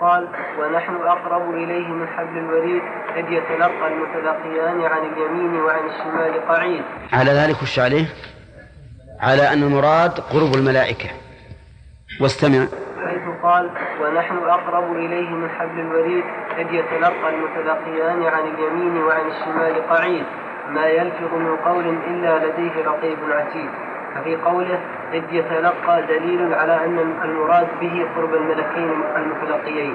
قال 0.00 0.28
ونحن 0.58 0.94
أقرب 0.94 1.54
إليه 1.54 1.88
من 1.88 2.08
حبل 2.08 2.38
الوريد 2.38 2.82
إذ 3.16 3.32
يتلقى 3.32 3.88
المتلقيان 3.88 4.82
عن 4.82 5.12
اليمين 5.12 5.56
وعن 5.60 5.84
الشمال 5.86 6.48
قعيد. 6.48 6.82
على 7.12 7.30
ذلك 7.30 7.62
وش 7.62 7.78
عليه؟ 7.78 8.06
على 9.20 9.52
أن 9.52 9.62
المراد 9.62 10.20
قرب 10.20 10.54
الملائكة. 10.54 11.08
واستمع. 12.20 12.66
حيث 13.06 13.42
قال 13.42 13.70
ونحن 14.00 14.36
أقرب 14.36 14.96
إليه 14.96 15.30
من 15.30 15.50
حبل 15.50 15.80
الوريد 15.80 16.24
إذ 16.58 16.74
يتلقى 16.74 17.28
المتلقيان 17.34 18.22
عن 18.22 18.44
اليمين 18.54 19.02
وعن 19.02 19.26
الشمال 19.26 19.88
قعيد. 19.88 20.24
ما 20.68 20.86
يلفظ 20.86 21.34
من 21.34 21.56
قول 21.56 21.86
إلا 21.86 22.46
لديه 22.46 22.84
رقيب 22.84 23.18
عتيد. 23.30 23.70
ففي 24.14 24.36
قوله 24.36 24.78
إذ 25.12 25.22
يتلقى 25.32 26.06
دليل 26.06 26.54
على 26.54 26.84
أن 26.84 26.98
المراد 26.98 27.66
به 27.80 28.14
قرب 28.16 28.34
الملكين 28.34 28.90
المتلقيين. 29.16 29.94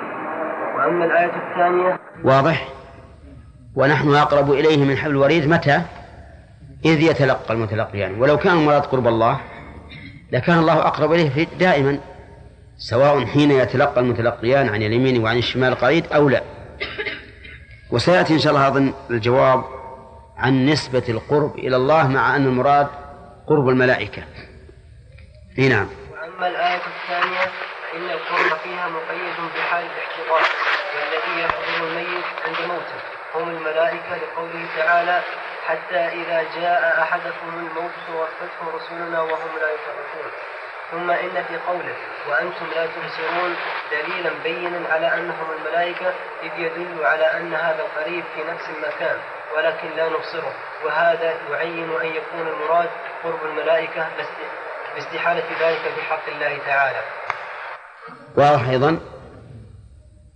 وأما 0.78 1.06
الآية 1.06 1.32
الثانية 1.50 2.00
واضح؟ 2.24 2.68
ونحن 3.76 4.16
أقرب 4.16 4.52
إليه 4.52 4.86
من 4.86 4.98
حبل 4.98 5.12
الوريد 5.12 5.50
متى؟ 5.50 5.82
إذ 6.86 7.02
يتلقى 7.02 7.54
المتلقيان. 7.54 8.22
ولو 8.22 8.38
كان 8.38 8.58
المراد 8.58 8.82
قرب 8.82 9.08
الله 9.08 9.40
لكان 10.32 10.60
الله 10.60 10.80
أقرب 10.88 11.12
إليه 11.14 11.48
دائما 11.60 12.00
سواء 12.78 13.26
حين 13.26 13.52
يتلقى 13.52 14.02
المتلقيان 14.02 14.70
عن 14.70 14.82
اليمين 14.82 15.24
وعن 15.24 15.38
الشمال 15.38 15.76
قريب 15.76 16.06
أو 16.06 16.30
لا. 16.30 16.42
وسيأتي 17.92 18.34
إن 18.34 18.40
شاء 18.40 18.54
الله 18.54 18.68
أظن 18.68 18.94
الجواب 19.10 19.64
عن 20.38 20.66
نسبة 20.66 21.04
القرب 21.10 21.56
إلى 21.56 21.76
الله 21.76 22.08
مع 22.08 22.36
أن 22.36 22.46
المراد 22.46 22.88
قرب 23.50 23.70
الملائكة. 23.70 24.24
إي 25.60 25.70
نعم. 25.70 25.90
وأما 26.12 26.48
الآية 26.48 26.82
الثانية 26.88 27.46
فإن 27.92 28.10
القرب 28.10 28.58
فيها 28.64 28.90
مقيد 28.90 29.36
بحال 29.56 29.86
الاحتضار 29.86 30.50
والذي 30.96 31.44
يحضر 31.44 31.88
الميت 31.88 32.26
عند 32.46 32.68
موته. 32.68 33.00
هم 33.36 33.50
الملائكة 33.50 34.18
لقوله 34.18 34.66
تعالى 34.78 35.22
حتى 35.68 35.96
إذا 35.96 36.46
جاء 36.56 37.02
أحدكم 37.02 37.50
الموت 37.54 37.92
توفته 38.08 38.78
رسلنا 38.78 39.22
وهم 39.22 39.50
لا 39.62 39.70
يفرقون 39.72 40.32
ثم 40.92 41.12
إن 41.12 41.44
في 41.44 41.58
قوله 41.68 41.96
وأنتم 42.30 42.66
لا 42.76 42.86
تبصرون 42.86 43.56
دليلا 43.92 44.30
بينا 44.44 44.90
على 44.90 45.14
أنهم 45.14 45.48
الملائكة 45.58 46.14
إذ 46.44 46.52
يدل 46.58 47.06
على 47.06 47.26
أن 47.26 47.54
هذا 47.54 47.82
القريب 47.82 48.24
في 48.36 48.52
نفس 48.52 48.70
المكان. 48.70 49.18
ولكن 49.58 49.98
لا 49.98 50.10
نبصره. 50.10 50.54
وهذا 50.86 51.34
يعين 51.52 51.84
أن 51.84 52.08
يكون 52.08 52.48
المراد 52.48 52.90
قرب 53.24 53.40
الملائكة 53.52 54.08
باستحالة 54.96 55.44
ذلك 55.62 55.82
في 55.96 56.02
حق 56.02 56.30
الله 56.36 56.58
تعالى. 56.66 57.00
واضح 58.38 58.70
أيضا؟ 58.70 59.00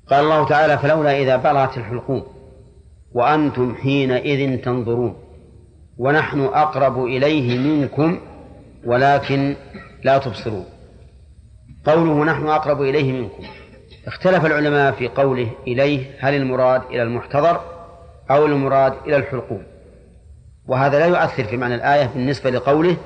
قال 0.10 0.20
الله 0.20 0.48
تعالى 0.48 0.78
فلولا 0.78 1.18
إذا 1.18 1.36
بلغت 1.36 1.78
الحلقوم 1.78 2.28
وأنتم 3.14 3.76
حينئذ 3.76 4.62
تنظرون 4.62 5.24
ونحن 5.98 6.46
أقرب 6.46 7.06
إليه 7.06 7.60
منكم 7.60 8.22
ولكن 8.86 9.56
لا 10.04 10.18
تبصرون. 10.18 10.66
قوله 11.86 12.24
نحن 12.24 12.48
أقرب 12.48 12.82
إليه 12.82 13.12
منكم 13.12 13.44
اختلف 14.08 14.46
العلماء 14.46 14.92
في 14.92 15.08
قوله 15.08 15.52
إليه 15.68 16.18
هل 16.20 16.34
المراد 16.34 16.82
إلى 16.82 17.04
المحتضر؟ 17.04 17.73
أو 18.34 18.46
المراد 18.46 18.94
إلى 19.06 19.16
الحلقوم. 19.16 19.64
وهذا 20.68 21.00
لا 21.00 21.06
يؤثر 21.06 21.44
في 21.44 21.58
معنى 21.58 21.76
الآية 21.76 22.06
بالنسبة 22.06 22.50
لقوله 22.50 22.98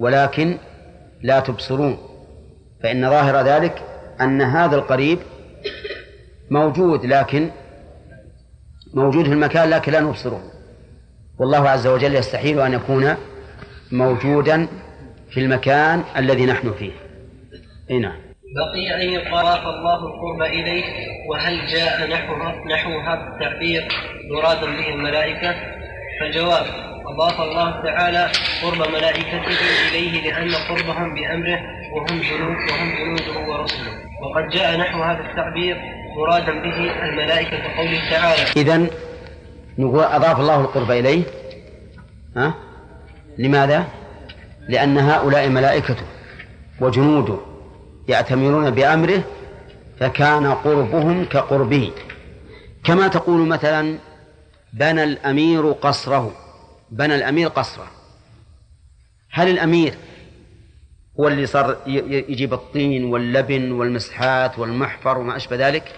ولكن 0.00 0.56
لا 1.22 1.40
تبصرون. 1.40 1.98
فإن 2.82 3.10
ظاهر 3.10 3.46
ذلك 3.46 3.82
أن 4.20 4.42
هذا 4.42 4.76
القريب 4.76 5.18
موجود 6.50 7.06
لكن 7.06 7.50
موجود 8.94 9.24
في 9.24 9.32
المكان 9.32 9.70
لكن 9.70 9.92
لا 9.92 10.00
نبصره 10.00 10.42
والله 11.38 11.68
عز 11.68 11.86
وجل 11.86 12.14
يستحيل 12.14 12.60
أن 12.60 12.72
يكون 12.72 13.14
موجودا 13.92 14.66
في 15.30 15.40
المكان 15.40 16.02
الذي 16.16 16.46
نحن 16.46 16.72
فيه. 16.72 16.92
اي 17.90 17.98
نعم. 17.98 18.23
بقي 18.54 18.94
أن 18.94 19.10
يضاف 19.10 19.66
الله 19.66 20.06
القرب 20.06 20.42
إليه 20.42 20.84
وهل 21.30 21.66
جاء 21.66 22.10
نحوها 22.10 22.54
نحو 22.70 23.00
هذا 23.00 23.28
التعبير 23.32 23.88
مرادا 24.30 24.66
به 24.66 24.88
الملائكة 24.88 25.54
فالجواب 26.20 26.66
أضاف 27.06 27.40
الله 27.40 27.82
تعالى 27.82 28.30
قرب 28.62 28.88
ملائكته 28.88 29.42
إليه 29.88 30.30
لأن 30.30 30.50
قربهم 30.50 31.14
بأمره 31.14 31.60
وهم 31.94 32.20
جنود 32.20 32.56
وهم 32.70 32.94
جنوده 32.98 33.50
ورسله 33.50 33.92
وقد 34.22 34.48
جاء 34.48 34.76
نحو 34.76 35.02
هذا 35.02 35.20
التعبير 35.30 35.76
مرادا 36.16 36.52
به 36.52 37.04
الملائكة 37.04 37.76
قوله 37.76 38.10
تعالى 38.10 38.42
إذا 38.56 38.86
نقول 39.78 40.04
أضاف 40.04 40.40
الله 40.40 40.60
القرب 40.60 40.90
إليه 40.90 41.22
ها؟ 42.36 42.54
لماذا؟ 43.38 43.84
لأن 44.68 44.98
هؤلاء 44.98 45.48
ملائكته 45.48 46.04
وجنوده 46.80 47.53
يأتمرون 48.08 48.70
بأمره 48.70 49.24
فكان 50.00 50.46
قربهم 50.46 51.24
كقربه 51.24 51.92
كما 52.84 53.08
تقول 53.08 53.48
مثلا 53.48 53.98
بنى 54.72 55.04
الأمير 55.04 55.72
قصره. 55.72 56.32
بنى 56.90 57.14
الأمير 57.14 57.48
قصره. 57.48 57.86
هل 59.30 59.48
الأمير 59.48 59.94
هو 61.20 61.28
اللي 61.28 61.46
صار 61.46 61.76
يجيب 61.86 62.52
الطين 62.52 63.04
واللبن 63.04 63.72
والمسحات 63.72 64.58
والمحفر 64.58 65.18
وما 65.18 65.36
أشبه 65.36 65.68
ذلك؟ 65.68 65.92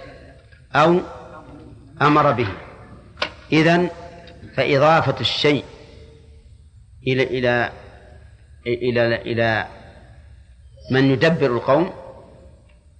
أو 0.74 1.00
أمر 2.02 2.32
به. 2.32 2.48
إذن 3.52 3.90
فإضافة 4.56 5.20
الشيء 5.20 5.64
إلى 7.06 7.22
إلى 7.22 7.72
إلى 8.66 9.16
إلى 9.16 9.66
من 10.90 11.10
يدبر 11.10 11.46
القوم 11.46 11.92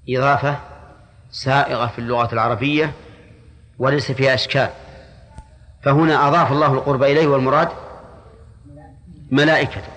إضافة 0.09 0.59
سائغة 1.31 1.87
في 1.87 1.99
اللغة 1.99 2.33
العربية 2.33 2.93
وليس 3.79 4.13
فيها 4.13 4.35
أشكال. 4.35 4.71
فهنا 5.83 6.29
أضاف 6.29 6.53
الله 6.53 6.73
القرب 6.73 7.03
إليه 7.03 7.27
والمراد 7.27 7.69
ملائكته 9.31 9.93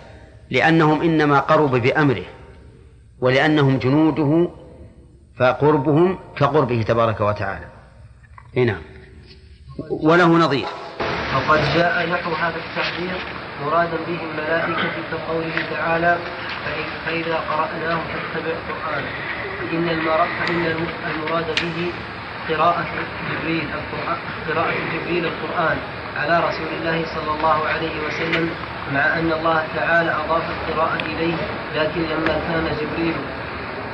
لأنهم 0.50 1.02
إنما 1.02 1.40
قرب 1.40 1.72
بأمره 1.76 2.26
ولأنهم 3.20 3.78
جنوده 3.78 4.50
فقربهم 5.40 6.20
كقربه 6.36 6.82
تبارك 6.82 7.22
وتعالى. 7.22 7.66
إيه 8.58 8.64
نعم. 8.64 8.82
وله 9.90 10.28
نظير. 10.28 10.68
وقد 11.36 11.60
جاء 11.76 12.10
نحو 12.10 12.34
هذا 12.34 12.56
التعبير 12.56 13.39
مرادا 13.66 13.98
به 14.08 14.20
الملائكة 14.32 14.90
كقوله 15.12 15.56
تعالى 15.76 16.18
فإذا 17.06 17.36
قرأناه 17.50 18.00
فاتبع 18.12 18.56
قرآنه. 18.70 19.12
فإن 19.60 20.66
المراد 21.16 21.48
به 21.62 21.92
قراءة 22.50 22.86
جبريل 23.32 23.64
القرآن 23.80 24.18
قراءة 24.50 24.74
جبريل 24.94 25.26
القرآن 25.26 25.78
على 26.22 26.40
رسول 26.48 26.68
الله 26.82 27.06
صلى 27.16 27.32
الله 27.38 27.68
عليه 27.68 27.96
وسلم 28.08 28.50
مع 28.94 29.00
أن 29.20 29.32
الله 29.32 29.64
تعالى 29.76 30.12
أضاف 30.26 30.44
القراءة 30.50 30.98
إليه 31.06 31.36
لكن 31.76 32.02
لما 32.02 32.34
كان 32.48 32.66
جبريل 32.82 33.14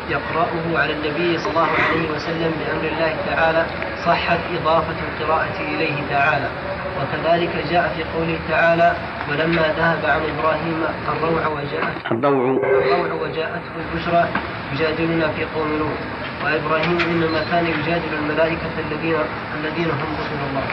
يقرأه 0.10 0.82
على 0.84 0.94
النبي 0.94 1.38
صلى 1.40 1.50
الله 1.50 1.70
عليه 1.90 2.10
وسلم 2.16 2.52
بأمر 2.60 2.84
الله 2.94 3.16
تعالى 3.30 3.66
صحت 4.06 4.40
إضافة 4.62 4.96
القراءة 5.08 5.58
إليه 5.60 5.96
تعالى. 6.10 6.48
وكذلك 6.98 7.66
جاء 7.72 7.94
في 7.98 8.04
قوله 8.04 8.40
تعالى 8.50 8.96
ولما 9.30 9.62
ذهب 9.78 10.06
عن 10.06 10.22
إبراهيم 10.22 10.84
الروع 11.10 11.48
وجاءته 11.48 12.12
الروع. 12.12 12.68
الروع 12.68 13.14
وجاءته 13.14 13.72
البشرى 13.80 14.28
يجادلنا 14.74 15.28
في 15.28 15.46
قوم 15.46 15.78
لوط 15.80 15.98
وإبراهيم 16.44 17.00
إنما 17.00 17.44
كان 17.52 17.66
يجادل 17.66 18.14
الملائكة 18.14 18.70
الذين 18.80 19.16
الذين 19.60 19.86
هم 19.86 20.16
رسل 20.20 20.40
الله. 20.50 20.64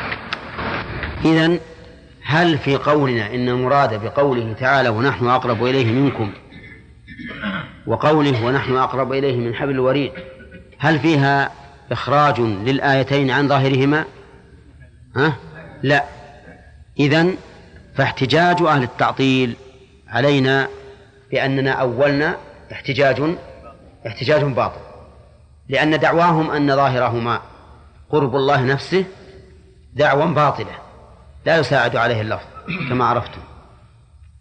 إذا 1.25 1.59
هل 2.25 2.59
في 2.59 2.77
قولنا 2.77 3.35
إن 3.35 3.49
المراد 3.49 4.05
بقوله 4.05 4.55
تعالى 4.61 4.89
ونحن 4.89 5.27
أقرب 5.27 5.65
إليه 5.65 5.93
منكم 5.93 6.33
وقوله 7.87 8.45
ونحن 8.45 8.77
أقرب 8.77 9.13
إليه 9.13 9.37
من 9.37 9.55
حبل 9.55 9.71
الوريد 9.71 10.13
هل 10.79 10.99
فيها 10.99 11.51
إخراج 11.93 12.41
للآيتين 12.41 13.31
عن 13.31 13.49
ظاهرهما؟ 13.49 14.05
ها؟ 15.17 15.33
لا. 15.83 16.05
إذا 16.99 17.27
فاحتجاج 17.95 18.63
أهل 18.63 18.83
التعطيل 18.83 19.57
علينا 20.09 20.69
بأننا 21.31 21.71
أولنا 21.71 22.37
احتجاج 22.73 23.23
احتجاج 24.07 24.43
باطل. 24.43 24.81
لأن 25.69 25.99
دعواهم 25.99 26.51
أن 26.51 26.77
ظاهرهما 26.77 27.41
قرب 28.11 28.37
الله 28.37 28.63
نفسه 28.63 29.05
دعوى 29.93 30.35
باطلة 30.35 30.79
لا 31.47 31.59
يساعد 31.59 31.97
عليه 31.97 32.21
اللفظ 32.21 32.47
كما 32.89 33.05
عرفتم. 33.05 33.43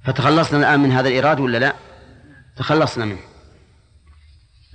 فتخلصنا 0.05 0.59
الآن 0.59 0.79
من 0.79 0.91
هذا 0.91 1.07
الإيراد 1.07 1.39
ولا 1.39 1.57
لا؟ 1.57 1.73
تخلصنا 2.57 3.05
منه. 3.05 3.21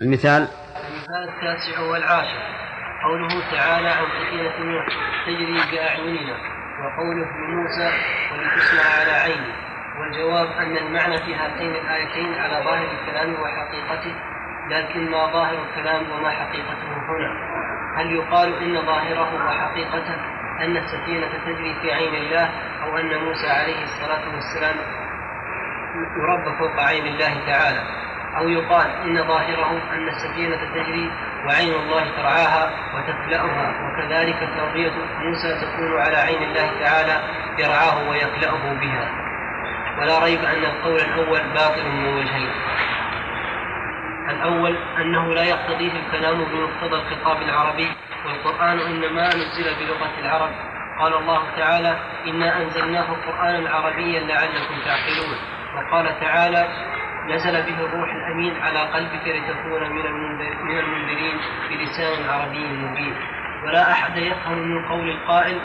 المثال. 0.03 0.43
المثال 0.43 1.29
التاسع 1.29 1.81
والعاشر. 1.81 2.57
قوله 3.05 3.51
تعالى 3.51 3.89
عن 3.89 4.05
سفينة 4.05 4.73
نوح 4.73 4.87
تجري 5.27 5.77
بأعيننا 5.77 6.56
وقوله 6.81 7.26
لموسى 7.37 7.90
ولتسمع 8.32 8.84
على 9.00 9.12
عيني 9.12 9.52
والجواب 10.00 10.49
أن 10.58 10.76
المعنى 10.76 11.19
في 11.19 11.34
هاتين 11.34 11.75
الآيتين 11.75 12.34
على 12.34 12.64
ظاهر 12.64 12.88
الكلام 13.00 13.34
وحقيقته 13.34 14.14
لكن 14.70 15.11
ما 15.11 15.26
ظاهر 15.32 15.58
الكلام 15.64 16.11
وما 16.11 16.31
حقيقته 16.31 16.88
هنا. 17.08 17.31
هل 17.96 18.12
يقال 18.12 18.62
إن 18.62 18.87
ظاهره 18.87 19.46
وحقيقته 19.46 20.14
أن 20.61 20.76
السفينة 20.76 21.31
تجري 21.46 21.75
في 21.82 21.93
عين 21.93 22.14
الله 22.14 22.50
أو 22.82 22.99
أن 22.99 23.25
موسى 23.25 23.46
عليه 23.46 23.82
الصلاة 23.82 24.34
والسلام 24.34 24.76
يربى 26.17 26.58
فوق 26.58 26.81
عين 26.81 27.06
الله 27.06 27.46
تعالى؟ 27.46 27.81
أو 28.38 28.49
يقال 28.49 28.87
إن 29.05 29.29
ظاهره 29.29 29.81
أن 29.93 30.09
السفينة 30.09 30.56
تجري 30.75 31.11
وعين 31.47 31.75
الله 31.75 32.05
ترعاها 32.17 32.71
وتكلأها 32.94 33.75
وكذلك 33.85 34.49
تربية 34.56 34.93
موسى 35.19 35.61
تكون 35.61 36.00
على 36.00 36.17
عين 36.17 36.43
الله 36.43 36.71
تعالى 36.85 37.21
يرعاه 37.59 38.09
ويكلأه 38.09 38.75
بها. 38.81 39.09
ولا 39.99 40.25
ريب 40.25 40.44
أن 40.44 40.65
القول 40.65 41.00
الأول 41.00 41.41
باطل 41.55 41.88
من 41.91 42.15
وجهين. 42.19 42.50
الأول 44.31 44.77
أنه 45.00 45.35
لا 45.35 45.43
يقتضيه 45.43 45.93
الكلام 45.93 46.44
بمقتضى 46.44 46.97
الخطاب 46.97 47.43
العربي 47.43 47.88
والقرآن 48.27 48.79
إنما 48.79 49.29
نزل 49.29 49.75
بلغة 49.81 50.21
العرب. 50.21 50.50
قال 51.00 51.15
الله 51.15 51.43
تعالى 51.56 51.99
إنا 52.27 52.62
أنزلناه 52.62 53.06
قرآنا 53.27 53.71
عربيا 53.71 54.21
لعلكم 54.21 54.75
تعقلون 54.85 55.37
وقال 55.77 56.21
تعالى 56.21 56.69
نزل 57.28 57.62
به 57.62 57.81
الروح 57.81 58.14
الأمين 58.14 58.56
على 58.62 58.78
قلبك 58.78 59.28
لتكون 59.28 59.82
من 59.82 60.12
من 60.62 60.78
المنذرين 60.78 61.37
بلسان 61.70 62.31
عربي 62.31 62.67
مبين. 62.67 63.17
ولا 63.64 63.93
أحد 63.93 64.17
يفهم 64.17 64.58
من 64.58 64.88
قول 64.88 65.11
القائل 65.11 65.61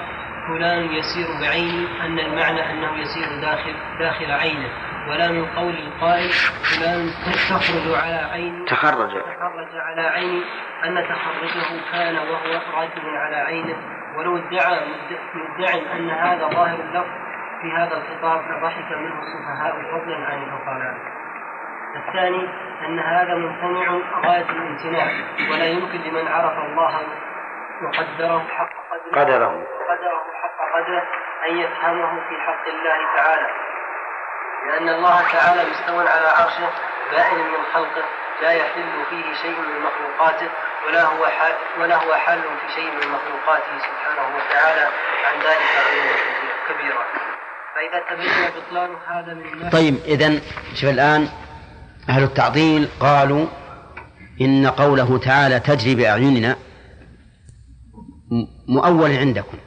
فلان 0.47 0.83
يسير 0.83 1.27
بعيني 1.41 1.87
أن 2.05 2.19
المعنى 2.19 2.71
أنه 2.71 2.97
يسير 2.97 3.41
داخل 3.41 3.75
داخل 3.99 4.31
عينه. 4.31 4.69
ولا 5.09 5.31
من 5.31 5.45
قول 5.45 5.73
القائل 5.75 6.29
فلان 6.63 7.09
تخرج 7.49 8.03
على 8.03 8.15
عيني 8.31 8.65
تخرج. 8.65 9.11
تخرج 9.11 9.75
على 9.75 10.01
عيني. 10.01 10.41
أن 10.85 10.95
تخرجه 10.95 11.91
كان 11.91 12.15
وهو 12.15 12.61
راكب 12.73 13.05
على 13.05 13.35
عينه. 13.35 13.77
ولو 14.17 14.37
ادعى 14.37 14.79
مدع 15.33 15.73
أن 15.95 16.09
هذا 16.09 16.47
ظاهر 16.47 16.79
اللفظ 16.79 17.11
في 17.61 17.71
هذا 17.71 17.97
الخطاب 17.97 18.41
لضحك 18.51 18.91
منه 18.91 19.19
السفهاء 19.19 19.73
فضلا 19.91 20.15
عن 20.15 20.43
العقلاء 20.43 21.20
الثاني 21.95 22.49
أن 22.85 22.99
هذا 22.99 23.35
ممتنع 23.35 23.99
غاية 24.25 24.49
الامتناع 24.49 25.07
ولا 25.51 25.65
يمكن 25.65 26.01
لمن 26.01 26.27
عرف 26.27 26.57
الله 26.57 27.01
وقدره 27.83 28.47
حق 28.57 28.69
قدره 28.91 29.21
قدره. 29.21 29.67
قدره 29.89 30.23
حق 30.41 30.59
قدره 30.75 31.03
أن 31.49 31.57
يفهمه 31.57 32.29
في 32.29 32.41
حق 32.41 32.67
الله 32.67 33.15
تعالى. 33.15 33.47
لأن 34.67 34.89
الله 34.89 35.21
تعالى 35.33 35.69
مستوى 35.71 36.07
على 36.09 36.27
عرشه 36.27 36.69
بائن 37.11 37.37
من 37.37 37.63
خلقه 37.73 38.03
لا 38.41 38.51
يحل 38.51 39.05
فيه 39.09 39.33
شيء 39.33 39.59
من 39.59 39.85
مخلوقاته 39.85 40.49
ولا 40.87 41.03
هو 41.03 41.25
حال 41.25 41.53
ولا 41.79 41.95
هو 41.95 42.13
حال 42.13 42.41
في 42.41 42.73
شيء 42.75 42.91
من 42.91 43.11
مخلوقاته 43.11 43.77
سبحانه 43.79 44.35
وتعالى. 44.35 44.87
عن 45.25 45.39
ذلك 45.39 45.69
علوا 45.87 46.15
كبيرا 46.69 47.03
فإذا 47.75 47.99
تبين 48.09 48.51
بطلان 48.55 48.95
هذا 49.07 49.33
من 49.33 49.69
طيب 49.69 49.95
إذا 50.05 50.41
شوف 50.75 50.89
الآن 50.89 51.27
أهل 52.11 52.23
التعطيل 52.23 52.87
قالوا 52.99 53.47
إن 54.41 54.67
قوله 54.67 55.17
تعالى 55.17 55.59
تجري 55.59 55.95
بأعيننا 55.95 56.55
مؤول 58.67 59.11
عندكم. 59.11 59.57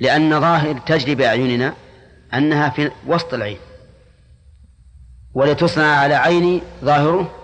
لأن 0.00 0.40
ظاهر 0.40 0.78
تجري 0.78 1.14
بأعيننا 1.14 1.74
أنها 2.34 2.68
في 2.68 2.90
وسط 3.06 3.34
العين. 3.34 3.58
ولتصنع 5.34 5.96
على 5.96 6.14
عيني 6.14 6.62
ظاهره 6.84 7.34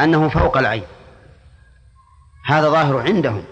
أنه 0.00 0.28
فوق 0.28 0.58
العين. 0.58 0.86
هذا 2.46 2.68
ظاهر 2.68 2.98
عندهم. 2.98 3.44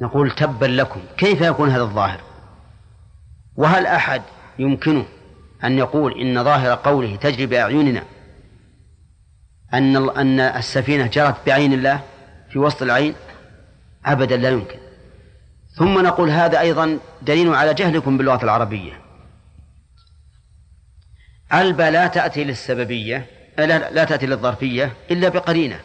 نقول 0.00 0.30
تبا 0.30 0.66
لكم 0.66 1.00
كيف 1.16 1.40
يكون 1.40 1.70
هذا 1.70 1.82
الظاهر؟ 1.82 2.20
وهل 3.56 3.86
أحد 3.86 4.22
يمكنه 4.58 5.06
أن 5.64 5.78
يقول 5.78 6.20
إن 6.20 6.44
ظاهر 6.44 6.74
قوله 6.74 7.16
تجري 7.16 7.46
بأعيننا 7.46 8.02
أن 9.74 9.96
أن 9.96 10.40
السفينة 10.40 11.06
جرت 11.06 11.36
بعين 11.46 11.72
الله 11.72 12.00
في 12.50 12.58
وسط 12.58 12.82
العين 12.82 13.14
أبدا 14.06 14.36
لا 14.36 14.50
يمكن. 14.50 14.78
ثم 15.76 16.02
نقول 16.02 16.30
هذا 16.30 16.60
أيضا 16.60 16.98
دليل 17.22 17.54
على 17.54 17.74
جهلكم 17.74 18.18
باللغة 18.18 18.44
العربية. 18.44 19.00
البا 21.52 21.90
لا 21.90 22.06
تأتي 22.06 22.44
للسببية 22.44 23.26
لا, 23.58 23.90
لا 23.90 24.04
تأتي 24.04 24.26
للظرفية 24.26 24.92
إلا 25.10 25.28
بقرينة. 25.28 25.80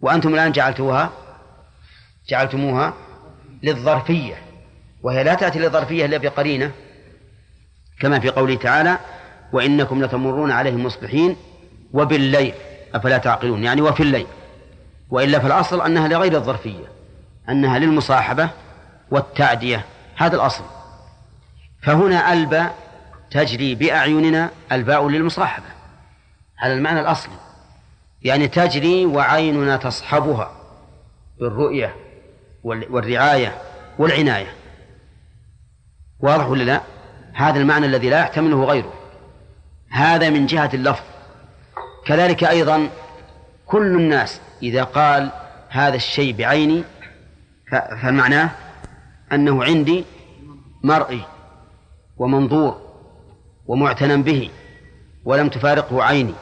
وأنتم 0.00 0.34
الآن 0.34 0.52
جعلتوها 0.52 1.12
جعلتموها 2.28 2.94
للظرفية 3.62 4.34
وهي 5.02 5.24
لا 5.24 5.34
تأتي 5.34 5.58
للظرفية 5.58 6.04
إلا 6.04 6.16
بقرينة. 6.16 6.72
كما 8.02 8.20
في 8.20 8.30
قوله 8.30 8.54
تعالى 8.54 8.98
وإنكم 9.52 10.04
لتمرون 10.04 10.50
عليهم 10.50 10.84
مصبحين 10.84 11.36
وبالليل 11.92 12.54
أفلا 12.94 13.18
تعقلون؟ 13.18 13.64
يعني 13.64 13.82
وفي 13.82 14.02
الليل 14.02 14.26
وإلا 15.10 15.38
في 15.38 15.46
الأصل 15.46 15.80
أنها 15.80 16.08
لغير 16.08 16.36
الظرفية 16.36 16.84
أنها 17.48 17.78
للمصاحبة 17.78 18.50
والتعدية 19.10 19.84
هذا 20.16 20.36
الأصل. 20.36 20.64
فهنا 21.82 22.32
الباء 22.32 22.74
تجري 23.30 23.74
بأعيننا 23.74 24.50
الباء 24.72 25.08
للمصاحبة. 25.08 25.66
هذا 26.56 26.72
المعنى 26.72 27.00
الأصلي. 27.00 27.34
يعني 28.22 28.48
تجري 28.48 29.06
وعيننا 29.06 29.76
تصحبها 29.76 30.52
بالرؤية 31.40 31.94
والرعاية 32.64 33.62
والعناية. 33.98 34.54
واضح 36.20 36.46
ولا 36.46 36.62
لا؟ 36.62 36.80
هذا 37.34 37.58
المعنى 37.60 37.86
الذي 37.86 38.10
لا 38.10 38.20
يحتمله 38.20 38.64
غيره. 38.64 38.92
هذا 39.90 40.30
من 40.30 40.46
جهة 40.46 40.70
اللفظ. 40.74 41.02
كذلك 42.06 42.44
أيضا 42.44 42.88
كل 43.66 43.96
الناس 43.96 44.40
إذا 44.62 44.84
قال 44.84 45.30
هذا 45.68 45.96
الشيء 45.96 46.36
بعيني 46.36 46.84
فمعناه 48.02 48.50
أنه 49.32 49.64
عندي 49.64 50.04
مرئي 50.82 51.24
ومنظور 52.16 52.80
ومعتنى 53.66 54.16
به 54.22 54.50
ولم 55.24 55.48
تفارقه 55.48 56.02
عيني. 56.02 56.34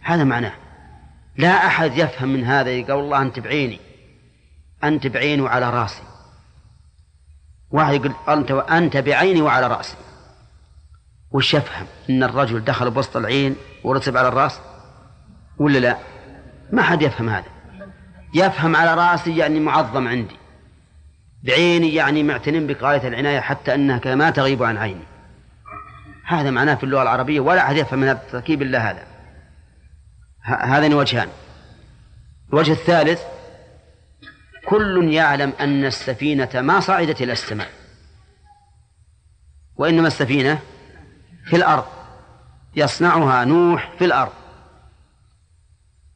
هذا 0.00 0.24
معناه. 0.24 0.52
لا 1.36 1.66
أحد 1.66 1.98
يفهم 1.98 2.28
من 2.28 2.44
هذا 2.44 2.70
يقول 2.70 3.04
الله 3.04 3.22
أنت 3.22 3.38
بعيني 3.38 3.80
أنت 4.84 5.06
بعيني 5.06 5.42
وعلى 5.42 5.70
رأسي. 5.70 6.02
واحد 7.70 7.94
يقول 7.94 8.12
أنت 8.28 8.50
أنت 8.50 8.96
بعيني 8.96 9.42
وعلى 9.42 9.66
رأسي. 9.66 9.96
وش 11.34 11.54
يفهم 11.54 11.86
إن 12.10 12.22
الرجل 12.22 12.64
دخل 12.64 12.90
بوسط 12.90 13.16
العين 13.16 13.56
ورتب 13.84 14.16
على 14.16 14.28
الرأس؟ 14.28 14.60
ولا 15.58 15.78
لا؟ 15.78 15.98
ما 16.72 16.82
حد 16.82 17.02
يفهم 17.02 17.28
هذا. 17.28 17.48
يفهم 18.34 18.76
على 18.76 18.94
رأسي 18.94 19.36
يعني 19.36 19.60
معظم 19.60 20.08
عندي. 20.08 20.36
بعيني 21.42 21.94
يعني 21.94 22.22
معتن 22.22 22.66
بك 22.66 22.82
غاية 22.82 23.08
العناية 23.08 23.40
حتى 23.40 23.74
أنها 23.74 24.14
ما 24.14 24.30
تغيب 24.30 24.62
عن 24.62 24.76
عيني. 24.76 25.04
هذا 26.26 26.50
معناه 26.50 26.74
في 26.74 26.84
اللغة 26.84 27.02
العربية 27.02 27.40
ولا 27.40 27.62
أحد 27.62 27.76
يفهم 27.76 27.98
من 27.98 28.08
هذا 28.08 28.22
التركيب 28.26 28.62
إلا 28.62 28.90
هذا 28.90 29.06
هذان 30.42 30.94
وجهان. 30.94 31.28
الوجه 32.52 32.72
الثالث 32.72 33.22
كل 34.66 35.12
يعلم 35.12 35.52
أن 35.60 35.84
السفينة 35.84 36.50
ما 36.54 36.80
صعدت 36.80 37.22
إلى 37.22 37.32
السماء. 37.32 37.68
وإنما 39.76 40.06
السفينة 40.06 40.58
في 41.44 41.56
الأرض. 41.56 41.84
يصنعها 42.76 43.44
نوح 43.44 43.92
في 43.98 44.04
الأرض. 44.04 44.32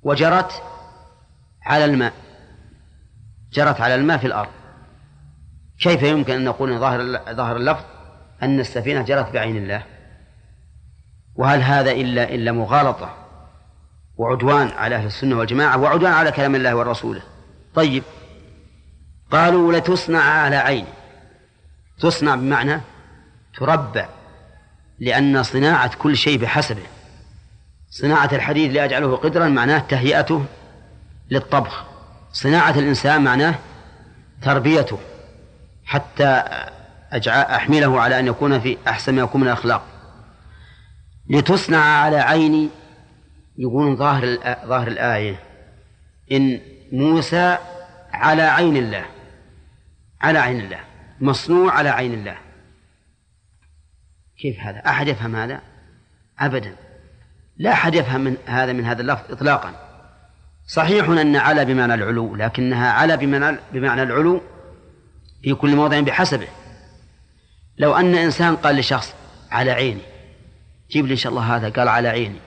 وجرت 0.03 0.63
على 1.63 1.85
الماء. 1.85 2.13
جرت 3.53 3.81
على 3.81 3.95
الماء 3.95 4.19
في 4.19 4.27
الأرض. 4.27 4.51
كيف 5.81 6.03
يمكن 6.03 6.33
أن 6.35 6.45
نقول 6.45 6.79
ظاهر 6.79 7.21
ظاهر 7.35 7.57
اللفظ 7.57 7.85
أن 8.43 8.61
السفينة 8.61 9.03
جرت 9.03 9.33
بعين 9.33 9.57
الله؟ 9.57 9.83
وهل 11.35 11.63
هذا 11.63 11.91
إلا 11.91 12.35
إلا 12.35 12.53
مغالطة 12.53 13.15
وعدوان 14.17 14.69
على 14.69 14.97
أهل 14.97 15.07
السنة 15.07 15.37
والجماعة 15.39 15.79
وعدوان 15.79 16.13
على 16.13 16.33
كلام 16.33 16.55
الله 16.55 16.77
ورسوله؟ 16.77 17.23
طيب. 17.75 18.03
قالوا 19.31 19.73
لتصنع 19.73 20.21
على 20.21 20.57
عين. 20.57 20.87
تصنع 22.01 22.35
بمعنى 22.35 22.81
تربع. 23.57 24.09
لأن 25.01 25.43
صناعة 25.43 25.97
كل 25.97 26.17
شيء 26.17 26.39
بحسبه. 26.39 26.83
صناعة 27.91 28.31
الحديد 28.33 28.73
لأجعله 28.73 29.17
قدرا 29.17 29.49
معناه 29.49 29.79
تهيئته 29.79 30.45
للطبخ. 31.31 31.85
صناعة 32.33 32.79
الإنسان 32.79 33.25
معناه 33.25 33.55
تربيته 34.43 34.99
حتى 35.85 36.43
أحمله 37.29 38.01
على 38.01 38.21
أن 38.21 38.27
يكون 38.27 38.61
في 38.61 38.77
أحسن 38.89 39.15
ما 39.15 39.23
يكون 39.23 39.41
من 39.41 39.47
الأخلاق. 39.47 39.83
لتصنع 41.31 41.79
على 41.79 42.17
عيني 42.17 42.69
يقولون 43.59 43.97
ظاهر 43.97 44.39
ظاهر 44.67 44.89
الآية. 44.89 45.41
إن 46.33 46.61
موسى 46.93 47.59
على 48.13 48.43
عين 48.43 48.77
الله. 48.77 49.05
على 50.21 50.39
عين 50.39 50.61
الله. 50.61 50.81
مصنوع 51.21 51.73
على 51.73 51.89
عين 51.89 52.15
الله. 52.15 52.37
كيف 54.39 54.61
هذا؟ 54.61 54.79
أحد 54.79 55.09
يفهم 55.09 55.37
هذا؟ 55.37 55.61
أبدا. 56.39 56.75
لا 57.57 57.73
أحد 57.73 57.95
يفهم 57.95 58.21
من 58.21 58.37
هذا 58.47 58.73
من 58.73 58.85
هذا 58.85 59.03
اللفظ 59.03 59.33
إطلاقا. 59.33 59.73
صحيح 60.67 61.09
أن 61.09 61.37
على 61.37 61.65
بمعنى 61.65 61.95
العلو 61.95 62.37
لكنها 62.37 62.93
على 62.93 63.17
بمعنى 63.17 63.59
بمعنى 63.73 64.03
العلو 64.03 64.41
في 65.43 65.55
كل 65.55 65.77
موضع 65.77 66.01
بحسبه. 66.01 66.49
لو 67.79 67.95
أن 67.95 68.15
إنسان 68.15 68.57
قال 68.57 68.77
لشخص 68.77 69.15
على 69.51 69.71
عيني 69.71 70.03
جيب 70.91 71.07
لي 71.07 71.13
إن 71.13 71.17
شاء 71.17 71.33
الله 71.33 71.57
هذا 71.57 71.69
قال 71.69 71.89
على 71.89 72.09
عيني. 72.09 72.39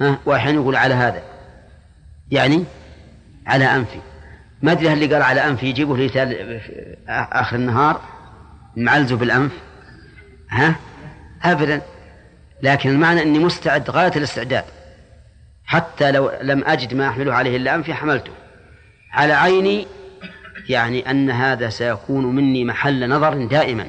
ها؟ 0.00 0.18
وأحيانا 0.26 0.60
يقول 0.60 0.76
على 0.76 0.94
هذا. 0.94 1.22
يعني 2.30 2.64
على 3.46 3.64
أنفي. 3.64 4.00
ما 4.62 4.72
أدري 4.72 4.88
هل 4.88 4.92
اللي 4.92 5.14
قال 5.14 5.22
على 5.22 5.40
أنفي 5.40 5.66
يجيبه 5.66 5.96
لي 5.96 6.06
آخر 7.08 7.56
النهار؟ 7.56 8.00
معلزه 8.76 9.16
بالأنف؟ 9.16 9.52
ها؟ 10.50 10.76
أبدا. 11.42 11.82
لكن 12.62 12.90
المعنى 12.90 13.22
أني 13.22 13.38
مستعد 13.38 13.90
غاية 13.90 14.12
الاستعداد. 14.16 14.64
حتى 15.64 16.12
لو 16.12 16.32
لم 16.42 16.64
أجد 16.64 16.94
ما 16.94 17.08
أحمله 17.08 17.34
عليه 17.34 17.56
إلا 17.56 17.74
أنفي 17.74 17.94
حملته. 17.94 18.32
على 19.12 19.32
عيني 19.32 19.86
يعني 20.68 21.10
أن 21.10 21.30
هذا 21.30 21.68
سيكون 21.68 22.36
مني 22.36 22.64
محل 22.64 23.08
نظر 23.08 23.46
دائما. 23.46 23.86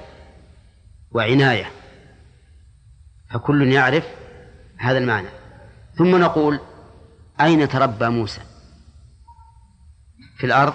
وعناية. 1.12 1.72
فكل 3.30 3.72
يعرف 3.72 4.08
هذا 4.78 4.98
المعنى. 4.98 5.28
ثم 5.96 6.16
نقول 6.16 6.60
أين 7.42 7.68
تربى 7.68 8.10
موسى؟ 8.10 8.42
في 10.38 10.46
الأرض 10.46 10.74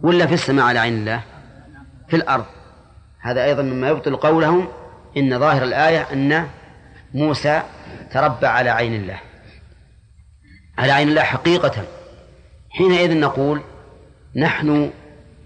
ولا 0.00 0.26
في 0.26 0.34
السماء 0.34 0.64
على 0.64 0.78
عين 0.78 0.94
الله؟ 0.94 1.22
في 2.08 2.16
الأرض. 2.16 2.46
هذا 3.20 3.44
أيضا 3.44 3.62
مما 3.62 3.88
يبطل 3.88 4.16
قولهم 4.16 4.68
إن 5.16 5.38
ظاهر 5.38 5.62
الآية 5.62 6.00
أن 6.12 6.48
موسى 7.14 7.62
تربى 8.12 8.46
على 8.46 8.70
عين 8.70 8.94
الله. 8.94 9.20
على 10.78 10.92
عين 10.92 11.08
الله 11.08 11.22
حقيقة. 11.22 11.84
حينئذ 12.70 13.20
نقول 13.20 13.62
نحن 14.36 14.90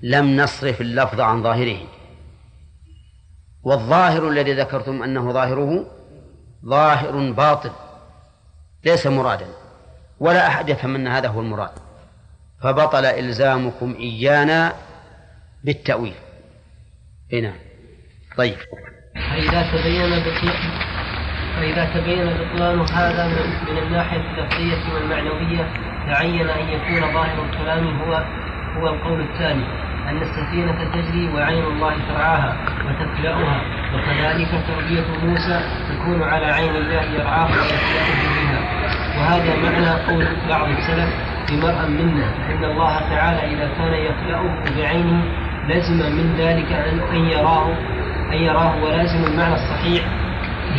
لم 0.02 0.37
نصرف 0.37 0.81
اللفظ 0.81 1.21
عن 1.21 1.43
ظاهره. 1.43 1.78
والظاهر 3.62 4.28
الذي 4.28 4.52
ذكرتم 4.52 5.02
أنه 5.02 5.33
ظاهره 5.33 5.87
ظاهر 6.66 7.33
باطل 7.33 7.71
ليس 8.85 9.07
مرادا 9.07 9.47
ولا 10.21 10.47
أحد 10.47 10.69
يفهم 10.69 10.95
أن 10.95 11.09
هذا 11.09 11.28
هو 11.28 11.40
المراد. 11.40 11.73
فبطل 12.62 13.04
إلزامكم 13.04 13.95
إيانا 13.99 14.73
بالتأويل. 15.64 16.14
هنا 17.35 17.49
نعم. 17.49 17.59
طيب 18.37 18.57
فإذا 19.14 19.67
تبين 19.73 20.23
فإذا 21.57 21.85
تبين 21.95 22.26
بطلان 22.26 22.87
هذا 22.93 23.26
من 23.71 23.79
الناحية 23.79 24.21
اللفظية 24.21 24.95
والمعنوية 24.95 25.69
تعين 26.07 26.49
أن 26.49 26.69
يكون 26.69 27.12
ظاهر 27.12 27.45
الكلام 27.45 28.00
هو 28.00 28.25
هو 28.76 28.88
القول 28.88 29.21
الثاني 29.21 29.64
أن 30.09 30.23
السفينة 30.23 30.85
تجري 30.85 31.29
وعين 31.35 31.64
الله 31.64 31.97
ترعاها 32.09 32.57
وتكلأها 32.87 33.62
وكذلك 33.95 34.49
تربية 34.69 35.26
موسى 35.26 35.61
تكون 35.88 36.23
على 36.23 36.47
عين 36.47 36.76
الله 36.76 37.03
يرعاها 37.03 37.50
ويكلأه 37.50 38.11
بها 38.35 38.61
وهذا 39.19 39.57
معنى 39.57 40.05
قول 40.05 40.26
بعض 40.49 40.69
السلف 40.69 41.09
بمرأ 41.50 41.87
منا 41.87 42.26
أن 42.50 42.64
الله 42.64 43.00
تعالى 43.00 43.55
إذا 43.55 43.71
كان 43.79 43.95
يكلأه 43.95 44.64
بعينه 44.76 45.44
لزم 45.68 46.16
من 46.16 46.37
ذلك 46.38 46.73
أن 47.12 47.25
يراه 47.25 47.68
أن 48.33 48.38
يراه 48.38 48.85
ولازم 48.85 49.25
المعنى 49.25 49.54
الصحيح 49.54 50.04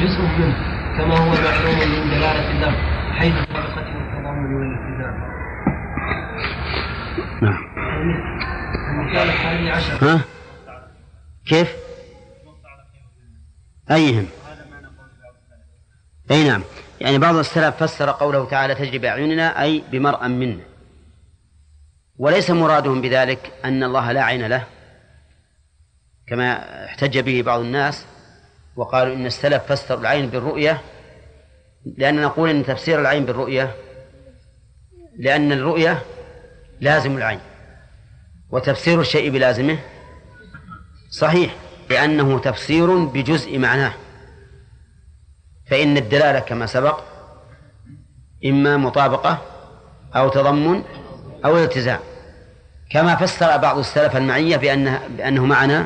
جزء 0.02 0.22
منه 0.22 0.56
كما 0.98 1.18
هو 1.18 1.30
معلوم 1.30 1.76
من 1.76 2.10
دلالة 2.10 2.52
اللفظ 2.52 2.80
حيث 3.12 3.34
سبقت 3.34 3.78
التضامن 3.78 4.56
والالتزام. 4.56 5.16
نعم. 7.42 7.58
المثال 8.90 9.30
الثاني 9.30 9.72
عشر. 9.72 10.08
ها؟ 10.08 10.22
كيف؟ 11.46 11.76
أيهم؟ 13.92 14.28
أي 16.32 16.48
نعم 16.48 16.62
يعني 17.02 17.18
بعض 17.18 17.36
السلف 17.36 17.84
فسر 17.84 18.10
قوله 18.10 18.46
تعالى 18.46 18.76
تجري 18.76 18.98
بأعيننا 18.98 19.62
أي 19.62 19.84
بمرأ 19.92 20.28
منا 20.28 20.64
وليس 22.18 22.52
مرادهم 22.52 23.02
بذلك 23.02 23.54
أن 23.66 23.84
الله 23.84 24.12
لا 24.12 24.24
عين 24.24 24.48
له 24.48 24.64
كما 26.28 26.86
احتج 26.86 27.20
به 27.20 27.42
بعض 27.42 27.60
الناس 27.60 28.06
وقالوا 28.76 29.16
إن 29.16 29.26
السلف 29.26 29.64
فسروا 29.64 30.00
العين 30.00 30.30
بالرؤية 30.30 30.82
لأن 31.98 32.22
نقول 32.22 32.50
إن 32.50 32.66
تفسير 32.66 33.02
العين 33.02 33.26
بالرؤية 33.26 33.76
لأن 35.18 35.52
الرؤية 35.52 36.02
لازم 36.82 37.18
العين 37.18 37.40
وتفسير 38.50 39.02
الشيء 39.02 39.30
بلازمه 39.30 39.80
صحيح 41.10 41.56
لأنه 41.90 42.40
تفسير 42.40 43.06
بجزء 43.06 43.58
معناه 43.60 43.94
فإن 45.68 45.98
الدلالة 45.98 46.40
كما 46.40 46.66
سبق 46.66 47.00
إما 48.46 48.78
مطابقة 48.78 49.42
أو 50.16 50.30
تضمن 50.30 50.84
أو 51.46 51.58
التزام 51.58 52.00
كما 52.92 53.16
فسر 53.16 53.58
بعض 53.58 53.78
السلف 53.78 54.18
المعية 54.18 54.58
بأنه, 54.58 55.08
بأنه 55.08 55.46
معنى 55.46 55.86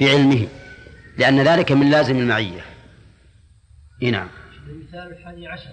بعلمه 0.00 0.48
لأن 1.18 1.40
ذلك 1.40 1.72
من 1.72 1.90
لازم 1.90 2.16
المعية. 2.16 2.60
إيه 4.02 4.10
نعم. 4.10 4.28
المثال 4.68 5.12
الحادي 5.18 5.48
عشر. 5.48 5.70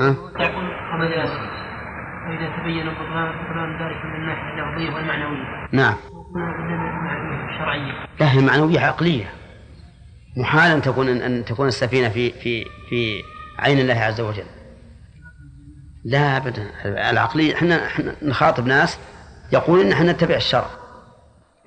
ها؟ 0.00 0.16
يقول 0.40 0.64
حمد 0.90 1.10
ياسر 1.10 1.68
فإذا 2.28 2.56
تبين 2.56 2.86
بطلان 2.94 3.72
ذلك 3.82 4.04
من 4.04 4.14
الناحية 4.14 4.52
اللفظية 4.52 4.94
والمعنوية. 4.94 5.68
نعم. 5.72 5.96
الشرعية. 7.50 8.06
لا 8.20 8.32
هي 8.32 8.40
معنوية 8.40 8.80
عقلية. 8.80 9.32
محال 10.36 10.70
أن 10.70 10.82
تكون 10.82 11.08
أن 11.08 11.44
تكون 11.44 11.68
السفينة 11.68 12.08
في 12.08 12.30
في 12.30 12.64
في 12.64 13.22
عين 13.58 13.78
الله 13.78 13.94
عز 13.94 14.20
وجل. 14.20 14.46
لا 16.04 16.36
أبدا. 16.36 16.70
العقلية 17.10 17.54
إحنا 17.54 17.86
إحنا 17.86 18.14
نخاطب 18.22 18.66
ناس 18.66 18.98
يقول 19.52 19.80
إن 19.80 19.92
إحنا 19.92 20.12
نتبع 20.12 20.36
الشرع. 20.36 20.70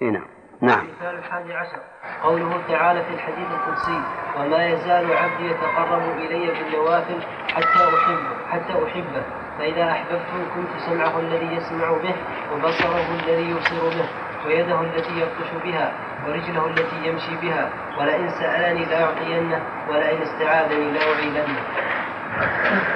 نعم. 0.01 0.25
نعم. 0.61 0.79
المثال 0.79 1.15
الحادي 1.19 1.53
عشر 1.53 1.79
قوله 2.23 2.61
تعالى 2.67 3.03
في 3.03 3.13
الحديث 3.13 3.47
القدسي 3.51 4.01
وما 4.37 4.67
يزال 4.67 5.13
عبدي 5.13 5.45
يتقرب 5.45 6.17
إلي 6.17 6.51
بالنوافل 6.51 7.21
حتى 7.47 7.83
أحبه 7.97 8.51
حتى 8.51 8.73
أحبه. 8.73 9.23
فإذا 9.59 9.91
أحببته 9.91 10.55
كنت 10.55 10.81
سمعه 10.85 11.19
الذي 11.19 11.55
يسمع 11.55 11.91
به 11.91 12.15
وبصره 12.53 13.05
الذي 13.23 13.49
يبصر 13.49 13.89
به 13.89 14.09
ويده 14.45 14.81
التي 14.81 15.11
يبطش 15.11 15.63
بها 15.63 15.93
ورجله 16.27 16.67
التي 16.67 16.95
يمشي 17.07 17.35
بها. 17.41 17.69
ولئن 17.99 18.29
سألني 18.29 18.85
لأعطينه 18.85 19.61
ولئن 19.89 20.21
استعاذني 20.21 20.91
لأعيذنه. 20.91 21.63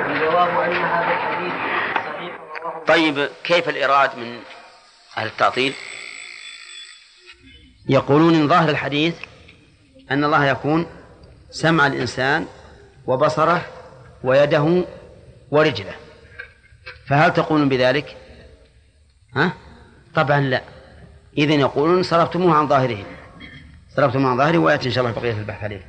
والجواب 0.08 0.60
أن 0.60 0.74
هذا 0.74 1.14
الحديث 1.14 1.54
صحيح 2.06 2.36
طيب 2.88 3.30
كيف 3.44 3.70
الإراد 3.70 4.18
من 4.18 4.40
أهل 5.18 5.28
التعطيل؟ 5.28 5.74
يقولون 7.90 8.36
إن 8.36 8.48
ظاهر 8.48 8.70
الحديث 8.70 9.16
أن 10.12 10.24
الله 10.24 10.46
يكون 10.46 10.88
سمع 11.52 11.88
الإنسان 11.88 12.46
وبصره 13.08 13.66
ويده 14.24 14.86
ورجله. 15.52 15.94
فهل 17.08 17.34
تقولون 17.34 17.70
بذلك؟ 17.70 18.18
ها؟ 19.36 19.54
طبعا 20.16 20.40
لا. 20.40 20.62
إذن 21.38 21.60
يقولون 21.60 22.04
صرفتموه 22.04 22.56
عن 22.56 22.68
ظاهره 22.68 23.06
صرفتموه 23.96 24.32
عن 24.32 24.38
ظاهره 24.38 24.58
ويأتي 24.58 24.88
إن 24.88 24.94
شاء 24.94 25.06
الله 25.06 25.20
بقية 25.20 25.32
البحث 25.32 25.64
عليه. 25.64 25.86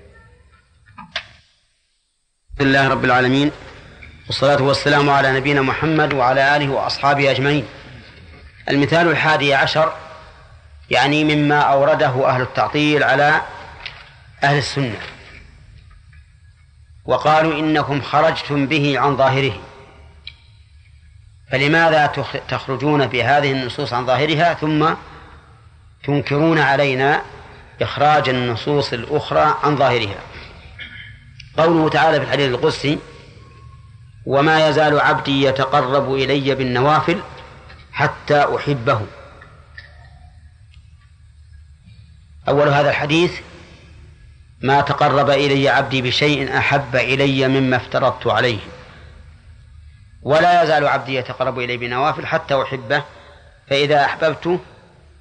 الحمد 2.52 2.68
لله 2.68 2.88
رب 2.88 3.04
العالمين 3.04 3.50
والصلاة 4.26 4.62
والسلام 4.62 5.10
على 5.10 5.32
نبينا 5.32 5.62
محمد 5.62 6.14
وعلى 6.14 6.56
آله 6.56 6.70
وأصحابه 6.70 7.30
أجمعين. 7.30 7.64
المثال 8.68 9.08
الحادي 9.08 9.54
عشر 9.54 9.92
يعني 10.90 11.24
مما 11.24 11.60
أورده 11.60 12.28
أهل 12.28 12.42
التعطيل 12.42 13.02
على 13.02 13.40
أهل 14.44 14.58
السنة. 14.58 15.00
وقالوا 17.04 17.58
إنكم 17.58 18.00
خرجتم 18.00 18.66
به 18.66 18.98
عن 18.98 19.16
ظاهره. 19.16 19.60
فلماذا 21.50 22.06
تخرجون 22.48 23.06
بهذه 23.06 23.52
النصوص 23.52 23.92
عن 23.92 24.06
ظاهرها 24.06 24.54
ثم 24.54 24.94
تنكرون 26.04 26.58
علينا 26.58 27.22
إخراج 27.82 28.28
النصوص 28.28 28.92
الأخرى 28.92 29.56
عن 29.62 29.76
ظاهرها؟ 29.76 30.18
قوله 31.58 31.88
تعالى 31.88 32.20
في 32.20 32.24
الحديث 32.24 32.48
القدسي 32.48 32.98
وما 34.26 34.68
يزال 34.68 35.00
عبدي 35.00 35.42
يتقرب 35.42 36.14
إلي 36.14 36.54
بالنوافل 36.54 37.20
حتى 37.92 38.56
أحبه. 38.56 39.00
أول 42.48 42.68
هذا 42.68 42.90
الحديث 42.90 43.40
ما 44.62 44.80
تقرب 44.80 45.30
إلي 45.30 45.68
عبدي 45.68 46.02
بشيء 46.02 46.58
أحب 46.58 46.96
إلي 46.96 47.48
مما 47.48 47.76
افترضت 47.76 48.26
عليه. 48.26 48.58
ولا 50.22 50.62
يزال 50.62 50.86
عبدي 50.86 51.14
يتقرب 51.14 51.58
إلي 51.58 51.76
بنوافل 51.76 52.26
حتى 52.26 52.62
أحبه 52.62 53.04
فإذا 53.70 54.04
أحببته 54.04 54.60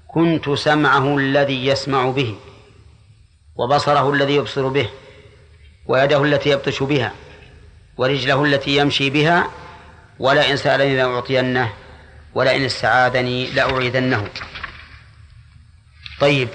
كنت 0.08 0.50
سمعه 0.50 1.18
الذي 1.18 1.68
يسمع 1.68 2.10
به 2.10 2.36
وبصره 3.56 4.14
الذي 4.14 4.36
يبصر 4.36 4.68
به 4.68 4.90
ويده 5.88 6.24
التي 6.24 6.50
يبطش 6.50 6.84
بها 6.84 7.12
ورجله 7.98 8.44
التي 8.44 8.78
يمشي 8.78 9.10
بها 9.10 9.48
ولئن 10.20 10.58
سألني 10.58 10.96
لأعطينه 10.98 11.74
ولئن 12.36 12.66
استعاذني 12.66 13.52
لأعيذنه. 13.52 14.30
طيب 16.20 16.50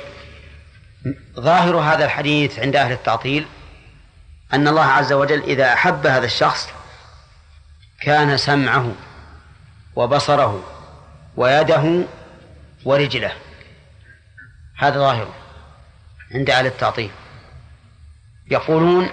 ظاهر 1.41 1.77
هذا 1.77 2.05
الحديث 2.05 2.59
عند 2.59 2.77
أهل 2.77 2.93
التعطيل 2.93 3.47
أن 4.53 4.69
الله 4.69 4.85
عز 4.85 5.13
وجل 5.13 5.43
إذا 5.43 5.73
أحب 5.73 6.07
هذا 6.07 6.25
الشخص 6.27 6.69
كان 8.01 8.37
سمعه 8.37 8.93
وبصره 9.97 10.63
ويده 11.37 12.05
ورجله. 12.85 13.33
هذا 14.79 14.99
ظاهره 14.99 15.35
عند 16.35 16.51
أهل 16.51 16.67
التعطيل. 16.67 17.11
يقولون 18.51 19.09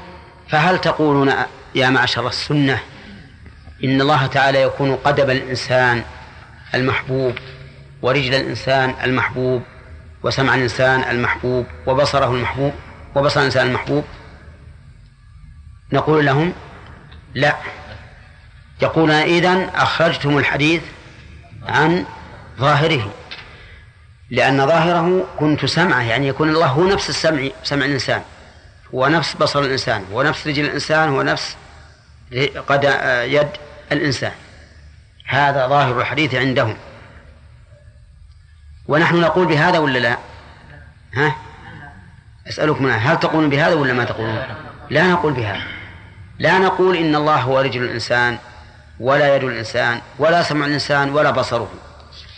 فهل 0.49 0.81
تقولون 0.81 1.33
يا 1.75 1.89
معشر 1.89 2.27
السنة 2.27 2.79
إن 3.83 4.01
الله 4.01 4.27
تعالى 4.27 4.61
يكون 4.61 4.95
قدم 4.95 5.29
الإنسان 5.29 6.03
المحبوب 6.75 7.35
ورجل 8.01 8.35
الإنسان 8.35 8.95
المحبوب 9.03 9.63
وسمع 10.27 10.55
الإنسان 10.55 11.03
المحبوب 11.03 11.65
وبصره 11.85 12.31
المحبوب 12.31 12.73
وبصر 13.15 13.39
الإنسان 13.39 13.67
المحبوب. 13.67 14.03
نقول 15.91 16.25
لهم 16.25 16.53
لا. 17.33 17.55
يقولون 18.81 19.11
إذن 19.11 19.69
أخرجتم 19.75 20.37
الحديث 20.37 20.81
عن 21.67 22.05
ظاهره 22.59 23.13
لأن 24.29 24.67
ظاهره 24.67 25.27
كنت 25.39 25.65
سمعه 25.65 26.01
يعني 26.01 26.27
يكون 26.27 26.49
الله 26.49 26.67
هو 26.67 26.87
نفس 26.87 27.09
السمع 27.09 27.47
سمع 27.63 27.85
الإنسان 27.85 28.21
ونفس 28.93 29.33
بصر 29.33 29.59
الإنسان 29.59 30.05
ونفس 30.11 30.47
رجل 30.47 30.65
الإنسان 30.65 31.09
ونفس 31.09 31.57
قد 32.67 32.83
يد 33.27 33.49
الإنسان. 33.91 34.31
هذا 35.25 35.67
ظاهر 35.67 36.01
الحديث 36.01 36.35
عندهم. 36.35 36.77
ونحن 38.87 39.15
نقول 39.15 39.45
بهذا 39.45 39.79
ولا 39.79 39.99
لا؟ 39.99 40.17
ها؟ 41.13 41.35
أسألكم 42.47 42.87
هل 42.87 43.19
تقولون 43.19 43.49
بهذا 43.49 43.73
ولا 43.73 43.93
ما 43.93 44.03
تقولون؟ 44.03 44.43
لا 44.89 45.07
نقول 45.07 45.33
بهذا. 45.33 45.61
لا 46.39 46.59
نقول 46.59 46.97
إن 46.97 47.15
الله 47.15 47.35
هو 47.35 47.59
رجل 47.59 47.83
الإنسان 47.83 48.37
ولا 48.99 49.35
يد 49.35 49.43
الإنسان 49.43 50.01
ولا 50.19 50.43
سمع 50.43 50.65
الإنسان 50.65 51.09
ولا 51.09 51.31
بصره. 51.31 51.71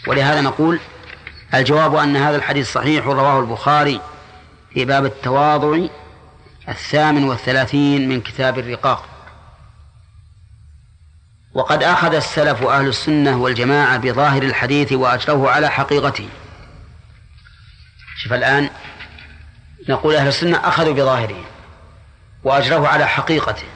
ولهذا 0.08 0.41
نقول 0.41 0.79
الجواب 1.53 1.96
أن 1.96 2.15
هذا 2.15 2.36
الحديث 2.36 2.74
صحيح 2.74 3.06
رواه 3.06 3.39
البخاري 3.39 4.02
في 4.73 4.86
باب 4.86 5.06
التواضع 5.06 5.80
الثامن 6.69 7.23
والثلاثين 7.23 8.10
من 8.10 8.21
كتاب 8.21 8.60
الرقاق. 8.60 9.06
وقد 11.54 11.84
أخذ 11.84 12.13
السلف 12.13 12.63
أهل 12.63 12.88
السنة 12.88 13.38
والجماعة 13.38 13.97
بظاهر 13.97 14.43
الحديث 14.43 14.93
وأجروه 14.93 15.52
على 15.52 15.69
حقيقته. 15.69 16.30
شوف 18.23 18.34
الآن 18.34 18.69
نقول 19.89 20.15
أهل 20.15 20.27
السنة 20.27 20.58
أخذوا 20.67 20.93
بظاهره 20.93 21.43
وأجروه 22.43 22.88
على 22.88 23.08
حقيقته 23.08 23.67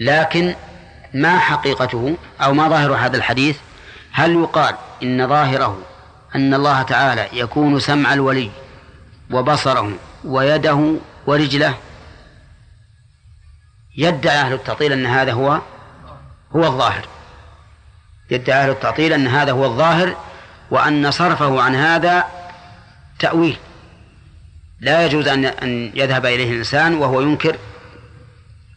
لكن 0.00 0.54
ما 1.14 1.38
حقيقته 1.38 2.16
أو 2.40 2.54
ما 2.54 2.68
ظاهر 2.68 2.94
هذا 2.94 3.16
الحديث؟ 3.16 3.58
هل 4.12 4.32
يقال 4.32 4.74
إن 5.02 5.28
ظاهره 5.28 5.78
أن 6.34 6.54
الله 6.54 6.82
تعالى 6.82 7.28
يكون 7.32 7.80
سمع 7.80 8.12
الولي 8.12 8.50
وبصره 9.30 9.92
ويده 10.24 10.94
ورجله؟ 11.26 11.74
يدعي 13.96 14.40
أهل 14.40 14.52
التعطيل 14.52 14.92
أن 14.92 15.06
هذا 15.06 15.32
هو 15.32 15.60
هو 16.56 16.64
الظاهر. 16.64 17.04
يدعي 18.30 18.62
أهل 18.62 18.70
التعطيل 18.70 19.12
أن 19.12 19.26
هذا 19.26 19.52
هو 19.52 19.64
الظاهر 19.64 20.16
وأن 20.70 21.10
صرفه 21.10 21.62
عن 21.62 21.74
هذا 21.74 22.39
تأويل. 23.20 23.56
لا 24.80 25.06
يجوز 25.06 25.28
أن 25.28 25.44
أن 25.44 25.92
يذهب 25.94 26.26
إليه 26.26 26.50
الإنسان 26.50 26.94
وهو 26.94 27.20
ينكر 27.20 27.56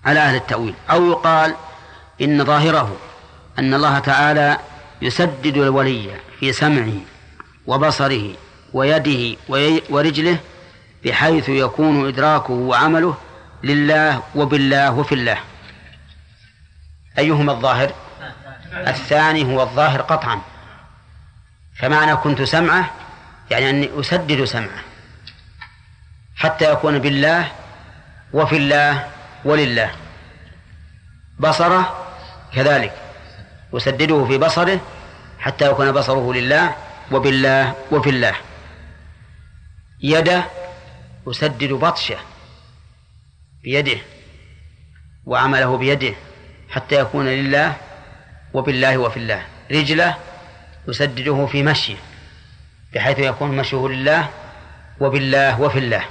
على 0.05 0.19
أهل 0.19 0.35
التأويل. 0.35 0.73
أو 0.91 1.11
يقال 1.11 1.55
إن 2.21 2.45
ظاهره 2.45 2.97
أن 3.59 3.73
الله 3.73 3.99
تعالى 3.99 4.57
يسدد 5.01 5.57
الولي 5.57 6.09
في 6.39 6.53
سمعه 6.53 6.93
وبصره 7.67 8.35
ويده 8.73 9.37
ورجله 9.89 10.37
بحيث 11.05 11.49
يكون 11.49 12.07
إدراكه 12.07 12.53
وعمله 12.53 13.17
لله 13.63 14.23
وبالله 14.35 14.91
وفي 14.91 15.15
الله. 15.15 15.37
أيهما 17.17 17.51
الظاهر؟ 17.51 17.91
الثاني 18.87 19.43
هو 19.53 19.61
الظاهر 19.61 20.01
قطعا. 20.01 20.41
فمعنى 21.79 22.15
كنت 22.15 22.41
سمعه 22.41 22.91
يعني 23.53 23.69
أني 23.69 23.99
أسدد 23.99 24.43
سمعه 24.43 24.83
حتى 26.35 26.71
يكون 26.71 26.99
بالله 26.99 27.51
وفي 28.33 28.57
الله 28.57 29.07
ولله. 29.45 29.91
بصره 31.39 32.05
كذلك. 32.55 32.93
أسدده 33.73 34.25
في 34.25 34.37
بصره 34.37 34.79
حتى 35.39 35.69
يكون 35.71 35.91
بصره 35.91 36.33
لله 36.33 36.75
وبالله 37.11 37.75
وفي 37.91 38.09
الله. 38.09 38.35
يده 40.01 40.43
أسدد 41.29 41.73
بطشه 41.73 42.17
بيده 43.63 43.99
وعمله 45.25 45.77
بيده 45.77 46.13
حتى 46.69 46.95
يكون 46.95 47.25
لله 47.27 47.77
وبالله 48.53 48.97
وفي 48.97 49.17
الله. 49.17 49.41
رجله 49.71 50.17
يسدده 50.87 51.45
في 51.45 51.63
مشيه. 51.63 52.12
بحيث 52.93 53.19
يكون 53.19 53.57
مشيه 53.57 53.87
لله 53.87 54.29
وبالله 54.99 55.61
وفي 55.61 55.79
الله. 55.79 56.05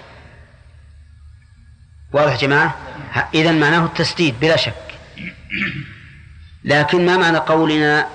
واضح 2.13 2.41
جماعة؟ 2.41 2.77
إذا 3.35 3.53
معناه 3.53 3.85
التسديد 3.85 4.41
بلا 4.41 4.57
شك. 4.57 4.75
لكن 6.65 7.07
ما 7.07 7.17
معنى 7.17 7.39
قولنا 7.39 8.09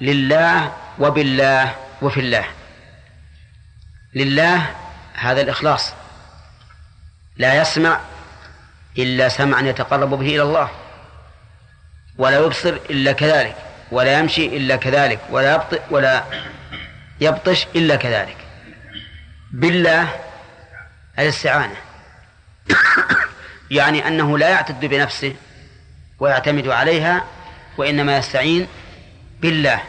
لله 0.00 0.72
وبالله 0.98 1.74
وفي 2.02 2.20
الله؟ 2.20 2.44
لله 4.14 4.74
هذا 5.14 5.40
الإخلاص. 5.40 5.92
لا 7.36 7.60
يسمع 7.60 8.00
إلا 8.98 9.28
سمعا 9.28 9.62
يتقرب 9.62 10.10
به 10.10 10.26
إلى 10.26 10.42
الله 10.42 10.70
ولا 12.18 12.38
يبصر 12.38 12.78
إلا 12.90 13.12
كذلك 13.12 13.56
ولا 13.90 14.18
يمشي 14.18 14.46
إلا 14.56 14.76
كذلك 14.76 15.20
ولا 15.30 15.54
يبطئ 15.54 15.80
ولا 15.90 16.24
يبطش 17.20 17.66
إلا 17.76 17.96
كذلك. 17.96 18.36
بالله 19.52 20.20
الاستعانة 21.18 21.76
يعني 23.70 24.08
أنه 24.08 24.38
لا 24.38 24.48
يعتد 24.48 24.80
بنفسه 24.84 25.34
ويعتمد 26.18 26.68
عليها 26.68 27.24
وإنما 27.78 28.16
يستعين 28.16 28.66
بالله. 29.40 29.82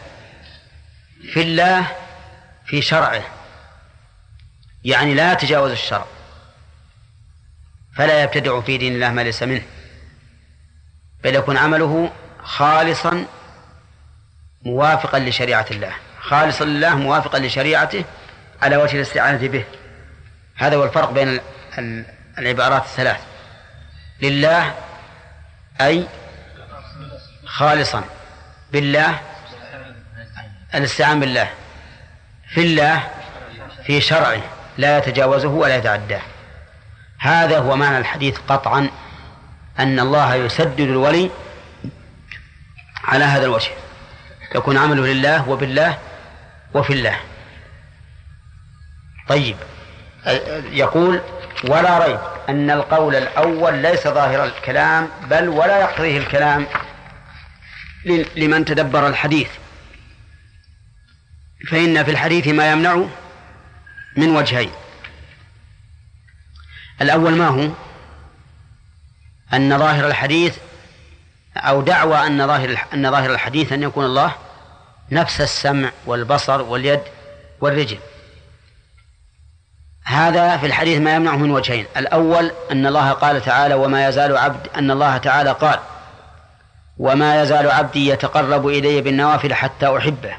في 1.33 1.41
الله 1.41 1.87
في 2.65 2.81
شرعه. 2.81 3.23
يعني 4.83 5.13
لا 5.13 5.33
يتجاوز 5.33 5.71
الشرع. 5.71 6.05
فلا 7.95 8.23
يبتدع 8.23 8.61
في 8.61 8.77
دين 8.77 8.93
الله 8.93 9.09
ما 9.09 9.21
ليس 9.21 9.43
منه. 9.43 9.63
بل 11.23 11.35
يكون 11.35 11.57
عمله 11.57 12.13
خالصا 12.43 13.25
موافقا 14.65 15.19
لشريعة 15.19 15.65
الله. 15.71 15.93
خالصا 16.21 16.65
لله 16.65 16.95
موافقا 16.95 17.39
لشريعته 17.39 18.05
على 18.61 18.77
وجه 18.77 18.95
الاستعانة 18.95 19.47
به. 19.47 19.65
هذا 20.55 20.75
هو 20.75 20.83
الفرق 20.83 21.11
بين 21.11 21.39
العبارات 22.37 22.83
الثلاث. 22.83 23.19
لله 24.21 24.75
أي 25.81 26.07
خالصا 27.45 28.03
بالله 28.71 29.19
الاستعان 30.75 31.19
بالله. 31.19 31.49
في 32.53 32.61
الله 32.61 33.07
في 33.85 34.01
شرعه 34.01 34.41
لا 34.77 34.97
يتجاوزه 34.97 35.47
ولا 35.47 35.75
يتعداه. 35.75 36.21
هذا 37.19 37.59
هو 37.59 37.75
معنى 37.75 37.97
الحديث 37.97 38.37
قطعا 38.47 38.89
أن 39.79 39.99
الله 39.99 40.35
يسدد 40.35 40.79
الولي 40.79 41.31
على 43.03 43.23
هذا 43.23 43.45
الوجه. 43.45 43.71
يكون 44.55 44.77
عمله 44.77 45.07
لله 45.07 45.49
وبالله 45.49 45.97
وفي 46.73 46.93
الله. 46.93 47.19
طيب. 49.27 49.55
يقول 50.71 51.21
ولا 51.63 52.07
ريب 52.07 52.19
أن 52.49 52.71
القول 52.71 53.15
الأول 53.15 53.73
ليس 53.73 54.07
ظاهر 54.07 54.43
الكلام 54.45 55.09
بل 55.29 55.49
ولا 55.49 55.81
يقتضيه 55.81 56.17
الكلام 56.17 56.67
لمن 58.35 58.65
تدبر 58.65 59.07
الحديث. 59.07 59.49
فإن 61.69 62.03
في 62.03 62.11
الحديث 62.11 62.47
ما 62.47 62.71
يمنع 62.71 63.05
من 64.17 64.35
وجهين. 64.35 64.71
الأول 67.01 67.35
ما 67.35 67.47
هو؟ 67.47 67.69
أن 69.53 69.77
ظاهر 69.77 70.07
الحديث 70.07 70.57
أو 71.57 71.81
دعوى 71.81 72.27
أن 72.27 72.47
ظاهر 72.47 72.77
أن 72.93 73.11
ظاهر 73.11 73.33
الحديث 73.33 73.73
أن 73.73 73.83
يكون 73.83 74.05
الله 74.05 74.35
نفس 75.11 75.41
السمع 75.41 75.91
والبصر 76.05 76.61
واليد 76.61 77.01
والرجل. 77.61 77.97
هذا 80.05 80.57
في 80.57 80.65
الحديث 80.65 80.99
ما 80.99 81.15
يمنعه 81.15 81.35
من 81.35 81.51
وجهين. 81.51 81.85
الأول 81.97 82.51
أن 82.71 82.85
الله 82.85 83.11
قال 83.11 83.41
تعالى 83.41 83.73
وما 83.73 84.07
يزال 84.07 84.37
عبد 84.37 84.67
أن 84.77 84.91
الله 84.91 85.17
تعالى 85.17 85.51
قال 85.51 85.79
وما 86.97 87.41
يزال 87.41 87.71
عبدي 87.71 88.07
يتقرب 88.07 88.67
إلي 88.67 89.01
بالنوافل 89.01 89.53
حتى 89.53 89.97
أحبه. 89.97 90.33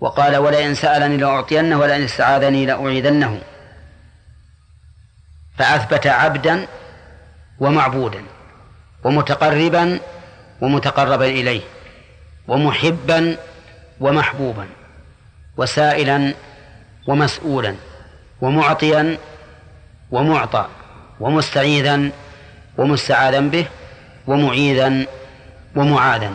وقال 0.00 0.36
ولئن 0.36 0.74
سألني 0.74 1.16
لأعطينه 1.16 1.78
ولئن 1.78 2.04
استعاذني 2.04 2.66
لأعيذنه. 2.66 3.40
فأثبت 5.58 6.06
عبدا 6.06 6.66
ومعبودا 7.60 8.22
ومتقربا 9.04 10.00
ومتقربا 10.60 11.26
إليه 11.26 11.60
ومحبا 12.48 13.36
ومحبوبا 14.00 14.68
وسائلا 15.56 16.34
ومسؤولا 17.08 17.74
ومعطيا 18.40 19.18
ومعطى 20.10 20.68
ومستعيذا 21.20 22.10
ومستعاذا 22.78 23.40
به 23.40 23.66
ومعيذا 24.26 25.06
ومعاذا. 25.76 26.32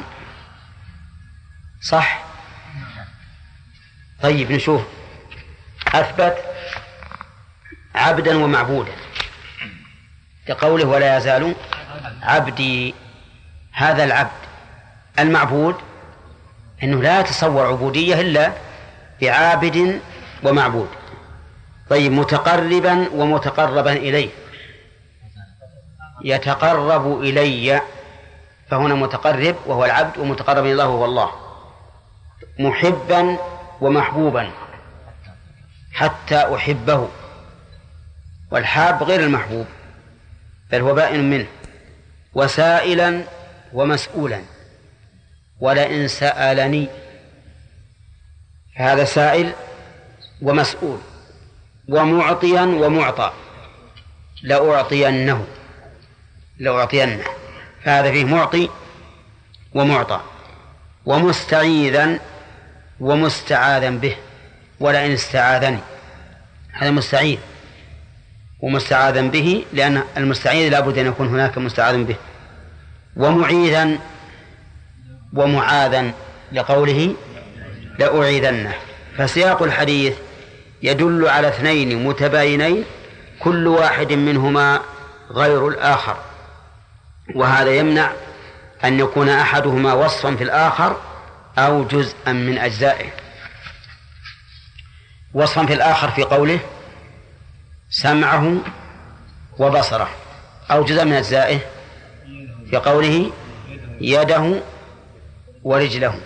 صح؟ 1.81 2.23
طيب 4.21 4.51
نشوف. 4.51 4.81
أثبت 5.87 6.37
عبدا 7.95 8.37
ومعبودا. 8.37 8.91
كقوله 10.47 10.85
ولا 10.85 11.17
يزال 11.17 11.55
عبدي 12.21 12.93
هذا 13.71 14.03
العبد 14.03 14.31
المعبود 15.19 15.75
إنه 16.83 17.01
لا 17.01 17.19
يتصور 17.19 17.67
عبودية 17.67 18.21
إلا 18.21 18.51
بعابد 19.21 19.99
ومعبود. 20.43 20.89
طيب 21.89 22.11
متقربا 22.11 23.09
ومتقربا 23.13 23.93
إليه. 23.93 24.29
يتقرب 26.23 27.21
إلي 27.21 27.81
فهنا 28.69 28.95
متقرب 28.95 29.55
وهو 29.65 29.85
العبد 29.85 30.17
ومتقرب 30.17 30.65
إلى 30.65 30.71
الله 30.71 30.87
وهو 30.87 31.05
الله. 31.05 31.31
محبا 32.59 33.37
ومحبوبا 33.81 34.51
حتى 35.93 36.55
أحبه. 36.55 37.07
والحاب 38.51 39.03
غير 39.03 39.19
المحبوب 39.19 39.65
بل 40.71 40.81
هو 40.81 40.93
بائن 40.93 41.29
منه. 41.29 41.47
وسائلا 42.33 43.23
ومسؤولا. 43.73 44.41
ولئن 45.63 46.07
سألني 46.07 46.87
هذا 48.75 49.03
سائل 49.03 49.53
ومسؤول 50.41 50.99
ومعطيا 51.89 52.61
ومعطى 52.61 53.31
لأعطينه 54.43 55.45
لأعطينه 56.59 57.23
فهذا 57.83 58.11
فيه 58.11 58.25
معطي 58.25 58.69
ومعطى 59.73 60.21
ومستعيذا 61.05 62.19
ومستعاذا 62.99 63.89
به 63.89 64.15
ولئن 64.79 65.11
استعاذني 65.11 65.79
هذا 66.71 66.91
مستعيذ 66.91 67.37
ومستعاذا 68.59 69.21
به 69.21 69.65
لأن 69.73 70.03
المستعيذ 70.17 70.71
لابد 70.71 70.97
أن 70.97 71.07
يكون 71.07 71.27
هناك 71.27 71.57
مستعاذ 71.57 72.03
به 72.03 72.15
ومعيذا 73.15 73.97
ومعاذا 75.33 76.11
لقوله 76.51 77.15
لأعيذنه. 77.99 78.73
فسياق 79.17 79.63
الحديث 79.63 80.13
يدل 80.81 81.27
على 81.27 81.47
اثنين 81.47 82.07
متباينين 82.07 82.85
كل 83.39 83.67
واحد 83.67 84.13
منهما 84.13 84.79
غير 85.31 85.67
الآخر. 85.67 86.17
وهذا 87.35 87.75
يمنع 87.75 88.11
أن 88.85 88.99
يكون 88.99 89.29
أحدهما 89.29 89.93
وصفا 89.93 90.35
في 90.35 90.43
الآخر 90.43 90.97
أو 91.57 91.83
جزءا 91.83 92.31
من 92.31 92.57
أجزائه. 92.57 93.09
وصفا 95.33 95.65
في 95.65 95.73
الآخر 95.73 96.11
في 96.11 96.23
قوله 96.23 96.59
سمعه 97.89 98.57
وبصره 99.59 100.09
أو 100.71 100.83
جزء 100.83 101.05
من 101.05 101.13
أجزائه 101.13 101.59
في 102.69 102.77
قوله 102.77 103.31
يده 104.01 104.61
ورجله 105.63 106.19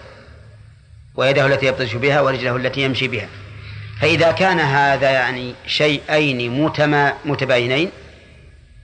ويده 1.16 1.46
التي 1.46 1.66
يبطش 1.66 1.94
بها 1.94 2.22
ورجله 2.22 2.56
التي 2.56 2.82
يمشي 2.82 3.08
بها. 3.08 3.28
فإذا 4.02 4.32
كان 4.32 4.60
هذا 4.60 5.10
يعني 5.10 5.54
شيئين 5.68 6.64
متما 6.64 7.14
متباينين 7.26 7.92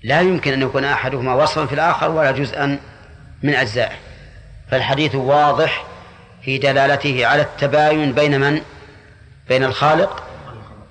لا 0.03 0.21
يمكن 0.21 0.53
أن 0.53 0.61
يكون 0.61 0.85
أحدهما 0.85 1.33
وصفا 1.33 1.65
في 1.65 1.73
الآخر 1.73 2.11
ولا 2.11 2.31
جزءا 2.31 2.79
من 3.43 3.53
أجزائه. 3.53 3.95
فالحديث 4.71 5.15
واضح 5.15 5.85
في 6.41 6.57
دلالته 6.57 7.25
على 7.25 7.41
التباين 7.41 8.13
بين 8.13 8.39
من؟ 8.39 8.61
بين 9.49 9.63
الخالق 9.63 10.23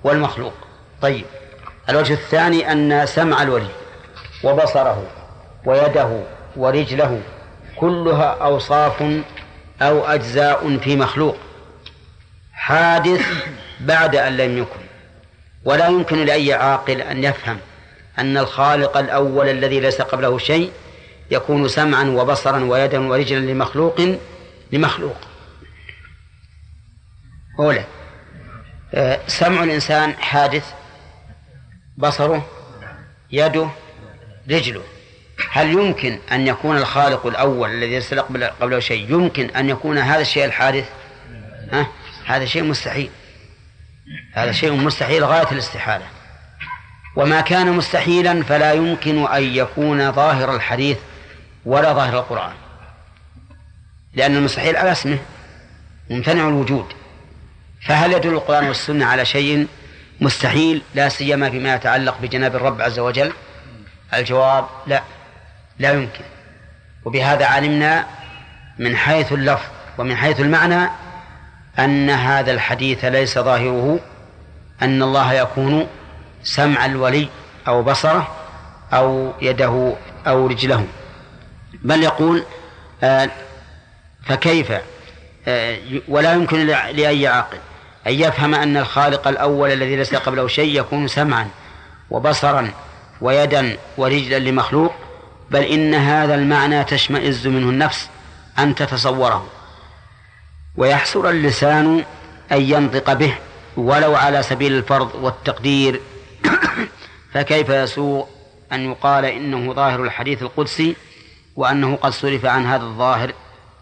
والمخلوق. 0.03 0.53
طيب 1.01 1.25
الوجه 1.89 2.13
الثاني 2.13 2.71
أن 2.71 3.05
سمع 3.05 3.41
الولي 3.41 3.69
وبصره 4.43 5.03
ويده 5.65 6.23
ورجله 6.55 7.21
كلها 7.75 8.37
أوصاف 8.41 9.03
أو 9.81 10.05
أجزاء 10.05 10.77
في 10.77 10.95
مخلوق. 10.95 11.37
حادث 12.53 13.25
بعد 13.79 14.15
أن 14.15 14.37
لم 14.37 14.57
يكن. 14.57 14.79
ولا 15.65 15.87
يمكن 15.87 16.25
لأي 16.25 16.53
عاقل 16.53 17.01
أن 17.01 17.23
يفهم 17.23 17.57
أن 18.19 18.37
الخالق 18.37 18.97
الأول 18.97 19.49
الذي 19.49 19.79
ليس 19.79 20.01
قبله 20.01 20.37
شيء 20.37 20.71
يكون 21.31 21.67
سمعا 21.67 22.03
وبصرا 22.03 22.63
ويدا 22.63 23.07
ورجلا 23.07 23.39
لمخلوق 23.39 24.17
لمخلوق. 24.71 25.17
أولى 27.59 27.85
سمع 29.27 29.63
الإنسان 29.63 30.13
حادث 30.13 30.73
بصره 31.97 32.47
يده 33.31 33.69
رجله. 34.51 34.83
هل 35.51 35.69
يمكن 35.69 36.19
أن 36.31 36.47
يكون 36.47 36.77
الخالق 36.77 37.25
الأول 37.25 37.71
الذي 37.71 37.95
ليس 37.95 38.13
قبله 38.13 38.79
شيء؟ 38.79 39.11
يمكن 39.11 39.49
أن 39.49 39.69
يكون 39.69 39.97
هذا 39.97 40.21
الشيء 40.21 40.45
الحادث؟ 40.45 40.89
ها؟ 41.71 41.87
هذا 42.25 42.45
شيء 42.45 42.63
مستحيل. 42.63 43.09
هذا 44.33 44.51
شيء 44.51 44.71
مستحيل 44.71 45.23
غاية 45.23 45.51
الاستحالة. 45.51 46.05
وما 47.15 47.41
كان 47.41 47.71
مستحيلا 47.71 48.43
فلا 48.43 48.73
يمكن 48.73 49.27
أن 49.27 49.43
يكون 49.43 50.11
ظاهر 50.11 50.55
الحديث 50.55 50.97
ولا 51.65 51.93
ظاهر 51.93 52.19
القرآن. 52.19 52.53
لأن 54.13 54.35
المستحيل 54.35 54.75
على 54.75 54.91
اسمه. 54.91 55.17
ممتنع 56.09 56.47
الوجود. 56.47 56.85
فهل 57.87 58.13
يدل 58.13 58.33
القرآن 58.33 58.67
والسنة 58.67 59.05
على 59.05 59.25
شيء 59.25 59.67
مستحيل؟ 60.21 60.81
لا 60.95 61.09
سيما 61.09 61.49
فيما 61.49 61.75
يتعلق 61.75 62.17
بجناب 62.21 62.55
الرب 62.55 62.81
عز 62.81 62.99
وجل؟ 62.99 63.33
الجواب 64.13 64.65
لا. 64.87 65.03
لا 65.79 65.91
يمكن. 65.91 66.23
وبهذا 67.05 67.45
علمنا 67.45 68.05
من 68.79 68.95
حيث 68.95 69.31
اللفظ 69.33 69.67
ومن 69.97 70.15
حيث 70.15 70.39
المعنى 70.39 70.89
أن 71.79 72.09
هذا 72.09 72.51
الحديث 72.51 73.05
ليس 73.05 73.39
ظاهره 73.39 73.99
أن 74.81 75.03
الله 75.03 75.33
يكون 75.33 75.87
سمع 76.43 76.85
الولي 76.85 77.27
أو 77.67 77.83
بصره 77.83 78.27
أو 78.93 79.33
يده 79.41 79.93
أو 80.27 80.47
رجله. 80.47 80.87
بل 81.81 82.03
يقول 82.03 82.43
آه 83.03 83.29
فكيف؟ 84.25 84.71
آه، 85.47 85.77
ولا 86.07 86.33
يمكن 86.33 86.65
لأي 86.67 87.27
عاقل 87.27 87.57
أن 88.07 88.13
يفهم 88.13 88.55
أن 88.55 88.77
الخالق 88.77 89.27
الأول 89.27 89.71
الذي 89.71 89.95
ليس 89.95 90.15
قبله 90.15 90.47
شيء 90.47 90.79
يكون 90.79 91.07
سمعا 91.07 91.47
وبصرا 92.09 92.71
ويدا 93.21 93.77
ورجلا 93.97 94.39
لمخلوق 94.39 94.93
بل 95.53 95.63
إن 95.63 95.93
هذا 95.93 96.35
المعنى 96.35 96.83
تشمئز 96.83 97.47
منه 97.47 97.69
النفس 97.69 98.09
أن 98.59 98.75
تتصوره. 98.75 99.47
ويحسر 100.77 101.29
اللسان 101.29 102.05
أن 102.51 102.61
ينطق 102.61 103.13
به 103.13 103.35
ولو 103.77 104.15
على 104.15 104.43
سبيل 104.43 104.73
الفرض 104.73 105.15
والتقدير. 105.15 106.01
فكيف 107.33 107.69
يسوء 107.69 108.27
أن 108.71 108.91
يقال 108.91 109.25
إنه 109.25 109.73
ظاهر 109.73 110.03
الحديث 110.03 110.41
القدسي 110.41 110.95
وأنه 111.55 111.95
قد 111.95 112.11
صرف 112.11 112.45
عن 112.45 112.65
هذا 112.65 112.83
الظاهر؟ 112.83 113.33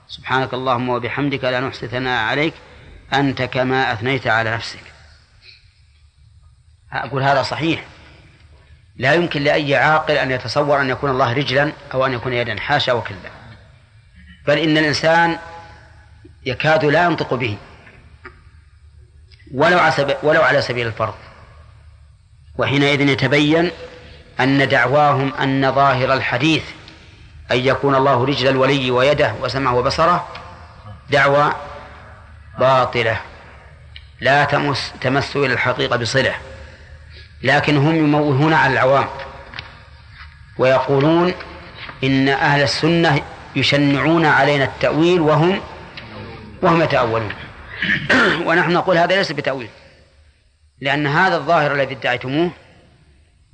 سبحانك 0.08 0.54
اللهم 0.54 0.90
وبحمدك 0.90 1.44
لا 1.44 1.60
نحصي 1.60 1.88
ثناء 1.88 2.24
عليك. 2.24 2.54
أنت 3.14 3.42
كما 3.42 3.94
أثنيت 3.94 4.28
على 4.28 4.52
نفسك. 4.52 4.84
أقول 6.94 7.24
هذا 7.24 7.44
صحيح. 7.44 7.86
لا 9.02 9.14
يمكن 9.14 9.44
لأي 9.44 9.76
عاقل 9.76 10.14
أن 10.14 10.32
يتصور 10.32 10.82
أن 10.82 10.90
يكون 10.90 11.10
الله 11.10 11.34
رجلا 11.34 11.72
أو 11.94 12.06
أن 12.06 12.14
يكون 12.14 12.34
يدا 12.34 12.60
حاشا 12.60 12.94
وكلا 12.94 13.32
بل 14.48 14.58
إن 14.58 14.78
الإنسان 14.78 15.38
يكاد 16.46 16.86
لا 16.86 17.06
ينطق 17.06 17.34
به 17.34 17.58
ولو 19.54 19.80
على 19.80 20.18
ولو 20.24 20.42
على 20.42 20.62
سبيل 20.62 20.88
الفرض. 20.88 21.14
وحينئذ 22.58 23.02
يتبين 23.02 23.72
أن 24.40 24.68
دعواهم 24.68 25.34
أن 25.34 25.72
ظاهر 25.72 26.14
الحديث 26.14 26.64
أن 27.52 27.58
يكون 27.58 27.96
الله 27.96 28.26
رجل 28.26 28.48
الولي 28.48 28.92
ويده 28.92 29.34
وسمعه 29.42 29.76
وبصره 29.76 30.28
دعوى 31.10 31.54
باطلة. 32.60 33.22
لا 34.20 34.44
تمس 34.44 34.94
تمس 35.02 35.36
إلى 35.36 35.54
الحقيقة 35.54 35.98
بصلة. 35.98 36.51
لكن 37.44 37.78
هم 37.78 37.96
يموهون 37.96 38.54
على 38.54 38.74
العوام 38.74 39.08
ويقولون 40.58 41.34
إن 42.04 42.30
أهل 42.30 42.62
السنة 42.62 43.22
يشنعون 43.56 44.26
علينا 44.26 44.64
التأويل 44.64 45.22
وهم 45.22 45.62
وهم 46.62 46.82
يتأولون. 46.82 47.34
ونحن 48.48 48.72
نقول 48.72 48.98
هذا 48.98 49.16
ليس 49.16 49.32
بتأويل 49.32 49.70
لأن 50.82 51.08
هذا 51.08 51.38
الظاهر 51.38 51.76
الذي 51.76 51.94
ادعيتموه 51.94 52.52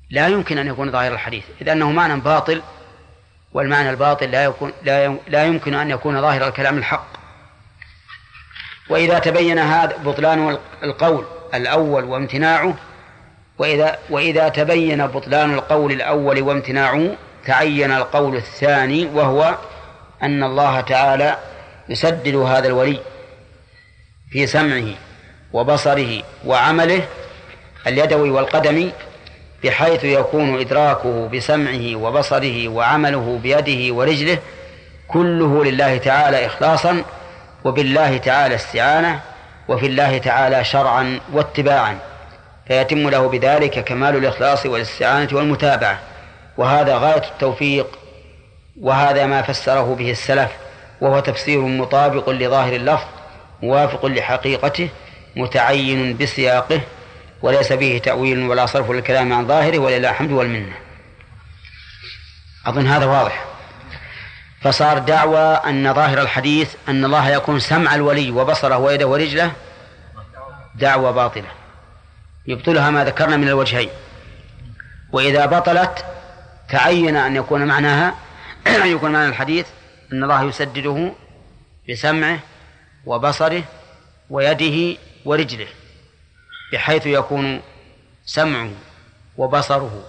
لا 0.09 0.27
يمكن 0.27 0.57
أن 0.57 0.67
يكون 0.67 0.91
ظاهر 0.91 1.13
الحديث 1.13 1.43
إذ 1.61 1.69
أنه 1.69 1.91
معنى 1.91 2.19
باطل 2.19 2.61
والمعنى 3.53 3.89
الباطل 3.89 4.31
لا 4.31 4.43
يكون 4.43 4.71
لا 5.27 5.45
يمكن 5.45 5.73
أن 5.73 5.89
يكون 5.89 6.21
ظاهر 6.21 6.47
الكلام 6.47 6.77
الحق. 6.77 7.07
وإذا 8.89 9.19
تبين 9.19 9.59
هذا 9.59 9.97
بطلان 9.97 10.57
القول 10.83 11.25
الأول 11.53 12.03
وامتناعه 12.03 12.77
وإذا 13.59 13.97
وإذا 14.09 14.49
تبين 14.49 15.07
بطلان 15.07 15.53
القول 15.53 15.91
الأول 15.91 16.41
وامتناعه 16.41 17.15
تعين 17.45 17.91
القول 17.91 18.35
الثاني 18.35 19.05
وهو 19.05 19.55
أن 20.23 20.43
الله 20.43 20.81
تعالى 20.81 21.37
يسدد 21.89 22.35
هذا 22.35 22.67
الولي 22.67 22.99
في 24.31 24.47
سمعه 24.47 24.87
وبصره 25.53 26.23
وعمله 26.45 27.03
اليدوي 27.87 28.29
والقدمي 28.29 28.91
بحيث 29.63 30.03
يكون 30.03 30.59
إدراكه 30.59 31.27
بسمعه 31.27 31.95
وبصره 31.95 32.67
وعمله 32.67 33.39
بيده 33.43 33.93
ورجله 33.93 34.37
كله 35.07 35.65
لله 35.65 35.97
تعالى 35.97 36.45
إخلاصا 36.45 37.03
وبالله 37.65 38.17
تعالى 38.17 38.55
استعانة 38.55 39.21
وفي 39.67 39.85
الله 39.85 40.17
تعالى 40.17 40.63
شرعا 40.63 41.19
واتباعا. 41.33 41.97
فيتم 42.67 43.09
له 43.09 43.27
بذلك 43.27 43.83
كمال 43.83 44.15
الإخلاص 44.15 44.65
والاستعانة 44.65 45.29
والمتابعة. 45.31 45.99
وهذا 46.57 46.97
غاية 46.97 47.23
التوفيق 47.23 47.87
وهذا 48.81 49.25
ما 49.25 49.41
فسره 49.41 49.95
به 49.95 50.11
السلف 50.11 50.51
وهو 51.01 51.19
تفسير 51.19 51.61
مطابق 51.61 52.29
لظاهر 52.29 52.75
اللفظ 52.75 53.05
موافق 53.63 54.05
لحقيقته 54.05 54.89
متعين 55.35 56.17
بسياقه 56.17 56.81
وليس 57.41 57.73
به 57.73 58.01
تأويل 58.03 58.47
ولا 58.47 58.65
صرف 58.65 58.91
للكلام 58.91 59.33
عن 59.33 59.47
ظاهره 59.47 59.79
ولله 59.79 60.09
الحمد 60.09 60.31
والمنة. 60.31 60.73
أظن 62.65 62.87
هذا 62.87 63.05
واضح. 63.05 63.45
فصار 64.61 64.97
دعوى 64.97 65.39
أن 65.39 65.93
ظاهر 65.93 66.21
الحديث 66.21 66.75
أن 66.89 67.05
الله 67.05 67.29
يكون 67.29 67.59
سمع 67.59 67.95
الولي 67.95 68.31
وبصره 68.31 68.77
ويده 68.77 69.07
ورجله 69.07 69.51
دعوى 70.75 71.13
باطلة. 71.13 71.56
يبطلها 72.47 72.89
ما 72.89 73.05
ذكرنا 73.05 73.37
من 73.37 73.47
الوجهين. 73.47 73.89
وإذا 75.11 75.45
بطلت 75.45 76.05
تعين 76.69 77.15
أن 77.15 77.35
يكون 77.35 77.65
معناها 77.65 78.15
أن 78.83 78.87
يكون 78.87 79.11
معنى 79.11 79.29
الحديث 79.29 79.67
أن 80.13 80.23
الله 80.23 80.43
يسدده 80.43 81.11
بسمعه 81.89 82.39
وبصره 83.05 83.63
ويده 84.29 84.99
ورجله 85.25 85.67
بحيث 86.73 87.05
يكون 87.05 87.61
سمعه 88.25 88.69
وبصره 89.37 90.03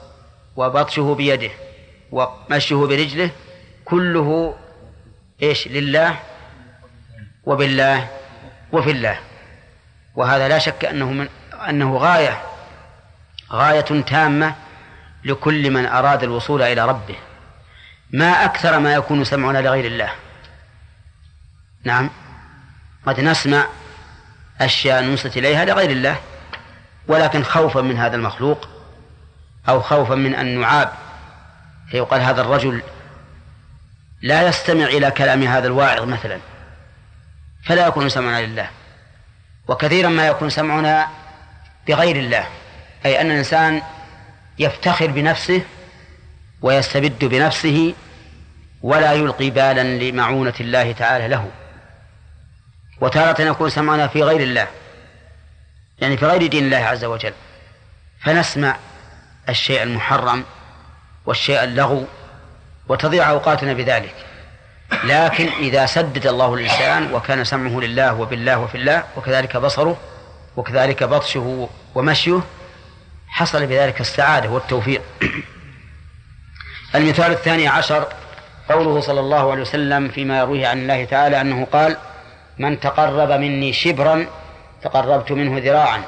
وبطشه 0.56 1.14
بيده 1.14 1.50
ومشيه 2.12 2.76
برجله 2.76 3.30
كله 3.84 4.54
إيش؟ 5.42 5.68
لله 5.68 6.18
وبالله 7.44 8.08
وفي 8.72 8.90
الله. 8.90 9.18
وهذا 10.14 10.48
لا 10.48 10.58
شك 10.58 10.84
أنه 10.84 11.12
من 11.12 11.28
أنه 11.58 11.96
غاية 11.96 12.42
غاية 13.52 13.80
تامة 13.80 14.54
لكل 15.24 15.70
من 15.70 15.86
أراد 15.86 16.22
الوصول 16.22 16.62
إلى 16.62 16.86
ربه. 16.86 17.16
ما 18.10 18.44
أكثر 18.44 18.78
ما 18.78 18.94
يكون 18.94 19.24
سمعنا 19.24 19.58
لغير 19.58 19.84
الله. 19.84 20.10
نعم. 21.84 22.10
قد 23.06 23.20
نسمع 23.20 23.66
أشياء 24.60 25.02
ننصت 25.02 25.36
إليها 25.36 25.64
لغير 25.64 25.90
الله 25.90 26.16
ولكن 27.08 27.42
خوفا 27.42 27.80
من 27.80 27.98
هذا 27.98 28.16
المخلوق 28.16 28.68
أو 29.68 29.80
خوفا 29.80 30.14
من 30.14 30.34
أن 30.34 30.60
نعاب. 30.60 30.92
فيقال 31.90 32.20
هذا 32.20 32.40
الرجل 32.40 32.82
لا 34.22 34.48
يستمع 34.48 34.84
إلى 34.84 35.10
كلام 35.10 35.42
هذا 35.42 35.66
الواعظ 35.66 36.02
مثلا 36.02 36.38
فلا 37.64 37.86
يكون 37.86 38.08
سمعنا 38.08 38.46
لله. 38.46 38.70
وكثيرا 39.68 40.08
ما 40.08 40.26
يكون 40.26 40.50
سمعنا 40.50 41.08
بغير 41.88 42.16
الله 42.16 42.46
أي 43.06 43.20
أن 43.20 43.30
الإنسان 43.30 43.82
يفتخر 44.58 45.06
بنفسه 45.06 45.62
ويستبد 46.62 47.24
بنفسه 47.24 47.94
ولا 48.82 49.12
يلقي 49.12 49.50
بالا 49.50 49.82
لمعونة 50.10 50.54
الله 50.60 50.92
تعالى 50.92 51.28
له. 51.28 51.50
وتارة 53.00 53.42
يكون 53.42 53.70
سمعنا 53.70 54.06
في 54.06 54.22
غير 54.22 54.40
الله 54.40 54.66
يعني 56.00 56.16
في 56.16 56.26
غير 56.26 56.46
دين 56.46 56.64
الله 56.64 56.76
عز 56.76 57.04
وجل 57.04 57.32
فنسمع 58.20 58.76
الشيء 59.48 59.82
المحرم 59.82 60.44
والشيء 61.26 61.64
اللغو 61.64 62.04
وتضيع 62.88 63.30
أوقاتنا 63.30 63.72
بذلك. 63.72 64.14
لكن 65.04 65.48
إذا 65.58 65.86
سدد 65.86 66.26
الله 66.26 66.54
الإنسان 66.54 67.14
وكان 67.14 67.44
سمعه 67.44 67.80
لله 67.80 68.14
وبالله 68.14 68.58
وفي 68.58 68.74
الله 68.74 69.04
وكذلك 69.16 69.56
بصره 69.56 69.98
وكذلك 70.58 71.04
بطشه 71.04 71.68
ومشيه 71.94 72.40
حصل 73.28 73.66
بذلك 73.66 74.00
السعادة 74.00 74.50
والتوفيق. 74.50 75.02
المثال 76.94 77.32
الثاني 77.32 77.68
عشر 77.68 78.08
قوله 78.68 79.00
صلى 79.00 79.20
الله 79.20 79.50
عليه 79.50 79.62
وسلم 79.62 80.08
فيما 80.08 80.38
يرويه 80.38 80.66
عن 80.66 80.78
الله 80.78 81.04
تعالى 81.04 81.40
أنه 81.40 81.64
قال 81.64 81.96
من 82.58 82.80
تقرب 82.80 83.30
مني 83.40 83.72
شبرا 83.72 84.26
تقربت 84.82 85.32
منه 85.32 85.58
ذراعا 85.58 86.02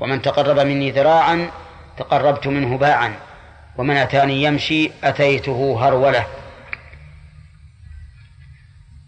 ومن 0.00 0.22
تقرب 0.22 0.58
مني 0.58 0.90
ذراعا 0.90 1.50
تقربت 1.98 2.46
منه 2.46 2.78
باعا 2.78 3.14
ومن 3.76 3.96
أتاني 3.96 4.42
يمشي 4.42 4.90
أتيته 5.04 5.78
هرولة. 5.80 6.26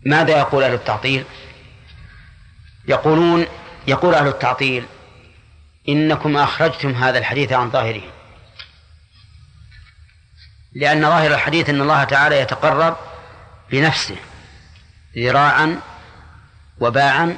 ماذا 0.06 0.38
يقول 0.38 0.62
أهل 0.64 0.74
التعطيل؟ 0.74 1.24
يقولون 2.88 3.46
يقول 3.86 4.14
أهل 4.14 4.28
التعطيل 4.28 4.86
إنكم 5.88 6.36
أخرجتم 6.36 6.94
هذا 6.94 7.18
الحديث 7.18 7.52
عن 7.52 7.70
ظاهره. 7.70 8.02
لأن 10.74 11.02
ظاهر 11.02 11.34
الحديث 11.34 11.68
أن 11.68 11.80
الله 11.80 12.04
تعالى 12.04 12.40
يتقرب 12.40 12.96
بنفسه 13.70 14.16
ذراعا 15.18 15.80
وباعا 16.80 17.36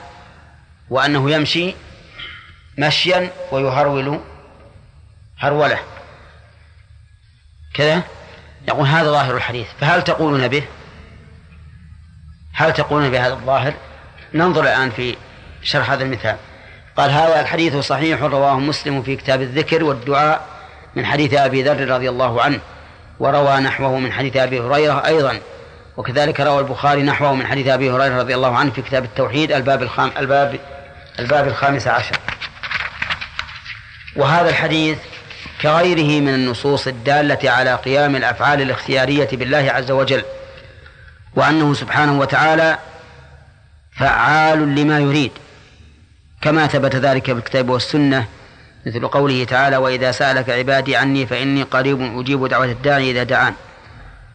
وأنه 0.91 1.31
يمشي 1.31 1.75
مشيا 2.79 3.31
ويهرول 3.53 4.21
هرولة. 5.39 5.79
كذا؟ 7.75 8.03
يقول 8.69 8.87
هذا 8.87 9.11
ظاهر 9.11 9.37
الحديث. 9.37 9.67
فهل 9.81 10.05
تقولون 10.05 10.49
به؟ 10.49 10.65
هل 12.53 12.73
تقولون 12.73 13.11
بهذا 13.11 13.33
الظاهر؟ 13.33 13.75
ننظر 14.35 14.63
الآن 14.63 14.91
في 14.91 15.17
شرح 15.67 15.91
هذا 15.91 16.05
المثال. 16.05 16.37
قال 16.97 17.11
هذا 17.11 17.41
الحديث 17.41 17.77
صحيح 17.77 18.23
رواه 18.23 18.59
مسلم 18.59 19.03
في 19.03 19.17
كتاب 19.17 19.43
الذكر 19.43 19.85
والدعاء 19.85 20.47
من 20.97 21.07
حديث 21.07 21.35
أبي 21.35 21.63
ذر 21.63 21.89
رضي 21.89 22.09
الله 22.09 22.43
عنه 22.43 22.61
وروى 23.21 23.57
نحوه 23.57 23.99
من 23.99 24.13
حديث 24.13 24.37
أبي 24.37 24.61
هريرة 24.61 25.07
أيضا 25.07 25.39
وكذلك 25.97 26.41
روى 26.41 26.59
البخاري 26.59 27.03
نحوه 27.03 27.35
من 27.35 27.47
حديث 27.47 27.67
أبي 27.67 27.91
هريرة 27.91 28.19
رضي 28.19 28.35
الله 28.35 28.57
عنه 28.57 28.71
في 28.71 28.83
كتاب 28.83 29.05
التوحيد 29.05 29.53
الباب 29.53 29.83
الخام 29.83 30.11
الباب 30.19 30.59
الباب 31.19 31.49
الخامس 31.49 31.89
عشر. 31.89 32.17
وهذا 34.17 34.49
الحديث 34.49 34.99
كغيره 35.63 36.21
من 36.21 36.35
النصوص 36.35 36.87
الدالة 36.87 37.51
على 37.51 37.75
قيام 37.75 38.17
الأفعال 38.17 38.61
الاختيارية 38.61 39.29
بالله 39.33 39.73
عز 39.75 39.91
وجل 39.91 40.23
وأنه 41.35 41.75
سبحانه 41.75 42.19
وتعالى 42.19 42.79
فعال 43.93 44.75
لما 44.75 44.99
يريد. 44.99 45.33
كما 46.43 46.67
ثبت 46.67 46.97
ذلك 46.97 47.25
في 47.25 47.33
الكتاب 47.33 47.71
والسنة 47.71 48.27
مثل 48.87 49.07
قوله 49.09 49.45
تعالى 49.45 49.77
وإذا 49.77 50.11
سألك 50.13 50.51
عبادي 50.51 50.97
عني 50.97 51.27
فإني 51.27 51.63
قريب 51.63 52.19
أجيب 52.19 52.47
دعوة 52.47 52.65
الداعي 52.65 53.11
إذا 53.11 53.23
دعان. 53.23 53.55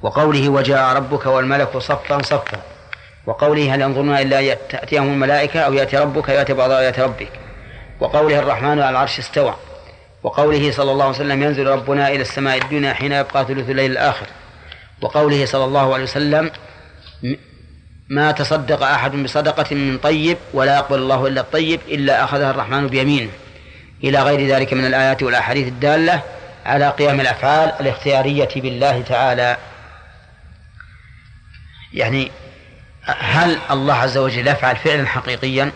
وقوله 0.01 0.49
وجاء 0.49 0.95
ربك 0.95 1.25
والملك 1.25 1.77
صفا 1.77 2.21
صفا. 2.21 2.61
وقوله 3.25 3.75
هل 3.75 3.81
ينظرون 3.81 4.17
إلا 4.17 4.53
تأتيهم 4.53 5.13
الملائكة 5.13 5.59
أو 5.59 5.73
يأتي 5.73 5.97
ربك 5.97 6.29
يأتي 6.29 6.53
بعض 6.53 6.71
آيات 6.71 6.99
ربك. 6.99 7.31
وقوله 7.99 8.39
الرحمن 8.39 8.69
على 8.69 8.89
العرش 8.89 9.19
استوى. 9.19 9.55
وقوله 10.23 10.71
صلى 10.71 10.91
الله 10.91 11.05
عليه 11.05 11.15
وسلم 11.15 11.43
ينزل 11.43 11.67
ربنا 11.67 12.07
إلى 12.07 12.21
السماء 12.21 12.57
الدنيا 12.57 12.93
حين 12.93 13.11
يبقى 13.11 13.45
ثلث 13.45 13.69
الليل 13.69 13.91
الآخر. 13.91 14.25
وقوله 15.01 15.45
صلى 15.45 15.65
الله 15.65 15.93
عليه 15.93 16.03
وسلم 16.03 16.51
ما 18.11 18.31
تصدق 18.31 18.83
أحد 18.83 19.11
بصدقة 19.11 19.75
من 19.75 19.97
طيب 19.97 20.37
ولا 20.53 20.75
يقبل 20.75 20.99
الله 20.99 21.27
إلا 21.27 21.41
الطيب 21.41 21.79
إلا 21.87 22.23
أخذها 22.23 22.51
الرحمن 22.51 22.87
بيمينه. 22.87 23.31
إلى 24.03 24.21
غير 24.21 24.55
ذلك 24.55 24.73
من 24.73 24.85
الآيات 24.85 25.23
والأحاديث 25.23 25.67
الدالة 25.67 26.23
على 26.65 26.89
قيام 26.89 27.19
الأفعال 27.19 27.73
الاختيارية 27.79 28.49
بالله 28.55 29.01
تعالى. 29.01 29.57
يعني 31.93 32.31
هل 33.05 33.57
الله 33.71 33.93
عز 33.93 34.17
وجل 34.17 34.47
يفعل 34.47 34.75
فعلا 34.75 35.07
حقيقيا؟ 35.07 35.71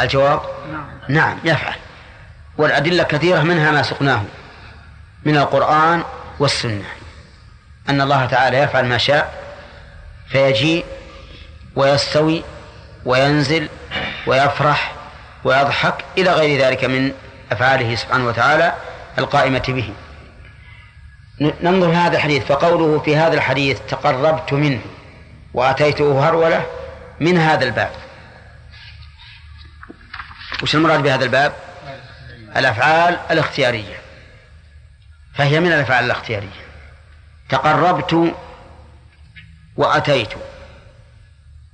الجواب؟ 0.00 0.40
نعم, 0.72 0.86
نعم 1.08 1.38
يفعل. 1.44 1.76
والأدلة 2.58 3.02
كثيرة 3.02 3.42
منها 3.42 3.70
ما 3.70 3.82
سقناه 3.82 4.22
من 5.24 5.36
القرآن 5.36 6.02
والسنة. 6.38 6.88
أن 7.88 8.00
الله 8.00 8.26
تعالى 8.26 8.58
يفعل 8.58 8.84
ما 8.84 8.98
شاء 8.98 9.43
فيجيء 10.28 10.84
ويستوي 11.76 12.42
وينزل 13.04 13.68
ويفرح 14.26 14.92
ويضحك 15.44 16.04
إلى 16.18 16.32
غير 16.32 16.60
ذلك 16.60 16.84
من 16.84 17.12
أفعاله 17.52 17.94
سبحانه 17.94 18.26
وتعالى 18.26 18.74
القائمة 19.18 19.64
به. 19.68 19.92
ننظر 21.40 21.92
هذا 21.92 22.16
الحديث 22.16 22.44
فقوله 22.44 22.98
في 22.98 23.16
هذا 23.16 23.34
الحديث 23.34 23.80
تقربت 23.88 24.52
منه 24.52 24.80
وأتيته 25.54 26.28
هرولة 26.28 26.66
من 27.20 27.38
هذا 27.38 27.64
الباب. 27.64 27.90
وش 30.62 30.74
المراد 30.74 31.02
بهذا 31.02 31.24
الباب؟ 31.24 31.52
الأفعال 32.56 33.18
الاختيارية. 33.30 34.00
فهي 35.34 35.60
من 35.60 35.72
الأفعال 35.72 36.04
الاختيارية. 36.04 36.64
تقربت 37.48 38.34
وأتيت. 39.76 40.28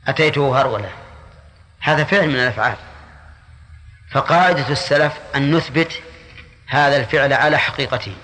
أتيته 0.09 0.61
هرولة 0.61 0.91
هذا 1.81 2.05
فعل 2.05 2.29
من 2.29 2.35
الأفعال. 2.35 2.77
فقاعدة 4.11 4.69
السلف 4.69 5.13
أن 5.37 5.55
نثبت 5.57 5.93
هذا 6.67 6.97
الفعل 6.97 7.33
على 7.33 7.59
حقيقته. 7.59 8.15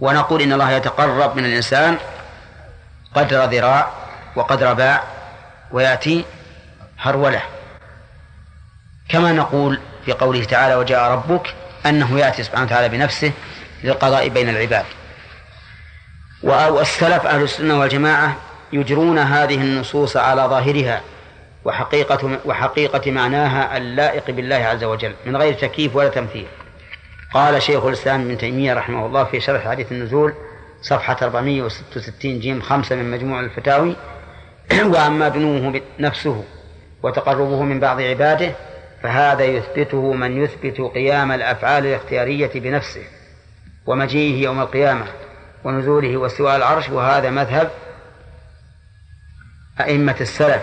ونقول 0.00 0.42
إن 0.42 0.52
الله 0.52 0.70
يتقرب 0.70 1.36
من 1.36 1.44
الإنسان 1.44 1.98
قدر 3.14 3.44
ذراع 3.44 3.90
وقدر 4.36 4.72
باع 4.72 5.02
ويأتي 5.70 6.24
هرولة. 6.98 7.42
كما 9.08 9.32
نقول 9.32 9.80
في 10.04 10.12
قوله 10.12 10.44
تعالى 10.44 10.74
وجاء 10.74 11.10
ربك 11.10 11.54
أنه 11.86 12.18
يأتي 12.18 12.42
سبحانه 12.42 12.64
وتعالى 12.66 12.88
بنفسه 12.88 13.32
للقضاء 13.84 14.28
بين 14.28 14.48
العباد. 14.48 14.84
والسلف 16.42 17.26
أهل 17.26 17.42
السنة 17.42 17.80
والجماعة 17.80 18.36
يجرون 18.72 19.18
هذه 19.18 19.54
النصوص 19.54 20.16
على 20.16 20.42
ظاهرها 20.42 21.00
وحقيقة 21.64 22.38
وحقيقة 22.44 23.10
معناها 23.10 23.76
اللائق 23.76 24.30
بالله 24.30 24.56
عز 24.56 24.84
وجل 24.84 25.14
من 25.26 25.36
غير 25.36 25.52
تكييف 25.52 25.96
ولا 25.96 26.08
تمثيل. 26.08 26.46
قال 27.34 27.62
شيخ 27.62 27.84
الإسلام 27.84 28.20
ابن 28.20 28.38
تيمية 28.38 28.74
رحمه 28.74 29.06
الله 29.06 29.24
في 29.24 29.40
شرح 29.40 29.68
حديث 29.68 29.92
النزول 29.92 30.34
صفحة 30.82 31.16
466 31.22 32.40
جيم 32.40 32.60
خمسة 32.60 32.96
من 32.96 33.10
مجموع 33.10 33.40
الفتاوي 33.40 33.96
وأما 34.92 35.28
دنوه 35.28 35.80
نفسه 35.98 36.44
وتقربه 37.02 37.62
من 37.62 37.80
بعض 37.80 38.00
عباده 38.00 38.52
فهذا 39.02 39.44
يثبته 39.44 40.12
من 40.12 40.42
يثبت 40.42 40.80
قيام 40.80 41.32
الأفعال 41.32 41.86
الاختيارية 41.86 42.50
بنفسه 42.54 43.02
ومجيئه 43.86 44.42
يوم 44.44 44.60
القيامة 44.60 45.06
ونزوله 45.64 46.16
واستواء 46.16 46.56
العرش 46.56 46.90
وهذا 46.90 47.30
مذهب 47.30 47.70
أئمة 49.80 50.16
السلف 50.20 50.62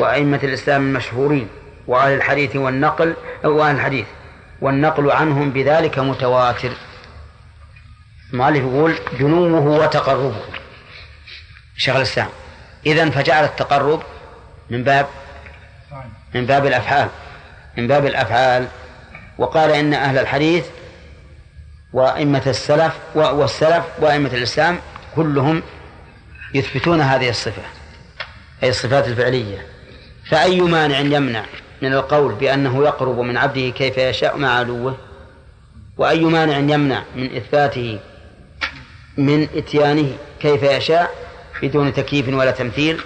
وأئمة 0.00 0.40
الإسلام 0.42 0.82
المشهورين 0.82 1.48
وأهل 1.86 2.12
الحديث 2.12 2.56
والنقل 2.56 3.14
وأهل 3.44 3.74
الحديث 3.74 4.06
والنقل 4.60 5.10
عنهم 5.10 5.50
بذلك 5.50 5.98
متواتر. 5.98 6.72
المؤلف 8.32 8.58
يقول 8.58 8.94
دنوه 9.20 9.84
وتقربه. 9.84 10.42
شيخ 11.76 11.96
الإسلام 11.96 12.28
إذا 12.86 13.10
فجعل 13.10 13.44
التقرب 13.44 14.02
من 14.70 14.84
باب 14.84 15.06
من 16.34 16.46
باب 16.46 16.66
الأفعال 16.66 17.08
من 17.78 17.88
باب 17.88 18.06
الأفعال. 18.06 18.68
وقال 19.38 19.70
إن 19.70 19.94
أهل 19.94 20.18
الحديث 20.18 20.66
وأئمة 21.92 22.42
السلف 22.46 22.94
والسلف 23.14 23.84
وأئمة 23.98 24.34
الإسلام 24.34 24.78
كلهم 25.16 25.62
يثبتون 26.54 27.00
هذه 27.00 27.28
الصفة. 27.28 27.79
أي 28.62 28.68
الصفات 28.68 29.08
الفعلية. 29.08 29.66
فأي 30.30 30.60
مانع 30.60 30.98
يمنع 30.98 31.44
من 31.82 31.92
القول 31.92 32.34
بأنه 32.34 32.84
يقرب 32.84 33.18
من 33.18 33.36
عبده 33.36 33.68
كيف 33.68 33.98
يشاء 33.98 34.36
مع 34.36 34.48
علوه 34.48 34.96
وأي 35.98 36.20
مانع 36.20 36.56
يمنع 36.56 37.02
من 37.16 37.36
إثباته 37.36 37.98
من 39.16 39.48
إتيانه 39.56 40.12
كيف 40.40 40.62
يشاء 40.62 41.14
بدون 41.62 41.92
تكييف 41.92 42.28
ولا 42.28 42.50
تمثيل؟ 42.50 43.00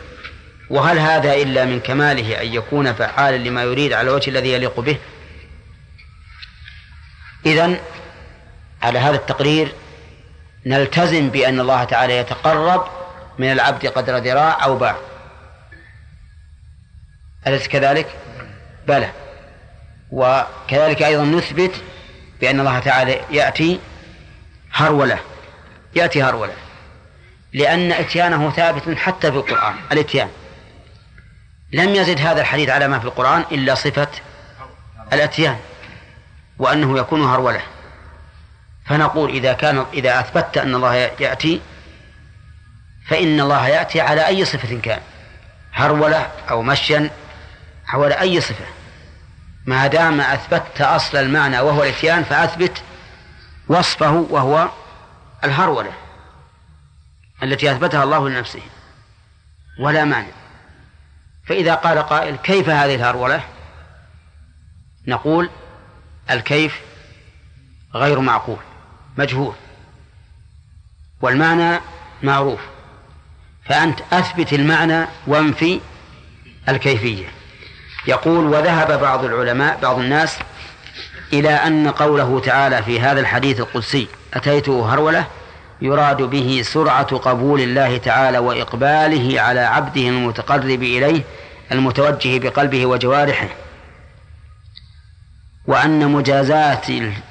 وهل 0.70 0.98
هذا 0.98 1.34
إلا 1.34 1.64
من 1.64 1.80
كماله 1.80 2.42
أن 2.42 2.54
يكون 2.54 2.92
فعالا 2.92 3.36
لما 3.36 3.62
يريد 3.62 3.92
على 3.92 4.08
الوجه 4.10 4.30
الذي 4.30 4.52
يليق 4.52 4.80
به؟ 4.80 4.96
إذن 7.46 7.78
على 8.82 8.98
هذا 8.98 9.16
التقرير 9.16 9.72
نلتزم 10.66 11.28
بأن 11.28 11.60
الله 11.60 11.84
تعالى 11.84 12.16
يتقرب 12.16 12.84
من 13.38 13.52
العبد 13.52 13.86
قدر 13.86 14.16
ذراع 14.16 14.64
أو 14.64 14.76
باع. 14.76 14.96
أليس 17.46 17.68
كذلك؟ 17.68 18.06
بلى. 18.88 19.10
وكذلك 20.10 21.02
أيضا 21.02 21.24
نثبت 21.24 21.82
بأن 22.40 22.60
الله 22.60 22.78
تعالى 22.78 23.20
يأتي 23.30 23.80
هرولة. 24.72 25.18
يأتي 25.94 26.22
هرولة. 26.22 26.52
لأن 27.52 27.92
إتيانه 27.92 28.50
ثابت 28.50 28.98
حتى 28.98 29.32
في 29.32 29.36
القرآن. 29.36 29.74
الإتيان. 29.92 30.28
لم 31.72 31.94
يزد 31.94 32.20
هذا 32.20 32.40
الحديث 32.40 32.68
على 32.68 32.88
ما 32.88 32.98
في 32.98 33.04
القرآن 33.04 33.44
إلا 33.52 33.74
صفة 33.74 34.08
الأتيان. 35.12 35.56
وأنه 36.58 36.98
يكون 36.98 37.22
هرولة. 37.22 37.60
فنقول 38.86 39.30
إذا 39.30 39.52
كان 39.52 39.86
إذا 39.92 40.20
أثبتت 40.20 40.58
أن 40.58 40.74
الله 40.74 40.94
يأتي 40.94 41.60
فإن 43.06 43.40
الله 43.40 43.68
يأتي 43.68 44.00
على 44.00 44.26
أي 44.26 44.44
صفة 44.44 44.80
كان. 44.80 45.00
هرولة 45.72 46.30
أو 46.50 46.62
مشيا 46.62 47.10
حول 47.86 48.12
أي 48.12 48.40
صفة. 48.40 48.66
ما 49.66 49.86
دام 49.86 50.20
أثبتت 50.20 50.80
أصل 50.80 51.18
المعنى 51.18 51.60
وهو 51.60 51.82
الإتيان 51.82 52.24
فأثبت 52.24 52.82
وصفه 53.68 54.26
وهو 54.30 54.68
الهرولة 55.44 55.92
التي 57.42 57.72
أثبتها 57.72 58.04
الله 58.04 58.28
لنفسه. 58.28 58.62
ولا 59.80 60.04
مانع. 60.04 60.32
فإذا 61.46 61.74
قال 61.74 61.98
قائل 61.98 62.36
كيف 62.36 62.68
هذه 62.68 62.94
الهرولة؟ 62.94 63.44
نقول 65.06 65.50
الكيف 66.30 66.80
غير 67.94 68.20
معقول 68.20 68.58
مجهول. 69.18 69.54
والمعنى 71.20 71.80
معروف. 72.22 72.60
فأنت 73.64 74.00
أثبت 74.12 74.52
المعنى 74.52 75.06
وانفي 75.26 75.80
الكيفية. 76.68 77.43
يقول 78.06 78.46
وذهب 78.46 79.00
بعض 79.00 79.24
العلماء 79.24 79.78
بعض 79.82 79.98
الناس 79.98 80.38
إلى 81.32 81.50
أن 81.50 81.88
قوله 81.88 82.40
تعالى 82.40 82.82
في 82.82 83.00
هذا 83.00 83.20
الحديث 83.20 83.60
القدسي 83.60 84.08
أتيته 84.34 84.94
هرولة؟ 84.94 85.26
يراد 85.82 86.22
به 86.22 86.62
سرعة 86.64 87.16
قبول 87.16 87.60
الله 87.60 87.96
تعالى 87.96 88.38
وإقباله 88.38 89.40
على 89.40 89.60
عبده 89.60 90.00
المتقرب 90.00 90.82
إليه 90.82 91.22
المتوجه 91.72 92.38
بقلبه 92.38 92.86
وجوارحه. 92.86 93.48
وأن 95.66 96.08
مجازات 96.10 96.86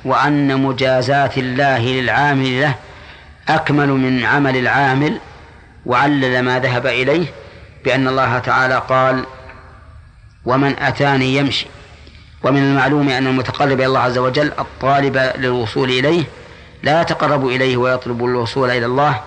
وأن 0.05 0.61
مجازات 0.61 1.37
الله 1.37 1.79
للعامل 1.79 2.61
له 2.61 2.75
أكمل 3.49 3.87
من 3.87 4.25
عمل 4.25 4.55
العامل 4.57 5.19
وعلل 5.85 6.39
ما 6.39 6.59
ذهب 6.59 6.87
إليه 6.87 7.25
بأن 7.85 8.07
الله 8.07 8.39
تعالى 8.39 8.81
قال 8.89 9.25
ومن 10.45 10.79
أتاني 10.79 11.35
يمشي 11.35 11.65
ومن 12.43 12.63
المعلوم 12.63 13.09
أن 13.09 13.27
المتقرب 13.27 13.71
إلى 13.71 13.85
الله 13.85 13.99
عز 13.99 14.17
وجل 14.17 14.51
الطالب 14.59 15.17
للوصول 15.37 15.89
إليه 15.89 16.23
لا 16.83 17.01
يتقرب 17.01 17.47
إليه 17.47 17.77
ويطلب 17.77 18.25
الوصول 18.25 18.69
إلى 18.69 18.85
الله 18.85 19.21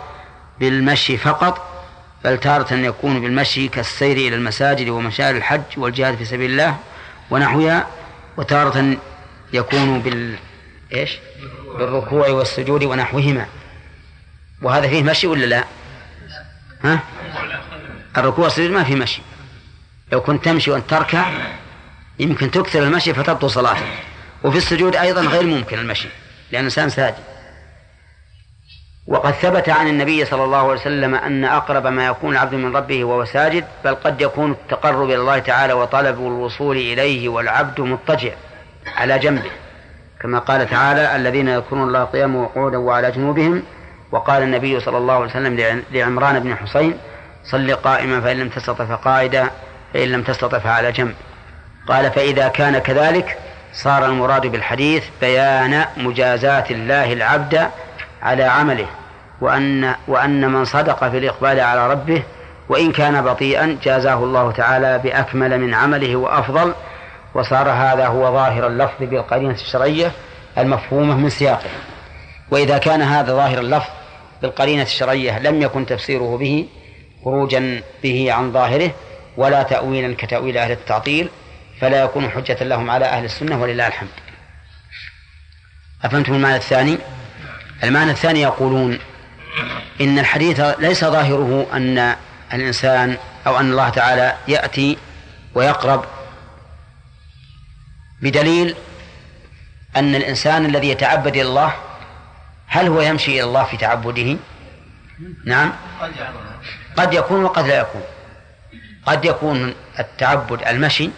بالمشي 0.60 1.16
فقط 1.16 1.76
بل 2.24 2.38
تارة 2.38 2.74
يكون 2.74 3.20
بالمشي 3.20 3.68
كالسير 3.68 4.16
إلى 4.16 4.36
المساجد 4.36 4.88
ومشاعر 4.88 5.36
الحج 5.36 5.62
والجهاد 5.76 6.16
في 6.16 6.24
سبيل 6.24 6.50
الله 6.50 6.76
ونحوها 7.30 7.86
وتارة 8.36 8.96
يكون 9.52 10.00
بال 10.00 10.36
إيش؟ 10.92 11.18
بالركوع 11.78 12.28
والسجود 12.28 12.84
ونحوهما 12.84 13.46
وهذا 14.62 14.88
فيه 14.88 15.02
مشي 15.02 15.26
ولا 15.26 15.46
لا؟ 15.46 15.64
ها؟ 16.84 17.00
الركوع 18.16 18.44
والسجود 18.44 18.70
ما 18.70 18.84
فيه 18.84 18.94
مشي 18.94 19.22
لو 20.12 20.20
كنت 20.20 20.44
تمشي 20.44 20.70
وأنت 20.70 20.90
تركع 20.90 21.24
يمكن 22.18 22.50
تكثر 22.50 22.82
المشي 22.82 23.14
فتبطل 23.14 23.50
صلاتك 23.50 23.86
وفي 24.44 24.58
السجود 24.58 24.96
أيضا 24.96 25.20
غير 25.20 25.46
ممكن 25.46 25.78
المشي 25.78 26.08
لأن 26.50 26.60
الإنسان 26.60 26.88
ساجد. 26.88 27.14
وقد 29.06 29.32
ثبت 29.32 29.68
عن 29.68 29.88
النبي 29.88 30.24
صلى 30.24 30.44
الله 30.44 30.58
عليه 30.58 30.80
وسلم 30.80 31.14
أن 31.14 31.44
أقرب 31.44 31.86
ما 31.86 32.06
يكون 32.06 32.32
العبد 32.32 32.54
من 32.54 32.76
ربه 32.76 33.04
وهو 33.04 33.24
ساجد 33.24 33.64
بل 33.84 33.94
قد 33.94 34.20
يكون 34.20 34.50
التقرب 34.50 35.04
إلى 35.04 35.14
الله 35.14 35.38
تعالى 35.38 35.72
وطلب 35.72 36.18
الوصول 36.18 36.76
إليه 36.76 37.28
والعبد 37.28 37.80
مضطجع 37.80 38.32
على 38.96 39.18
جنبه. 39.18 39.50
كما 40.20 40.38
قال 40.38 40.70
تعالى 40.70 41.16
الذين 41.16 41.48
يذكرون 41.48 41.88
الله 41.88 42.04
قياما 42.04 42.38
وقعودا 42.38 42.78
وعلى 42.78 43.10
جنوبهم 43.10 43.62
وقال 44.12 44.42
النبي 44.42 44.80
صلى 44.80 44.98
الله 44.98 45.14
عليه 45.14 45.26
وسلم 45.26 45.82
لعمران 45.92 46.38
بن 46.38 46.56
حسين 46.56 46.98
صل 47.50 47.74
قائما 47.74 48.20
فإن 48.20 48.36
لم 48.36 48.48
تستطع 48.48 48.84
فقائدا 48.84 49.50
فإن 49.96 50.08
لم 50.08 50.22
تستطع 50.22 50.58
فعلى 50.58 50.92
جنب. 50.92 51.14
قال 51.88 52.10
فإذا 52.10 52.48
كان 52.48 52.78
كذلك 52.78 53.38
صار 53.72 54.06
المراد 54.06 54.46
بالحديث 54.46 55.04
بيان 55.20 55.84
مجازات 55.96 56.70
الله 56.70 57.12
العبد 57.12 57.70
على 58.22 58.44
عمله 58.44 58.86
وأن 59.40 59.94
وأن 60.08 60.52
من 60.52 60.64
صدق 60.64 61.08
في 61.08 61.18
الإقبال 61.18 61.60
على 61.60 61.90
ربه 61.90 62.22
وإن 62.68 62.92
كان 62.92 63.24
بطيئا 63.24 63.78
جازاه 63.82 64.14
الله 64.14 64.50
تعالى 64.50 64.98
بأكمل 64.98 65.60
من 65.60 65.74
عمله 65.74 66.16
وأفضل 66.16 66.74
وصار 67.34 67.70
هذا 67.70 68.06
هو 68.06 68.32
ظاهر 68.32 68.66
اللفظ 68.66 69.00
بالقرينة 69.00 69.54
الشرعية 69.54 70.12
المفهومة 70.58 71.16
من 71.16 71.30
سياقه. 71.30 71.70
وإذا 72.50 72.78
كان 72.78 73.02
هذا 73.02 73.32
ظاهر 73.32 73.58
اللفظ 73.58 73.90
بالقرينة 74.42 74.82
الشرعية 74.82 75.38
لم 75.38 75.62
يكن 75.62 75.86
تفسيره 75.86 76.36
به 76.36 76.68
خروجا 77.24 77.80
به 78.02 78.32
عن 78.32 78.52
ظاهره 78.52 78.90
ولا 79.36 79.62
تأويلا 79.62 80.14
كتأويل 80.18 80.58
أهل 80.58 80.70
التعطيل 80.72 81.28
فلا 81.80 82.04
يكون 82.04 82.30
حجة 82.30 82.64
لهم 82.64 82.90
على 82.90 83.04
أهل 83.04 83.24
السنة 83.24 83.60
ولله 83.62 83.86
الحمد. 83.86 84.08
أفهمتم 86.04 86.34
المعنى 86.34 86.56
الثاني؟ 86.56 86.98
المعنى 87.84 88.10
الثاني 88.10 88.40
يقولون 88.40 88.98
إن 90.00 90.18
الحديث 90.18 90.60
ليس 90.60 91.04
ظاهره 91.04 91.66
أن 91.72 92.16
الإنسان 92.52 93.16
أو 93.46 93.60
أن 93.60 93.70
الله 93.70 93.88
تعالى 93.88 94.36
يأتي 94.48 94.98
ويقرب 95.54 96.04
بدليل 98.22 98.74
أن 99.96 100.14
الإنسان 100.14 100.66
الذي 100.66 100.88
يتعبد 100.88 101.36
إلى 101.36 101.42
الله 101.42 101.74
هل 102.66 102.86
هو 102.86 103.00
يمشي 103.00 103.30
إلى 103.30 103.44
الله 103.44 103.64
في 103.64 103.76
تعبده؟ 103.76 104.36
نعم. 105.44 105.72
قد 106.96 107.14
يكون 107.14 107.44
وقد 107.44 107.66
لا 107.66 107.80
يكون. 107.80 108.02
قد 109.06 109.24
يكون 109.24 109.74
التعبد 109.98 110.62
المشي 110.68 111.10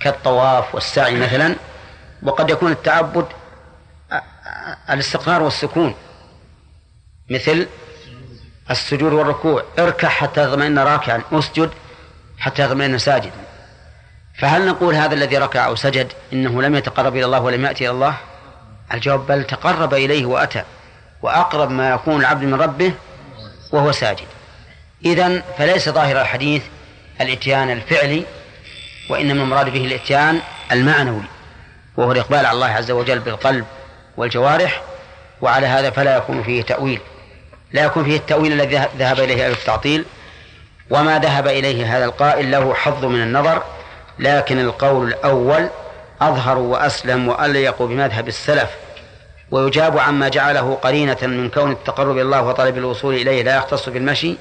كالطواف 0.00 0.74
والسعي 0.74 1.14
مثلا 1.14 1.56
وقد 2.22 2.50
يكون 2.50 2.72
التعبد 2.72 3.26
الاستقرار 4.90 5.42
والسكون 5.42 5.94
مثل 7.30 7.66
السجود 8.70 9.12
والركوع. 9.12 9.64
اركع 9.78 10.08
حتى 10.08 10.46
تطمئن 10.46 10.78
راكعا 10.78 11.22
اسجد 11.32 11.70
حتى 12.38 12.68
تطمئن 12.68 12.98
ساجدا. 12.98 13.44
فهل 14.38 14.66
نقول 14.66 14.94
هذا 14.94 15.14
الذي 15.14 15.38
ركع 15.38 15.66
أو 15.66 15.76
سجد 15.76 16.12
إنه 16.32 16.62
لم 16.62 16.74
يتقرب 16.74 17.16
إلى 17.16 17.24
الله 17.24 17.40
ولم 17.40 17.64
يأتي 17.64 17.84
إلى 17.84 17.90
الله؟ 17.90 18.16
الجواب 18.94 19.26
بل 19.26 19.44
تقرب 19.44 19.94
إليه 19.94 20.26
وأتى 20.26 20.62
وأقرب 21.22 21.70
ما 21.70 21.90
يكون 21.90 22.20
العبد 22.20 22.44
من 22.44 22.54
ربه 22.54 22.92
وهو 23.72 23.92
ساجد. 23.92 24.26
إذا 25.04 25.40
فليس 25.58 25.88
ظاهر 25.88 26.20
الحديث 26.20 26.62
الإتيان 27.20 27.70
الفعلي 27.70 28.24
وإنما 29.08 29.42
المراد 29.42 29.68
به 29.68 29.84
الإتيان 29.84 30.40
المعنوي 30.72 31.22
وهو 31.96 32.12
الإقبال 32.12 32.46
على 32.46 32.54
الله 32.54 32.66
عز 32.66 32.90
وجل 32.90 33.18
بالقلب 33.18 33.64
والجوارح 34.16 34.82
وعلى 35.40 35.66
هذا 35.66 35.90
فلا 35.90 36.16
يكون 36.16 36.42
فيه 36.42 36.62
تأويل. 36.62 37.00
لا 37.72 37.84
يكون 37.84 38.04
فيه 38.04 38.16
التأويل 38.16 38.52
الذي 38.52 38.82
ذهب 38.98 39.20
إليه 39.20 39.46
أهل 39.46 39.52
التعطيل 39.52 40.04
وما 40.90 41.18
ذهب 41.18 41.46
إليه 41.46 41.96
هذا 41.96 42.04
القائل 42.04 42.50
له 42.50 42.74
حظ 42.74 43.04
من 43.04 43.22
النظر 43.22 43.62
لكن 44.18 44.60
القول 44.60 45.08
الأول 45.08 45.68
أظهر 46.20 46.58
وأسلم 46.58 47.28
وأليق 47.28 47.82
بمذهب 47.82 48.28
السلف 48.28 48.70
ويجاب 49.50 49.98
عما 49.98 50.28
جعله 50.28 50.74
قرينة 50.74 51.16
من 51.22 51.50
كون 51.50 51.70
التقرب 51.70 52.10
إلى 52.10 52.22
الله 52.22 52.42
وطلب 52.42 52.78
الوصول 52.78 53.14
إليه 53.14 53.42
لا 53.42 53.56
يختص 53.56 53.88
بالمشي 53.88 54.36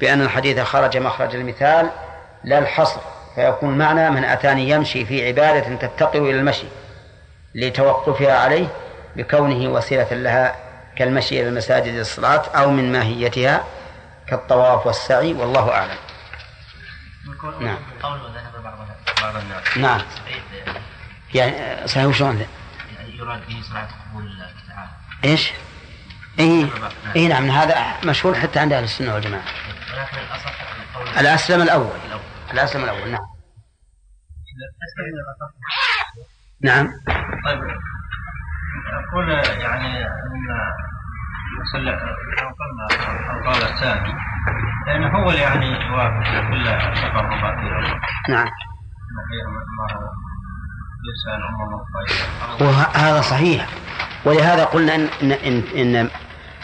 بأن 0.00 0.22
الحديث 0.22 0.60
خرج 0.60 0.96
مخرج 0.96 1.34
المثال 1.34 1.90
لا 2.44 2.58
الحصر 2.58 3.00
فيكون 3.34 3.78
معنى 3.78 4.10
من 4.10 4.24
أتاني 4.24 4.70
يمشي 4.70 5.04
في 5.04 5.26
عبادة 5.26 5.76
تفتقر 5.76 6.18
إلى 6.18 6.38
المشي 6.38 6.66
لتوقفها 7.54 8.38
عليه 8.38 8.66
بكونه 9.16 9.68
وسيلة 9.68 10.12
لها 10.12 10.56
كالمشي 10.96 11.40
إلى 11.40 11.48
المساجد 11.48 11.94
للصلاة 11.94 12.42
أو 12.46 12.70
من 12.70 12.92
ماهيتها 12.92 13.64
كالطواف 14.26 14.86
والسعي 14.86 15.32
والله 15.32 15.70
أعلم. 15.70 15.98
نعم. 17.60 17.78
بعض 19.22 19.36
الناس 19.36 19.76
نعم. 19.76 20.00
يعني 21.34 21.86
صحيح 21.86 22.04
وشلون 22.04 22.46
يعني 22.96 23.18
يراد 23.18 23.40
به 23.48 23.62
صلاة 23.70 23.88
قبول 24.10 24.22
الله 24.22 24.46
تعالى 24.68 24.90
إيش؟ 25.24 25.52
اي 26.38 26.68
اي 27.16 27.28
نعم 27.28 27.50
هذا 27.50 27.84
مشهور 28.04 28.34
حتى 28.34 28.58
عند 28.58 28.72
أهل 28.72 28.84
السنة 28.84 29.14
والجماعة. 29.14 29.42
ولكن 29.92 30.18
الأصح 30.18 31.20
الأسلم 31.20 31.62
الأول. 31.62 31.98
الأسلم 32.54 32.84
الأول 32.84 33.10
نعم. 33.10 33.20
نعم. 36.62 36.86
طيب. 37.44 37.60
أقول 38.92 39.30
يعني 39.60 40.06
أن 40.06 40.34
يصلح 41.62 41.98
قلنا 42.60 42.86
القول 43.32 43.62
الثاني 43.72 44.14
لأنه 44.86 45.08
هو 45.08 45.30
اللي 45.30 45.42
يعني 45.42 45.66
يوافق 45.66 46.50
كل 46.50 46.64
تقربات 46.64 47.54
نعم. 48.28 48.48
وهذا 52.60 53.20
صحيح. 53.20 53.66
ولهذا 54.24 54.64
قلنا 54.64 54.94
إن, 54.94 55.32
إن, 55.32 55.62
إن 55.76 56.10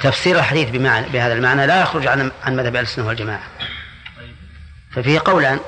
تفسير 0.02 0.38
الحديث 0.38 0.70
بمعنى 0.70 1.08
بهذا 1.08 1.32
المعنى 1.32 1.66
لا 1.66 1.82
يخرج 1.82 2.06
عن 2.06 2.30
عن 2.44 2.56
مذهب 2.56 2.76
السنة 2.76 3.06
والجماعة. 3.06 3.42
ففيه 4.90 5.20
قولان. 5.24 5.60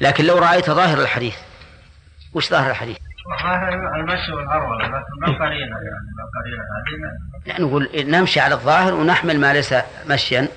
لكن 0.00 0.24
لو 0.24 0.38
رأيت 0.38 0.70
ظاهر 0.70 1.00
الحديث 1.00 1.36
وش 2.32 2.50
ظاهر 2.50 2.70
الحديث؟ 2.70 2.96
المشي 3.96 4.32
والهرولة 4.32 4.86
لكن 4.86 5.20
ما 5.20 5.26
قرينة 5.26 5.76
يعني 5.76 6.06
ما 6.16 6.40
قرينة 6.40 6.62
هذه 6.62 7.46
يعني 7.46 7.64
نقول 7.64 7.90
نمشي 7.94 8.40
على 8.40 8.54
الظاهر 8.54 8.94
ونحمل 8.94 9.40
ما 9.40 9.52
ليس 9.52 9.74
مشيا. 10.06 10.48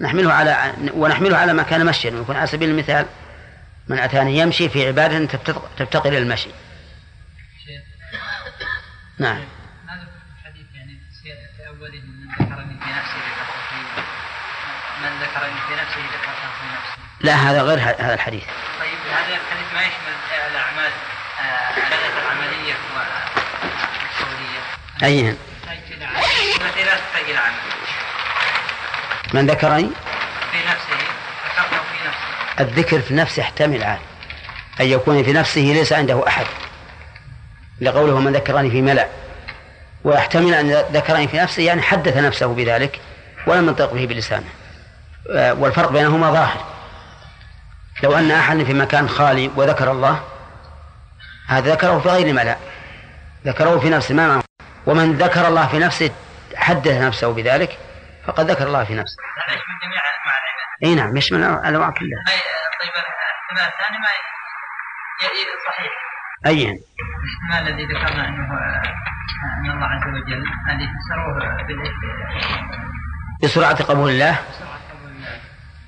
نحمله 0.00 0.32
على 0.32 0.72
ونحمله 0.94 1.36
على 1.36 1.52
ما 1.52 1.62
كان 1.62 1.86
مشيا. 1.86 2.10
ويكون 2.10 2.36
على 2.36 2.46
سبيل 2.46 2.70
المثال 2.70 3.06
من 3.88 3.98
أتاني 3.98 4.38
يمشي 4.38 4.68
في 4.68 4.86
عبادة 4.86 5.24
تفتقر 5.76 6.08
إلى 6.08 6.18
المشي. 6.18 6.50
نعم. 9.18 9.36
ماذا 9.86 10.04
في 10.04 10.40
الحديث 10.40 10.66
يعني 10.74 10.98
في 11.56 11.68
أوله 11.68 12.00
من 12.02 12.28
ذكرني 12.34 12.74
في 12.80 12.90
نفسه 12.98 13.18
من 15.02 15.12
ذكرني 15.22 15.60
في 15.68 15.72
نفسه 15.72 16.00
ذكرته 16.00 16.48
في 16.58 16.66
نفسه 16.74 16.93
لا 17.24 17.34
هذا 17.34 17.62
غير 17.62 17.78
هذا 17.78 18.14
الحديث 18.14 18.42
طيب 18.80 18.98
هذا 19.12 19.36
الحديث 19.36 19.74
ما 19.74 19.80
يشمل. 19.80 20.14
أيهن؟ 25.02 25.36
التي 25.70 26.84
لا 26.84 26.90
تحتاج 26.90 27.30
إلى 27.30 27.38
عمل. 27.38 27.54
من 29.34 29.46
ذكرني؟ 29.46 29.90
في 30.52 30.58
نفسه 30.58 30.96
ذكرته 31.46 31.76
في 31.76 32.08
نفسه. 32.08 32.60
الذكر 32.60 33.00
في 33.00 33.14
نفسه 33.14 33.40
يحتمل 33.40 33.84
عاد 33.84 33.98
أن 34.80 34.86
يكون 34.86 35.24
في 35.24 35.32
نفسه 35.32 35.60
ليس 35.60 35.92
عنده 35.92 36.28
أحد 36.28 36.46
لقوله 37.80 38.20
من 38.20 38.32
ذكرني 38.32 38.70
في 38.70 38.82
ملأ 38.82 39.08
ويحتمل 40.04 40.54
أن 40.54 40.70
ذكرني 40.92 41.28
في 41.28 41.36
نفسه 41.36 41.62
يعني 41.62 41.82
حدث 41.82 42.16
نفسه 42.16 42.46
بذلك 42.46 43.00
ولم 43.46 43.68
ينطق 43.68 43.92
به 43.92 44.06
بلسانه 44.06 44.48
آه، 45.30 45.54
والفرق 45.54 45.90
بينهما 45.90 46.30
ظاهر 46.30 46.73
لو 48.02 48.18
أن 48.18 48.30
أحد 48.30 48.62
في 48.62 48.74
مكان 48.74 49.08
خالي 49.08 49.50
وذكر 49.56 49.90
الله 49.90 50.22
هذا 51.48 51.72
ذكره 51.72 51.98
في 51.98 52.08
غير 52.08 52.34
ملأ 52.34 52.56
ذكره 53.46 53.78
في 53.78 53.90
نفسه 53.90 54.14
ما 54.14 54.28
معه 54.28 54.42
ومن 54.86 55.12
ذكر 55.12 55.48
الله 55.48 55.66
في 55.66 55.78
نفسه 55.78 56.10
حدث 56.56 57.02
نفسه 57.02 57.32
بذلك 57.32 57.78
فقد 58.26 58.50
ذكر 58.50 58.66
الله 58.66 58.84
في 58.84 58.94
نفسه 58.94 59.16
هذا 59.46 59.54
يشمل 59.54 59.78
جميع 59.82 60.02
مع 60.26 60.32
العباد. 60.32 60.84
إي 60.84 60.94
نعم 60.94 61.16
يشمل 61.16 61.44
الانواع 61.44 61.90
كلها 61.90 62.24
أي 62.28 62.40
طيب 62.80 62.92
الاحتمال 62.94 63.72
الثاني 63.72 63.98
ما 63.98 64.08
صحيح. 65.68 65.92
أي 66.46 66.62
الاحتمال 66.62 67.72
الذي 67.72 67.84
ذكرنا 67.94 68.28
أنه 68.28 68.48
أن 69.44 69.70
الله 69.70 69.86
عز 69.86 70.08
وجل 70.08 70.44
الذي 70.70 70.88
فسروه 70.88 71.62
بالايه؟ 71.62 71.92
بسرعة 73.42 73.82
قبول 73.84 74.10
الله 74.10 74.38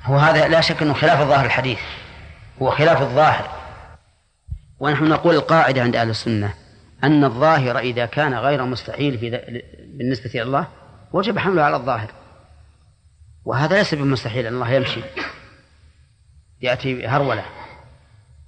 هو 0.07 0.17
هذا 0.17 0.49
لا 0.49 0.61
شك 0.61 0.83
إنه 0.83 0.95
خلاف 0.95 1.21
الظاهر 1.21 1.47
الحديث. 1.47 1.79
هو 2.63 2.71
خلاف 2.71 3.03
الظاهر. 3.03 3.51
ونحن 4.81 5.05
نقول 5.05 5.35
القاعدة 5.35 5.83
عند 5.83 5.97
أهل 5.97 6.11
السنة 6.11 6.55
أن 7.05 7.25
الظاهر 7.25 7.79
إذا 7.79 8.07
كان 8.07 8.35
غير 8.35 8.65
مستحيل 8.65 9.19
في 9.19 9.31
بالنسبة 9.99 10.31
إلى 10.31 10.43
الله 10.43 10.67
وجب 11.13 11.39
حمله 11.39 11.63
على 11.63 11.77
الظاهر. 11.77 12.11
وهذا 13.45 13.77
ليس 13.77 13.95
بمستحيل 13.95 14.47
أن 14.47 14.55
الله 14.55 14.71
يمشي. 14.71 15.01
يأتي 16.61 17.07
هرولة. 17.07 17.45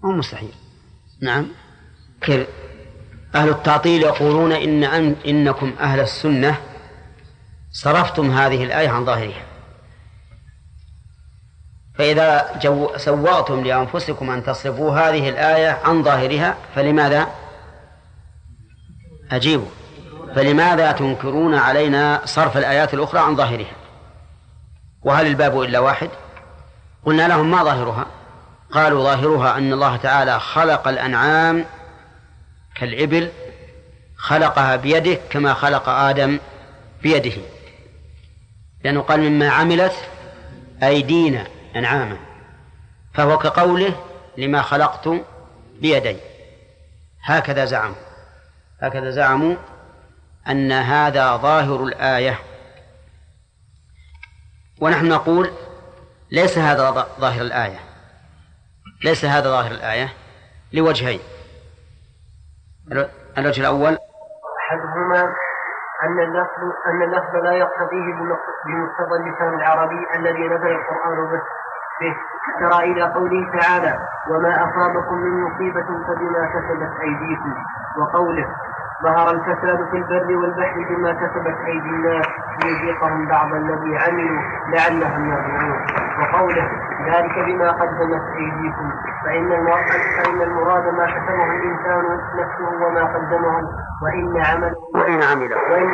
مو 0.04 0.12
مستحيل. 0.12 0.52
نعم. 1.22 1.46
كذا 2.20 2.46
أهل 3.34 3.48
التعطيل 3.48 4.02
يقولون 4.02 4.52
إن 4.52 4.84
أن 4.84 5.16
إنكم 5.26 5.74
أهل 5.80 6.00
السنة 6.00 6.58
صرفتم 7.72 8.30
هذه 8.30 8.64
الآية 8.64 8.88
عن 8.88 9.04
ظاهرها. 9.04 9.47
فإذا 11.98 12.58
جو 12.62 12.90
سوغتم 12.96 13.64
لأنفسكم 13.64 14.30
أن 14.30 14.44
تصرفوا 14.44 14.92
هذه 14.92 15.28
الآية 15.28 15.78
عن 15.84 16.02
ظاهرها 16.02 16.56
فلماذا؟ 16.74 17.26
أجيبوا 19.30 19.68
فلماذا 20.34 20.92
تنكرون 20.92 21.54
علينا 21.54 22.20
صرف 22.24 22.56
الآيات 22.56 22.94
الأخرى 22.94 23.20
عن 23.20 23.36
ظاهرها؟ 23.36 23.76
وهل 25.02 25.26
الباب 25.26 25.62
إلا 25.62 25.78
واحد؟ 25.78 26.10
قلنا 27.04 27.28
لهم 27.28 27.50
ما 27.50 27.64
ظاهرها؟ 27.64 28.06
قالوا 28.72 29.04
ظاهرها 29.04 29.58
أن 29.58 29.72
الله 29.72 29.96
تعالى 29.96 30.40
خلق 30.40 30.88
الأنعام 30.88 31.64
كالإبل 32.74 33.30
خلقها 34.16 34.76
بيده 34.76 35.18
كما 35.30 35.54
خلق 35.54 35.88
آدم 35.88 36.38
بيده. 37.02 37.42
لأنه 38.84 39.00
قال 39.00 39.20
مما 39.20 39.48
عملت 39.48 39.94
أيدينا. 40.82 41.57
أنعاما. 41.76 42.16
فهو 43.14 43.38
كقوله 43.38 44.04
لما 44.36 44.62
خلقت 44.62 45.08
بيدي. 45.80 46.16
هكذا 47.22 47.64
زعموا. 47.64 47.94
هكذا 48.80 49.10
زعموا 49.10 49.56
أن 50.48 50.72
هذا 50.72 51.36
ظاهر 51.36 51.84
الآية. 51.84 52.38
ونحن 54.80 55.08
نقول 55.08 55.50
ليس 56.30 56.58
هذا 56.58 56.90
ظاهر 57.20 57.40
الآية. 57.40 57.80
ليس 59.04 59.24
هذا 59.24 59.50
ظاهر 59.50 59.70
الآية 59.70 60.12
لوجهين. 60.72 61.20
الو- 62.92 63.08
الوجه 63.38 63.60
الأول. 63.60 63.98
أحدهما 64.58 65.34
أن 66.04 66.20
اللفظ 66.20 66.62
أن 66.86 67.02
اللفظ 67.02 67.36
لا 67.36 67.52
يقتضيه 67.52 68.14
بمق- 68.14 68.50
بمقتضى 68.66 69.16
اللسان 69.16 69.54
العربي 69.54 70.06
الذي 70.16 70.48
نزل 70.48 70.66
القرآن 70.66 71.30
به. 72.00 72.14
ترى 72.60 72.92
إلى 72.92 73.02
قوله 73.02 73.50
تعالى 73.60 73.98
وما 74.30 74.52
أصابكم 74.64 75.14
من 75.18 75.42
مصيبة 75.44 75.86
فبما 76.06 76.46
كسبت 76.54 77.00
أيديكم. 77.00 77.54
وقوله 77.98 78.46
ظهر 79.02 79.30
الفساد 79.30 79.78
في 79.90 79.96
البر 79.96 80.36
والبحر 80.36 80.76
بما 80.90 81.12
كسبت 81.12 81.56
أيدي 81.66 81.88
الناس 81.88 82.26
ليذيقهم 82.64 83.28
بعض 83.28 83.54
الذي 83.54 83.98
عملوا 83.98 84.40
لعلهم 84.68 85.30
يرجعون. 85.32 85.80
وقوله 86.20 86.68
ذلك 87.06 87.38
بما 87.46 87.70
قدمت 87.72 88.22
أيديكم 88.36 88.90
فإن 89.24 89.52
المراد 89.52 89.84
فإن 90.16 90.42
المراد 90.42 90.94
ما 90.94 91.06
كسبه 91.06 91.44
الإنسان 91.44 92.04
نفسه 92.40 92.86
وما 92.86 93.04
قدمه 93.04 93.56
وإن 94.02 94.36
عمله. 94.46 94.74
وإن 94.94 95.22
عمل 95.22 95.52
وإن 95.70 95.88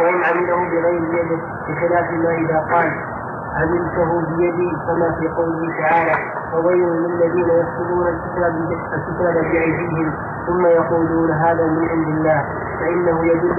وإن 0.00 0.24
عمله 0.24 0.56
بغير 0.56 1.02
يده 1.02 1.40
بخلاف 1.68 2.10
ما 2.10 2.30
إذا 2.30 2.58
قال 2.74 3.11
عملته 3.52 4.36
بيدي 4.36 4.70
كما 4.86 5.08
في 5.18 5.28
قوله 5.28 5.62
تعالى 5.80 6.16
وويل 6.54 6.88
للذين 6.88 7.48
يكتبون 7.60 8.06
الكتاب 8.08 8.52
الكتاب 8.96 9.34
بأيديهم 9.34 10.12
ثم 10.46 10.66
يقولون 10.66 11.30
هذا 11.30 11.66
من 11.66 11.88
عند 11.88 12.08
الله 12.16 12.42
فإنه 12.80 13.26
يدل 13.26 13.58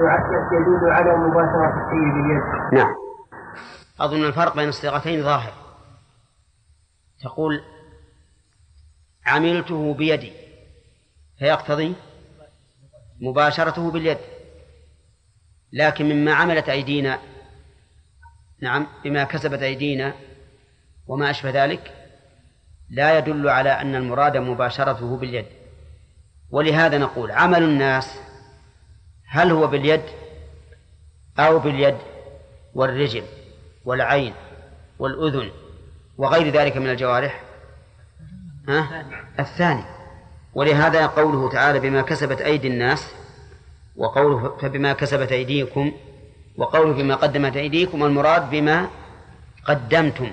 يدل 0.51 0.91
على 0.91 1.17
مباشرة 1.17 1.73
الشيء 1.85 2.13
باليد. 2.13 2.43
نعم. 2.73 2.95
أظن 3.99 4.23
الفرق 4.23 4.55
بين 4.55 4.69
الصيغتين 4.69 5.23
ظاهر. 5.23 5.53
تقول 7.23 7.61
عملته 9.25 9.93
بيدي 9.93 10.33
فيقتضي 11.39 11.95
مباشرته 13.21 13.91
باليد. 13.91 14.17
لكن 15.73 16.05
مما 16.05 16.33
عملت 16.33 16.69
أيدينا 16.69 17.19
نعم 18.63 18.87
بما 19.03 19.23
كسبت 19.23 19.61
أيدينا 19.61 20.13
وما 21.07 21.29
أشبه 21.29 21.65
ذلك 21.65 21.93
لا 22.89 23.17
يدل 23.17 23.49
على 23.49 23.69
أن 23.69 23.95
المراد 23.95 24.37
مباشرته 24.37 25.17
باليد. 25.17 25.45
ولهذا 26.51 26.97
نقول 26.97 27.31
عمل 27.31 27.63
الناس 27.63 28.19
هل 29.27 29.51
هو 29.51 29.67
باليد 29.67 30.01
أو 31.39 31.59
باليد 31.59 31.97
والرجل 32.73 33.23
والعين 33.85 34.33
والأذن 34.99 35.51
وغير 36.17 36.53
ذلك 36.53 36.77
من 36.77 36.89
الجوارح؟ 36.89 37.43
ها؟ 38.67 39.05
الثاني. 39.39 39.83
ولهذا 40.53 41.05
قوله 41.05 41.49
تعالى 41.49 41.79
بما 41.79 42.01
كسبت 42.01 42.41
أيدي 42.41 42.67
الناس 42.67 43.13
وقوله 43.95 44.57
فبما 44.57 44.93
كسبت 44.93 45.31
أيديكم 45.31 45.91
وقوله 46.57 46.93
بما 46.93 47.15
قدمت 47.15 47.57
أيديكم 47.57 48.03
المراد 48.03 48.49
بما 48.49 48.87
قدمتم. 49.65 50.31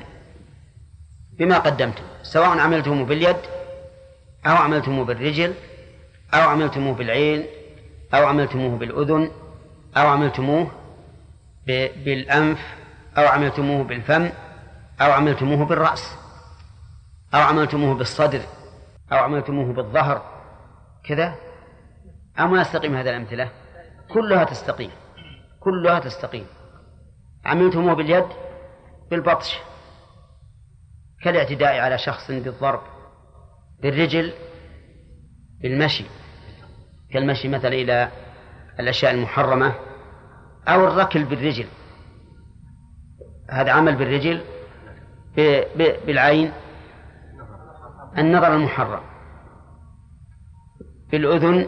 بما 1.38 1.58
قدمتم. 1.58 2.02
سواء 2.22 2.58
عملتموه 2.58 3.06
باليد 3.06 3.36
أو 4.46 4.56
عملتموه 4.56 5.04
بالرجل 5.04 5.54
أو 6.34 6.40
عملتموه 6.40 6.94
بالعين 6.94 7.46
أو 8.14 8.26
عملتموه 8.26 8.78
بالأذن 8.78 9.30
أو 9.96 10.06
عملتموه 10.08 10.70
بالأنف 11.66 12.58
أو 13.18 13.26
عملتموه 13.26 13.84
بالفم 13.84 14.30
أو 15.00 15.12
عملتموه 15.12 15.64
بالرأس 15.64 16.14
أو 17.34 17.40
عملتموه 17.40 17.94
بالصدر 17.94 18.40
أو 19.12 19.16
عملتموه 19.16 19.72
بالظهر. 19.72 20.22
كذا. 21.04 21.34
أما 22.38 22.60
يستقيم 22.60 22.94
هذه 22.96 23.10
الأمثلة. 23.10 23.48
كلها 24.08 24.44
تستقيم. 24.44 24.90
كلها 25.60 25.98
تستقيم. 25.98 26.46
عملتموه 27.44 27.94
باليد 27.94 28.26
بالبطش. 29.10 29.58
كالاعتداء 31.22 31.78
على 31.80 31.98
شخص 31.98 32.30
بالضرب 32.30 32.80
بالرجل 33.82 34.32
بالمشي. 35.62 36.04
كالمشي 37.12 37.48
مثلا 37.48 37.72
إلى 37.72 38.10
الأشياء 38.80 39.14
المحرمة 39.14 39.74
أو 40.68 40.88
الركل 40.88 41.24
بالرجل. 41.24 41.66
هذا 43.50 43.72
عمل 43.72 43.96
بالرجل 43.96 44.44
بالعين 46.06 46.52
النظر 48.18 48.54
المحرم. 48.54 49.02
بالأذن 51.10 51.66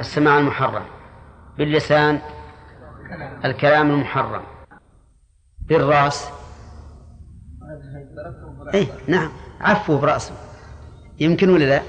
السماع 0.00 0.38
المحرم. 0.38 0.84
باللسان 1.58 2.20
الكلام 3.44 3.90
المحرم. 3.90 4.42
بالرأس. 5.60 6.28
إيه 8.74 8.86
نعم. 9.08 9.32
عفوا 9.60 9.98
برأسه. 9.98 10.34
يمكن 11.20 11.50
ولا 11.50 11.64
لا؟ 11.64 11.82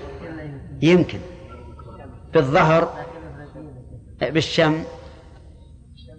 يمكن. 0.82 1.20
بالظهر. 2.34 3.06
بالشم. 4.22 4.84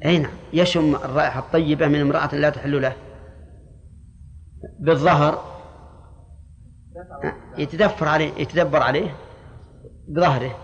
أي 0.04 0.18
نعم. 0.18 0.32
يشم 0.52 0.94
الرائحة 0.94 1.40
الطيبة 1.40 1.88
من 1.88 2.00
امرأة 2.00 2.34
لا 2.34 2.50
تحل 2.50 2.82
له. 2.82 2.96
بالظهر. 4.78 5.54
يتدفر 7.58 8.08
عليه 8.08 8.32
يتدبر 8.38 8.82
عليه. 8.82 9.16
بظهره. 10.08 10.58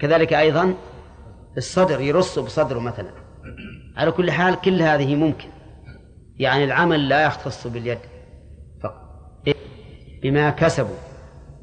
كذلك 0.00 0.32
أيضا. 0.32 0.74
الصدر 1.56 2.00
يرص 2.00 2.38
بصدره 2.38 2.78
مثلا. 2.78 3.27
على 3.98 4.10
كل 4.10 4.30
حال 4.30 4.60
كل 4.60 4.82
هذه 4.82 5.14
ممكن. 5.14 5.48
يعني 6.38 6.64
العمل 6.64 7.08
لا 7.08 7.24
يختص 7.24 7.66
باليد 7.66 7.98
فقط. 8.82 9.08
بما 10.22 10.50
كسبوا 10.50 10.96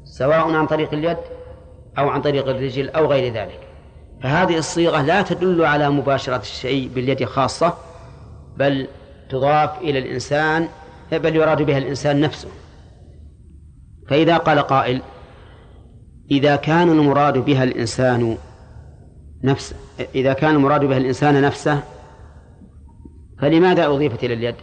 سواء 0.04 0.50
عن 0.54 0.66
طريق 0.66 0.92
اليد 0.92 1.16
أو 1.98 2.08
عن 2.08 2.22
طريق 2.22 2.48
الرجل 2.48 2.88
أو 2.88 3.06
غير 3.06 3.32
ذلك. 3.32 3.60
فهذه 4.22 4.58
الصيغة 4.58 5.02
لا 5.02 5.22
تدل 5.22 5.64
على 5.64 5.90
مباشرة 5.90 6.36
الشيء 6.36 6.88
باليد 6.94 7.24
خاصة 7.24 7.74
بل 8.56 8.88
تضاف 9.30 9.78
إلى 9.80 9.98
الإنسان 9.98 10.68
بل 11.12 11.36
يراد 11.36 11.62
بها 11.62 11.78
الإنسان 11.78 12.20
نفسه. 12.20 12.48
فإذا 14.08 14.36
قال 14.36 14.58
قائل 14.58 15.02
إذا 16.30 16.56
كان 16.56 16.88
المراد 16.88 17.38
بها 17.38 17.64
الإنسان 17.64 18.36
نفسه 19.44 19.76
إذا 20.14 20.32
كان 20.32 20.54
المراد 20.54 20.84
بها 20.84 20.98
الإنسان 20.98 21.42
نفسه 21.42 21.82
فلماذا 23.38 23.86
أضيفت 23.86 24.24
إلى 24.24 24.34
اليد؟ 24.34 24.54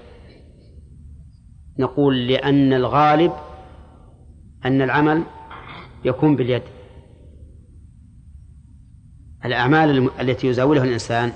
نقول 1.79 2.27
لأن 2.27 2.73
الغالب 2.73 3.31
أن 4.65 4.81
العمل 4.81 5.23
يكون 6.05 6.35
باليد. 6.35 6.61
الأعمال 9.45 10.09
التي 10.19 10.47
يزاولها 10.47 10.83
الإنسان 10.83 11.31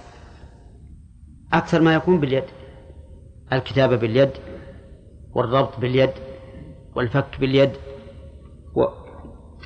أكثر 1.53 1.81
ما 1.81 1.93
يكون 1.93 2.19
باليد. 2.19 2.43
الكتابة 3.53 3.95
باليد 3.95 4.31
والربط 5.35 5.79
باليد 5.79 6.11
والفك 6.95 7.39
باليد 7.39 7.71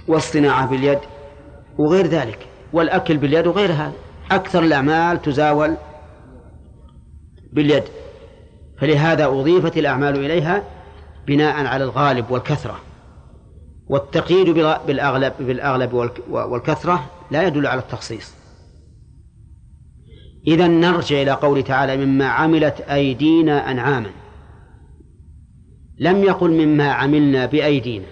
والصناعة 0.07 0.69
باليد 0.69 0.99
وغير 1.77 2.07
ذلك. 2.07 2.47
والأكل 2.73 3.17
باليد 3.17 3.47
وغير 3.47 3.71
هذا 3.71 3.93
أكثر 4.31 4.63
الأعمال 4.63 5.21
تزاول 5.21 5.77
باليد. 7.53 7.83
فلهذا 8.77 9.25
أضيفت 9.25 9.77
الأعمال 9.77 10.25
إليها 10.25 10.63
بناء 11.27 11.65
على 11.65 11.83
الغالب 11.83 12.31
والكثرة. 12.31 12.79
والتقييد 13.87 14.49
بالأغلب 14.87 15.33
بالأغلب 15.39 16.11
والكثرة 16.29 17.09
لا 17.31 17.47
يدل 17.47 17.67
على 17.67 17.79
التخصيص. 17.79 18.33
إذا 20.47 20.67
نرجع 20.67 21.21
إلى 21.21 21.31
قوله 21.31 21.61
تعالى 21.61 22.05
مما 22.05 22.25
عملت 22.25 22.81
أيدينا 22.81 23.71
أنعاما. 23.71 24.09
لم 25.99 26.23
يقل 26.23 26.51
مما 26.65 26.91
عملنا 26.91 27.45
بأيدينا. 27.45 28.05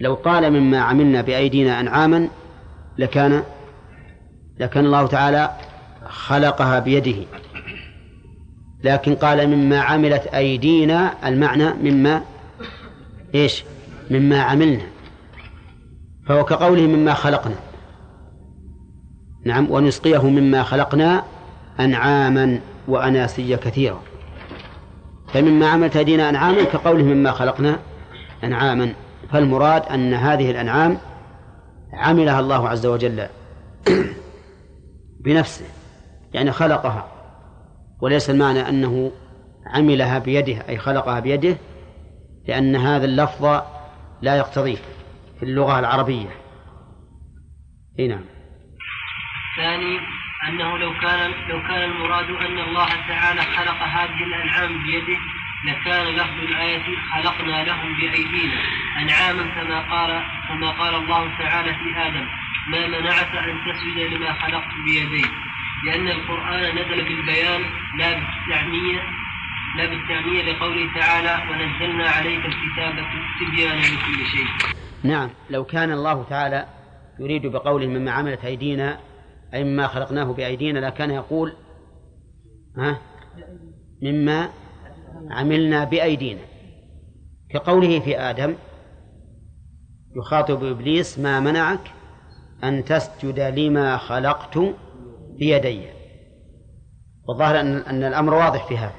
لو 0.00 0.14
قال 0.14 0.50
مما 0.50 0.80
عملنا 0.80 1.20
بأيدينا 1.22 1.80
أنعاما 1.80 2.28
لكان 2.98 3.42
لكان 4.58 4.86
الله 4.86 5.06
تعالى 5.06 5.56
خلقها 6.08 6.78
بيده. 6.78 7.26
لكن 8.84 9.14
قال 9.14 9.48
مما 9.48 9.80
عملت 9.80 10.26
أيدينا 10.26 11.28
المعنى 11.28 11.72
مما 11.74 12.22
إيش؟ 13.34 13.64
مما 14.10 14.42
عملنا. 14.42 14.86
فهو 16.26 16.44
كقوله 16.44 16.82
مما 16.82 17.14
خلقنا. 17.14 17.54
نعم 19.44 19.70
ونسقيه 19.70 20.28
مما 20.28 20.62
خلقنا 20.62 21.24
أنعاما 21.80 22.60
وأناسيا 22.88 23.56
كثيرا. 23.56 24.00
فمما 25.28 25.68
عملت 25.68 25.96
أيدينا 25.96 26.28
أنعاما 26.28 26.64
كقوله 26.64 27.04
مما 27.04 27.32
خلقنا 27.32 27.78
أنعاما. 28.44 28.92
فالمراد 29.32 29.82
أن 29.82 30.14
هذه 30.14 30.50
الأنعام 30.50 30.98
عملها 31.92 32.40
الله 32.40 32.68
عز 32.68 32.86
وجل 32.86 33.26
بنفسه 35.24 35.64
يعني 36.34 36.52
خلقها. 36.52 37.19
وليس 38.00 38.30
المعنى 38.30 38.68
أنه 38.68 39.12
عملها 39.66 40.18
بيده 40.18 40.68
أي 40.68 40.78
خلقها 40.78 41.20
بيده 41.20 41.58
لأن 42.48 42.76
هذا 42.76 43.04
اللفظ 43.04 43.62
لا 44.22 44.36
يقتضيه 44.36 44.78
في 45.38 45.42
اللغة 45.42 45.78
العربية. 45.78 46.30
إي 47.98 48.08
نعم. 48.08 48.24
ثاني 49.56 49.98
أنه 50.48 50.78
لو 50.78 50.92
كان 51.00 51.30
لو 51.48 51.62
كان 51.62 51.90
المراد 51.90 52.30
أن 52.30 52.58
الله 52.58 52.88
تعالى 53.08 53.40
خلق 53.42 53.82
هذه 53.82 54.24
الأنعام 54.24 54.86
بيده 54.86 55.18
لكان 55.66 56.06
لفظ 56.06 56.38
الآية 56.48 56.96
خلقنا 57.14 57.64
لهم 57.64 57.96
بأيدينا 58.00 58.60
أنعاما 59.02 59.42
كما 59.54 59.80
قال 59.80 60.22
كما 60.48 60.70
قال 60.70 60.94
الله 60.94 61.38
تعالى 61.38 61.74
في 61.74 61.96
آدم 61.96 62.26
ما 62.68 62.86
منعك 62.86 63.36
أن 63.36 63.72
تسجد 63.72 63.98
لما 63.98 64.32
خلقت 64.32 64.74
بيدي 64.84 65.26
لأن 65.86 66.08
القرآن 66.08 66.74
نزل 66.74 67.04
بالبيان 67.04 67.60
لا 67.98 68.10
بالتعمية 68.12 69.00
لا 69.76 69.86
بالتعمية 69.86 70.42
لقوله 70.42 71.00
تعالى 71.00 71.42
ونزلنا 71.50 72.08
عليك 72.08 72.44
الكتاب 72.44 72.94
تبيانا 73.40 73.80
لكل 73.80 74.26
شيء 74.26 74.46
نعم 75.02 75.30
لو 75.50 75.64
كان 75.64 75.92
الله 75.92 76.24
تعالى 76.24 76.66
يريد 77.20 77.46
بقوله 77.46 77.86
مما 77.86 78.10
عملت 78.10 78.44
أيدينا 78.44 78.98
أي 79.54 79.64
مما 79.64 79.86
خلقناه 79.86 80.32
بأيدينا 80.32 80.78
لكان 80.78 81.10
يقول 81.10 81.52
ها؟ 82.76 82.98
مما 84.02 84.50
عملنا 85.30 85.84
بأيدينا. 85.84 86.40
كقوله 87.50 88.00
في 88.00 88.18
آدم 88.18 88.54
يخاطب 90.16 90.64
إبليس 90.64 91.18
ما 91.18 91.40
منعك 91.40 91.80
أن 92.64 92.84
تسجد 92.84 93.40
لما 93.40 93.96
خلقت 93.96 94.58
بيدي. 95.40 95.80
والظاهر 97.28 97.60
أن 97.60 97.76
أن 97.76 98.04
الأمر 98.04 98.34
واضح 98.34 98.68
في 98.68 98.76
هذا. 98.76 98.94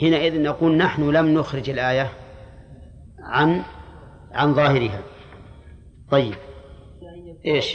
حينئذ 0.00 0.42
نقول 0.42 0.76
نحن 0.76 1.10
لم 1.10 1.34
نخرج 1.34 1.70
الآية 1.70 2.08
عن 3.24 3.62
عن 4.32 4.54
ظاهرها. 4.54 5.02
طيب. 6.10 6.34
إيش؟ 7.46 7.74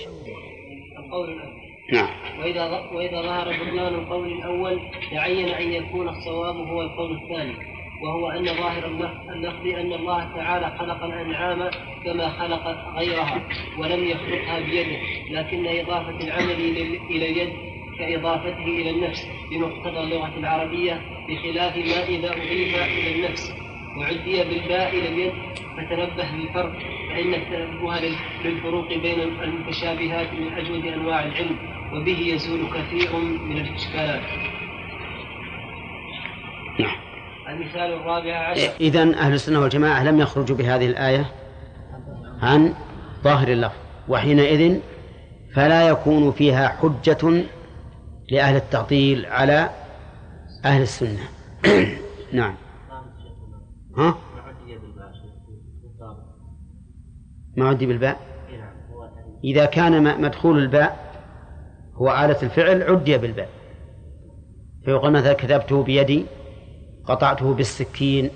القول 1.00 1.30
الأول 1.30 1.50
نعم. 1.94 2.40
وإذا 2.40 2.80
وإذا 2.96 3.22
ظهر 3.22 3.48
بطلان 3.48 3.96
القول 3.96 4.32
الأول 4.34 4.80
تعين 5.12 5.50
أن 5.50 5.72
يكون 5.72 6.10
الصواب 6.10 6.56
هو 6.56 6.82
القول 6.82 7.22
الثاني. 7.24 7.56
وهو 8.04 8.30
أن 8.30 8.46
ظاهر 8.46 8.86
اللفظ 9.30 9.68
أن 9.68 9.94
الله 9.94 10.36
تعالى 10.36 10.78
خلق 10.80 11.04
الأنعام 11.04 11.72
كما 12.06 12.30
خلق 12.30 12.68
غيرها 12.98 13.48
ولم 13.80 14.04
يخلقها 14.04 14.60
بيده. 14.60 14.98
لكن 15.32 15.68
إضافة 15.68 16.28
العمل 16.28 16.52
إلى 17.10 17.30
اليد 17.30 17.69
كإضافته 18.00 18.64
إلى 18.64 18.90
النفس 18.90 19.28
بمقتضى 19.52 20.00
اللغة 20.00 20.38
العربية 20.38 21.02
بخلاف 21.30 21.76
ما 21.76 22.04
إذا 22.04 22.30
أضيف 22.30 22.76
إلى 22.76 23.16
النفس. 23.16 23.54
وعدي 23.98 24.44
بالباء 24.44 24.90
إلى 24.90 25.10
اليد 25.10 25.34
فتنبه 25.78 26.32
بالفرق 26.32 26.74
فإن 27.10 27.34
التنبه 27.34 28.00
للفروق 28.46 28.88
بين 28.88 29.22
المتشابهات 29.22 30.34
من 30.34 30.54
أجود 30.54 30.86
أنواع 30.86 31.26
العلم 31.26 31.58
وبه 31.94 32.20
يزول 32.20 32.60
كثير 32.68 33.16
من 33.20 33.58
الإشكالات. 33.58 34.22
نعم. 36.80 36.96
المثال 37.50 37.94
الرابع 37.94 38.36
عشر. 38.38 38.70
إذا 38.82 39.02
أهل 39.02 39.34
السنة 39.34 39.60
والجماعة 39.60 40.04
لم 40.04 40.20
يخرجوا 40.20 40.58
بهذه 40.58 40.86
الآية 40.86 41.26
عن 42.42 42.74
ظاهر 43.24 43.48
اللفظ 43.48 43.76
وحينئذ 44.08 44.80
فلا 45.56 45.88
يكون 45.88 46.32
فيها 46.32 46.68
حجة 46.82 47.44
لأهل 48.32 48.56
التعطيل 48.56 49.26
على 49.26 49.70
أهل 50.66 50.82
السنة. 50.82 51.30
نعم. 52.34 52.56
ها؟ 53.98 54.16
ما 57.58 57.70
عدي 57.70 57.86
بالباء؟ 57.86 58.20
إذا 59.44 59.66
كان 59.66 60.22
مدخول 60.22 60.60
الباء 60.60 61.10
هو 61.94 62.12
آلة 62.12 62.42
الفعل 62.44 62.84
عدي 62.84 63.18
بالباء. 63.18 63.50
فيقول 64.86 65.12
مثلا 65.12 65.34
كتبته 65.34 65.84
بيدي 65.84 66.26
قطعته 67.06 67.54
بالسكين 67.54 68.30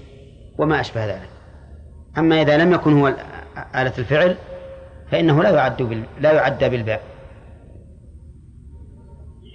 وما 0.57 0.79
أشبه 0.81 1.05
ذلك. 1.05 1.29
أما 2.17 2.41
إذا 2.41 2.57
لم 2.57 2.73
يكن 2.73 3.01
هو 3.01 3.07
آلة 3.75 3.93
الفعل 3.97 4.35
فإنه 5.11 5.43
لا 5.43 5.49
يعد 5.49 5.81
بال... 5.81 6.03
لا 6.19 6.31
يعد 6.31 6.63
بالباء. 6.63 7.12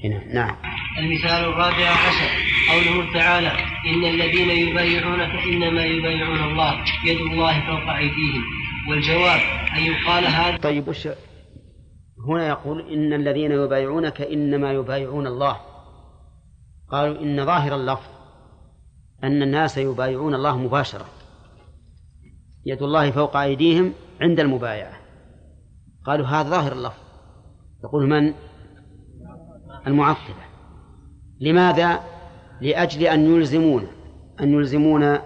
هنا. 0.05 0.35
نعم. 0.35 0.57
المثال 0.99 1.45
الرابع 1.45 1.91
عشر. 1.91 2.31
قوله 2.71 3.13
تعالى 3.13 3.53
إن 3.87 4.05
الذين 4.05 4.51
يبايعونك 4.51 5.31
إنما 5.31 5.85
يبايعون 5.85 6.51
الله 6.51 6.85
يد 7.05 7.21
الله 7.21 7.61
فوق 7.61 7.95
أيديهم. 7.95 8.43
والجواب 8.91 9.41
أن 9.77 9.83
يقال 9.83 10.27
هذا 10.27 10.57
طيب 10.57 10.89
وش 10.89 11.09
هنا 12.29 12.49
يقول 12.49 12.93
إن 12.93 13.13
الذين 13.13 13.53
يبايعونك 13.53 14.21
إنما 14.21 14.73
يبايعون 14.73 15.27
الله. 15.27 15.57
قالوا 16.91 17.23
إن 17.23 17.47
ظاهر 17.47 17.75
اللفظ 17.75 18.09
أن 19.25 19.43
الناس 19.43 19.79
يبايعون 19.79 20.35
الله 20.35 20.59
مباشرة. 20.59 21.07
يد 22.67 22.83
الله 22.83 23.11
فوق 23.11 23.37
أيديهم 23.37 23.93
عند 24.21 24.41
المبايعة. 24.41 24.93
قالوا 26.07 26.27
هذا 26.27 26.51
ظاهر 26.51 26.73
اللفظ. 26.73 27.03
يقول 27.85 28.09
من؟ 28.09 28.35
المعطلة 29.87 30.45
لماذا؟ 31.41 32.01
لأجل 32.61 33.03
أن 33.03 33.35
يلزمون 33.37 33.87
أن 34.41 34.53
يلزمون 34.53 35.19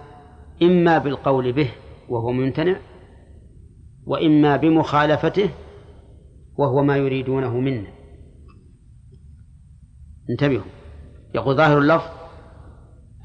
إما 0.61 0.97
بالقول 0.97 1.51
به 1.51 1.69
وهو 2.09 2.31
ممتنع 2.31 2.75
وإما 4.05 4.57
بمخالفته 4.57 5.49
وهو 6.57 6.83
ما 6.83 6.97
يريدونه 6.97 7.59
منا 7.59 7.87
انتبهوا. 10.29 10.63
يقول 11.35 11.55
ظاهر 11.55 11.77
اللفظ 11.77 12.09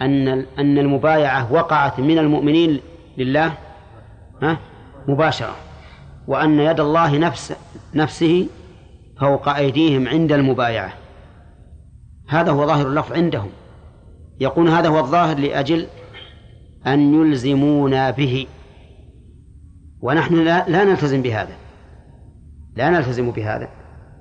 أن 0.01 0.29
أن 0.59 0.79
المبايعة 0.79 1.53
وقعت 1.53 2.01
من 2.01 2.19
المؤمنين 2.19 2.81
لله 3.19 3.53
ها؟ 4.43 4.59
مباشرة. 5.09 5.57
وأن 6.27 6.61
يد 6.61 6.81
الله 6.81 7.19
نفس 7.19 7.57
نفسه 7.95 8.49
فوق 9.21 9.49
أيديهم 9.49 10.09
عند 10.09 10.33
المبايعة. 10.33 10.93
هذا 12.29 12.51
هو 12.53 12.67
ظاهر 12.67 12.87
اللفظ 12.87 13.13
عندهم. 13.13 13.51
يقول 14.41 14.69
هذا 14.69 14.89
هو 14.89 14.99
الظاهر 14.99 15.39
لأجل 15.39 15.87
أن 16.87 17.15
يلزمونا 17.15 18.11
به. 18.11 18.47
ونحن 20.01 20.35
لا, 20.35 20.69
لا 20.69 20.85
نلتزم 20.85 21.23
بهذا. 21.23 21.57
لا 22.77 22.91
نلتزم 22.91 23.31
بهذا. 23.31 23.69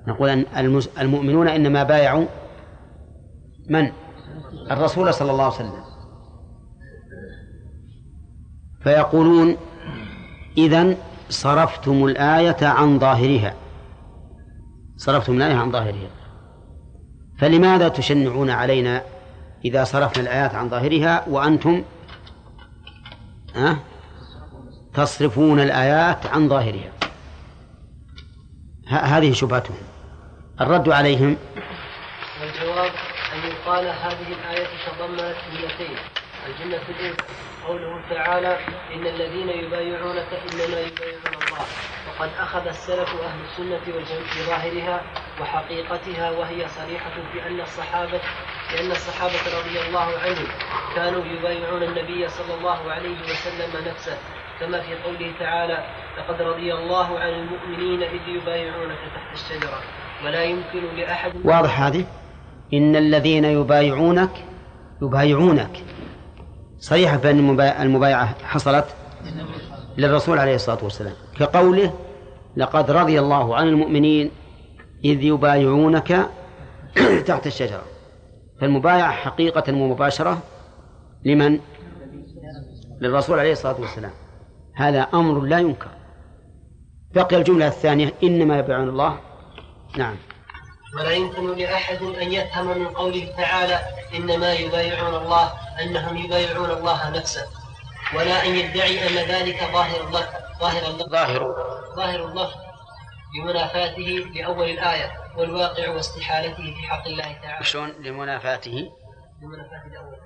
نقول 0.08 0.28
أن 0.28 0.44
المؤمنون 1.00 1.48
إنما 1.48 1.82
بايعوا 1.82 2.26
من؟ 3.70 3.92
الرسول 4.70 5.14
صلى 5.14 5.30
الله 5.30 5.44
عليه 5.44 5.54
وسلم. 5.54 5.84
فيقولون 8.82 9.56
إذا 10.58 10.96
صرفتم 11.30 12.04
الآية 12.04 12.66
عن 12.66 12.98
ظاهرها. 12.98 13.54
صرفتم 14.96 15.32
الآية 15.32 15.54
عن 15.54 15.72
ظاهرها. 15.72 16.17
فلماذا 17.38 17.88
تشنعون 17.88 18.50
علينا 18.50 19.02
إذا 19.64 19.84
صرفنا 19.84 20.22
الآيات 20.22 20.54
عن 20.54 20.68
ظاهرها 20.68 21.24
وأنتم 21.28 21.84
أه؟ 23.56 23.78
تصرفون 24.94 25.60
الآيات 25.60 26.26
عن 26.26 26.48
ظاهرها. 26.48 26.92
هذه 28.88 29.32
شبهتهم. 29.32 29.76
الرد 30.60 30.88
عليهم. 30.88 31.36
والجواب 32.40 32.92
أن 33.34 33.50
يقال 33.50 33.86
هذه 33.86 34.28
الآية 34.28 34.66
تضمنت 34.86 35.36
جملتين 35.52 35.96
الجملة 36.46 36.80
الأولى. 36.88 37.16
قوله 37.68 38.00
تعالى 38.10 38.58
إن 38.94 39.06
الذين 39.06 39.48
يبايعونك 39.48 40.30
إنما 40.32 40.80
يبايعون 40.80 41.34
الله. 41.46 41.66
وقد 42.08 42.30
أخذ 42.40 42.66
السلف 42.66 43.08
أهل 43.08 43.40
السنة 43.50 43.94
والجمع 43.94 44.26
بظاهرها 44.36 45.02
وحقيقتها 45.40 46.30
وهي 46.30 46.68
صريحة 46.68 47.10
في 47.32 47.46
أن 47.46 47.60
الصحابة 47.60 48.20
لأن 48.72 48.90
الصحابة 48.90 49.58
رضي 49.60 49.80
الله 49.88 50.18
عنهم 50.18 50.48
كانوا 50.94 51.24
يبايعون 51.24 51.82
النبي 51.82 52.28
صلى 52.28 52.54
الله 52.58 52.92
عليه 52.92 53.22
وسلم 53.22 53.88
نفسه. 53.88 54.18
كما 54.60 54.80
في 54.80 54.94
قوله 54.94 55.32
تعالى 55.38 55.84
لقد 56.18 56.42
رضي 56.42 56.74
الله 56.74 57.18
عن 57.18 57.28
المؤمنين 57.28 58.02
إذ 58.02 58.28
يبايعونك 58.28 58.98
تحت 59.14 59.34
الشجرة 59.34 59.82
ولا 60.24 60.44
يمكن 60.44 60.96
لأحد 60.96 61.32
واضح 61.44 61.80
هذه؟ 61.80 62.04
إن 62.74 62.96
الذين 62.96 63.44
يبايعونك 63.44 64.30
يبايعونك. 65.02 65.84
صريحة 66.78 67.16
بأن 67.16 67.60
المبايعة 67.60 68.34
حصلت 68.44 68.86
للرسول 69.96 70.38
عليه 70.38 70.54
الصلاة 70.54 70.78
والسلام. 70.82 71.14
كقوله 71.38 71.94
لقد 72.56 72.90
رضي 72.90 73.20
الله 73.20 73.56
عن 73.56 73.68
المؤمنين 73.68 74.30
إذ 75.04 75.22
يبايعونك 75.22 76.28
تحت 77.26 77.46
الشجرة. 77.46 77.82
فالمبايعة 78.60 79.12
حقيقة 79.12 79.72
ومباشرة 79.72 80.38
لمن؟ 81.24 81.60
للرسول 83.00 83.38
عليه 83.38 83.52
الصلاة 83.52 83.80
والسلام. 83.80 84.12
هذا 84.74 85.00
أمر 85.14 85.40
لا 85.40 85.58
ينكر. 85.58 85.88
بقي 87.14 87.36
الجملة 87.36 87.66
الثانية 87.66 88.14
إنما 88.22 88.58
يبايعون 88.58 88.88
الله. 88.88 89.18
نعم. 89.96 90.16
ولا 90.98 91.10
يمكن 91.10 91.56
لأحد 91.56 92.02
أن 92.02 92.32
يفهم 92.32 92.78
من 92.78 92.86
قوله 92.86 93.28
تعالى 93.36 93.80
إنما 94.16 94.52
يبايعون 94.52 95.14
الله 95.14 95.52
أنهم 95.82 96.16
يبايعون 96.16 96.70
الله 96.70 97.10
نفسه 97.10 97.46
ولا 98.16 98.46
أن 98.46 98.54
يدعي 98.54 99.08
أن 99.08 99.28
ذلك 99.28 99.60
ظاهر 99.72 100.06
الله 100.06 100.24
ظاهر 100.60 100.90
الله 100.90 101.06
ظاهر. 101.08 101.54
ظاهر 101.96 102.24
الله 102.24 102.50
لمنافاته 103.38 104.26
لأول 104.34 104.70
الآية 104.70 105.12
والواقع 105.36 105.88
واستحالته 105.88 106.74
في 106.74 106.82
حق 106.82 107.06
الله 107.06 107.32
تعالى. 107.42 107.64
شلون 107.64 107.90
لمنافاته؟ 108.00 108.90
لمنافاته 109.42 109.88
لأول 109.92 110.18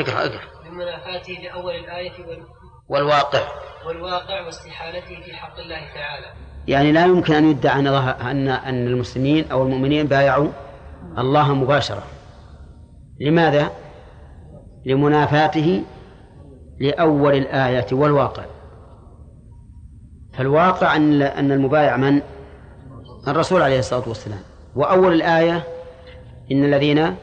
اقرأ 0.00 0.26
اقرأ. 0.26 0.68
لمنافاته 0.68 1.32
لأول 1.32 1.74
الآية 1.74 2.26
وال... 2.26 2.46
والواقع. 2.88 3.48
والواقع 3.86 4.40
واستحالته 4.46 5.22
في 5.24 5.36
حق 5.36 5.58
الله 5.58 5.94
تعالى. 5.94 6.32
يعني 6.68 6.92
لا 6.92 7.06
يمكن 7.06 7.34
أن 7.34 7.50
يدعى 7.50 7.80
أن 7.80 7.86
أن 7.86 8.48
أن 8.48 8.86
المسلمين 8.86 9.50
أو 9.50 9.62
المؤمنين 9.62 10.06
بايعوا 10.06 10.52
الله 11.18 11.54
مباشرة. 11.54 12.02
لماذا؟ 13.20 13.70
لمنافاته 14.86 15.82
لأول 16.80 17.34
الآية 17.34 17.86
والواقع. 17.92 18.44
فالواقع 20.32 20.96
أن 20.96 21.22
أن 21.22 21.52
المبايع 21.52 21.96
من؟ 21.96 22.22
الرسول 23.28 23.62
عليه 23.62 23.78
الصلاة 23.78 24.08
والسلام. 24.08 24.40
وأول 24.76 25.12
الآية 25.12 25.64
إن 26.52 26.64
الذين 26.64 27.16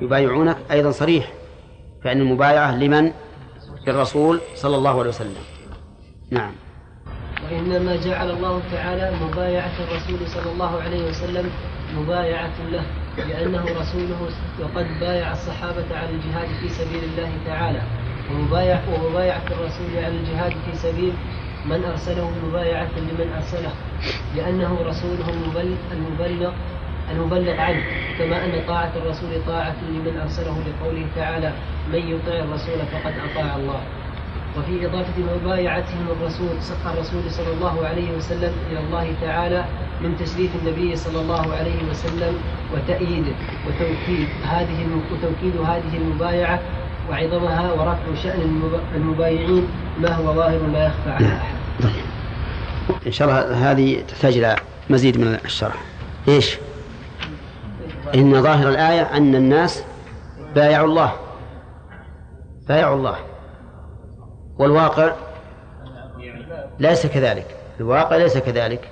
يبايعونك 0.00 0.56
أيضا 0.70 0.90
صريح 0.90 1.32
فإن 2.04 2.20
المبايعة 2.20 2.76
لمن؟ 2.76 3.12
للرسول 3.86 4.40
صلى 4.54 4.76
الله 4.76 4.98
عليه 4.98 5.08
وسلم. 5.08 5.34
نعم. 6.30 6.52
وإنما 7.44 7.96
جعل 7.96 8.30
الله 8.30 8.62
تعالى 8.72 9.16
مبايعة 9.24 9.72
الرسول 9.80 10.28
صلى 10.28 10.52
الله 10.52 10.80
عليه 10.80 11.08
وسلم 11.08 11.50
مبايعة 11.96 12.68
له. 12.70 12.84
لأنه 13.18 13.64
رسوله 13.80 14.28
وقد 14.60 14.86
بايع 15.00 15.32
الصحابة 15.32 15.84
على 15.90 16.10
الجهاد 16.10 16.48
في 16.60 16.68
سبيل 16.68 17.04
الله 17.04 17.30
تعالى. 17.46 17.82
ومبايع 18.30 18.80
ومبايعة 18.92 19.42
الرسول 19.50 20.04
على 20.04 20.14
الجهاد 20.16 20.52
في 20.52 20.76
سبيل 20.76 21.12
من 21.66 21.84
أرسله 21.84 22.30
مبايعة 22.46 22.90
لمن 22.96 23.32
أرسله. 23.36 23.72
لأنه 24.36 24.78
رسوله 24.86 25.28
المبلغ 25.92 26.52
المبلغ 27.12 27.60
عنه. 27.60 27.82
كما 28.18 28.44
أن 28.44 28.62
طاعة 28.68 28.92
الرسول 28.96 29.30
طاعة 29.46 29.76
لمن 29.88 30.18
أرسله 30.22 30.56
لقوله 30.66 31.06
تعالى 31.16 31.52
من 31.92 31.98
يطع 31.98 32.32
الرسول 32.32 32.78
فقد 32.92 33.14
أطاع 33.30 33.56
الله. 33.56 33.80
وفي 34.58 34.86
إضافة 34.86 35.12
مبايعتهم 35.42 36.06
الرسول 36.10 36.48
الرسول 36.86 37.30
صلى 37.30 37.52
الله 37.52 37.86
عليه 37.86 38.16
وسلم 38.16 38.52
إلى 38.70 38.80
الله 38.80 39.14
تعالى 39.20 39.64
من 40.00 40.18
تشريف 40.18 40.50
النبي 40.62 40.96
صلى 40.96 41.20
الله 41.20 41.54
عليه 41.54 41.90
وسلم 41.90 42.38
وتأييده 42.74 43.32
وتوكيد 43.66 44.28
هذه 44.44 44.86
وتوكيد 45.12 45.60
هذه 45.60 45.96
المبايعة 45.96 46.60
وعظمها 47.10 47.72
ورفع 47.72 48.22
شأن 48.22 48.62
المبايعين 48.94 49.68
ما 50.00 50.14
هو 50.14 50.34
ظاهر 50.34 50.66
لا 50.72 50.86
يخفى 50.86 51.10
على 51.10 51.26
أحد. 51.26 51.54
إن 53.06 53.12
شاء 53.12 53.28
الله 53.28 53.70
هذه 53.70 54.02
تحتاج 54.08 54.36
إلى 54.36 54.56
مزيد 54.90 55.18
من 55.18 55.38
الشرح. 55.44 55.82
إيش؟ 56.28 56.58
إن 58.14 58.42
ظاهر 58.42 58.68
الآية 58.68 59.02
أن 59.02 59.34
الناس 59.34 59.82
بايعوا 60.54 60.86
الله 60.86 61.12
بايعوا 62.68 62.96
الله 62.96 63.16
والواقع 64.58 65.12
ليس 66.78 67.06
كذلك. 67.06 67.56
الواقع 67.80 68.16
ليس 68.16 68.38
كذلك. 68.38 68.88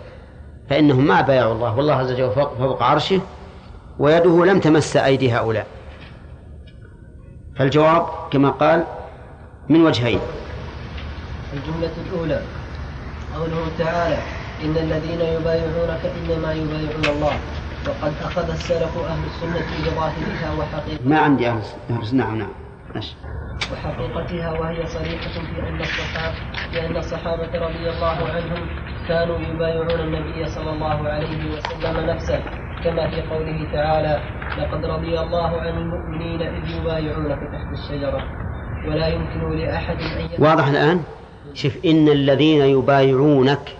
فإنهم 0.70 1.06
ما 1.06 1.20
بايعوا 1.20 1.54
الله. 1.54 1.76
والله 1.76 1.94
عز 1.94 2.12
وجل 2.12 2.30
فوق, 2.30 2.54
فوق 2.58 2.82
عرشه 2.82 3.20
ويده 3.98 4.44
لم 4.44 4.60
تمس 4.60 4.96
أيدي 4.96 5.32
هؤلاء. 5.32 5.66
فالجواب 7.56 8.06
كما 8.30 8.50
قال 8.50 8.84
من 9.68 9.86
وجهين. 9.86 10.20
الجملة 11.52 11.92
الأولى 12.06 12.42
قوله 13.36 13.66
تعالى 13.78 14.18
إن 14.64 14.76
الذين 14.76 15.20
يبايعونك 15.20 16.00
إنما 16.04 16.52
يبايعون 16.52 17.04
الله. 17.04 17.38
وقد 17.88 18.12
أخذ 18.24 18.50
السلف 18.50 18.98
أهل 18.98 19.18
السنة 19.26 19.66
بظاهرها 19.84 20.54
وحقيقتها 20.58 21.08
ما 21.08 21.18
عندي 21.18 21.48
أهل 21.48 21.58
السنة. 22.02 22.24
نعم 22.24 22.38
نعم. 22.38 22.48
ماشي. 22.94 23.14
وحقيقتها 23.72 24.52
وهي 24.52 24.86
صريحة 24.86 25.30
في 25.30 25.68
أن 25.68 25.80
الصحابة 25.80 26.36
في 26.72 26.86
أن 26.86 26.96
الصحابة 26.96 27.58
رضي 27.58 27.90
الله 27.90 28.28
عنهم 28.28 28.68
كانوا 29.08 29.38
يبايعون 29.38 30.00
النبي 30.00 30.46
صلى 30.46 30.70
الله 30.70 31.08
عليه 31.08 31.56
وسلم 31.56 32.10
نفسه. 32.10 32.40
كما 32.84 33.10
في 33.10 33.22
قوله 33.22 33.72
تعالى 33.72 34.20
لقد 34.58 34.84
رضي 34.84 35.20
الله 35.20 35.60
عن 35.60 35.78
المؤمنين 35.78 36.42
إذ 36.42 36.70
يبايعونك 36.70 37.38
تحت 37.52 37.72
الشجرة 37.72 38.22
ولا 38.88 39.08
يمكن 39.08 39.56
لأحد 39.56 39.96
أن 39.96 40.42
واضح 40.44 40.66
الآن؟ 40.66 41.02
شوف 41.54 41.84
إن 41.84 42.08
الذين 42.08 42.64
يبايعونك 42.64 43.76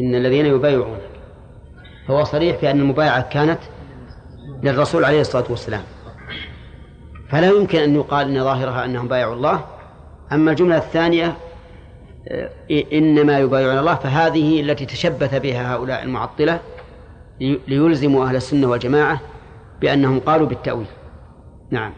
إن 0.00 0.14
الذين 0.14 0.46
يبايعونك 0.46 1.00
فهو 2.08 2.24
صريح 2.24 2.56
في 2.56 2.70
أن 2.70 2.80
المبايعة 2.80 3.28
كانت 3.28 3.58
للرسول 4.62 5.04
عليه 5.04 5.20
الصلاة 5.20 5.44
والسلام. 5.50 5.82
فلا 7.30 7.46
يمكن 7.46 7.78
أن 7.78 7.94
يقال 7.94 8.36
إن 8.36 8.44
ظاهرها 8.44 8.84
أنهم 8.84 9.08
بايعوا 9.08 9.34
الله. 9.34 9.60
أما 10.32 10.50
الجملة 10.50 10.76
الثانية 10.76 11.36
آه، 12.28 12.50
إنما 12.92 13.38
يبايعون 13.38 13.78
الله 13.78 13.94
فهذه 13.94 14.60
التي 14.60 14.86
تشبث 14.86 15.34
بها 15.34 15.74
هؤلاء 15.74 16.02
المعطلة 16.02 16.60
لي- 17.40 17.60
ليلزموا 17.68 18.26
أهل 18.26 18.36
السنة 18.36 18.66
والجماعة 18.66 19.20
بأنهم 19.80 20.20
قالوا 20.20 20.46
بالتأويل. 20.46 20.86
نعم. 21.70 21.92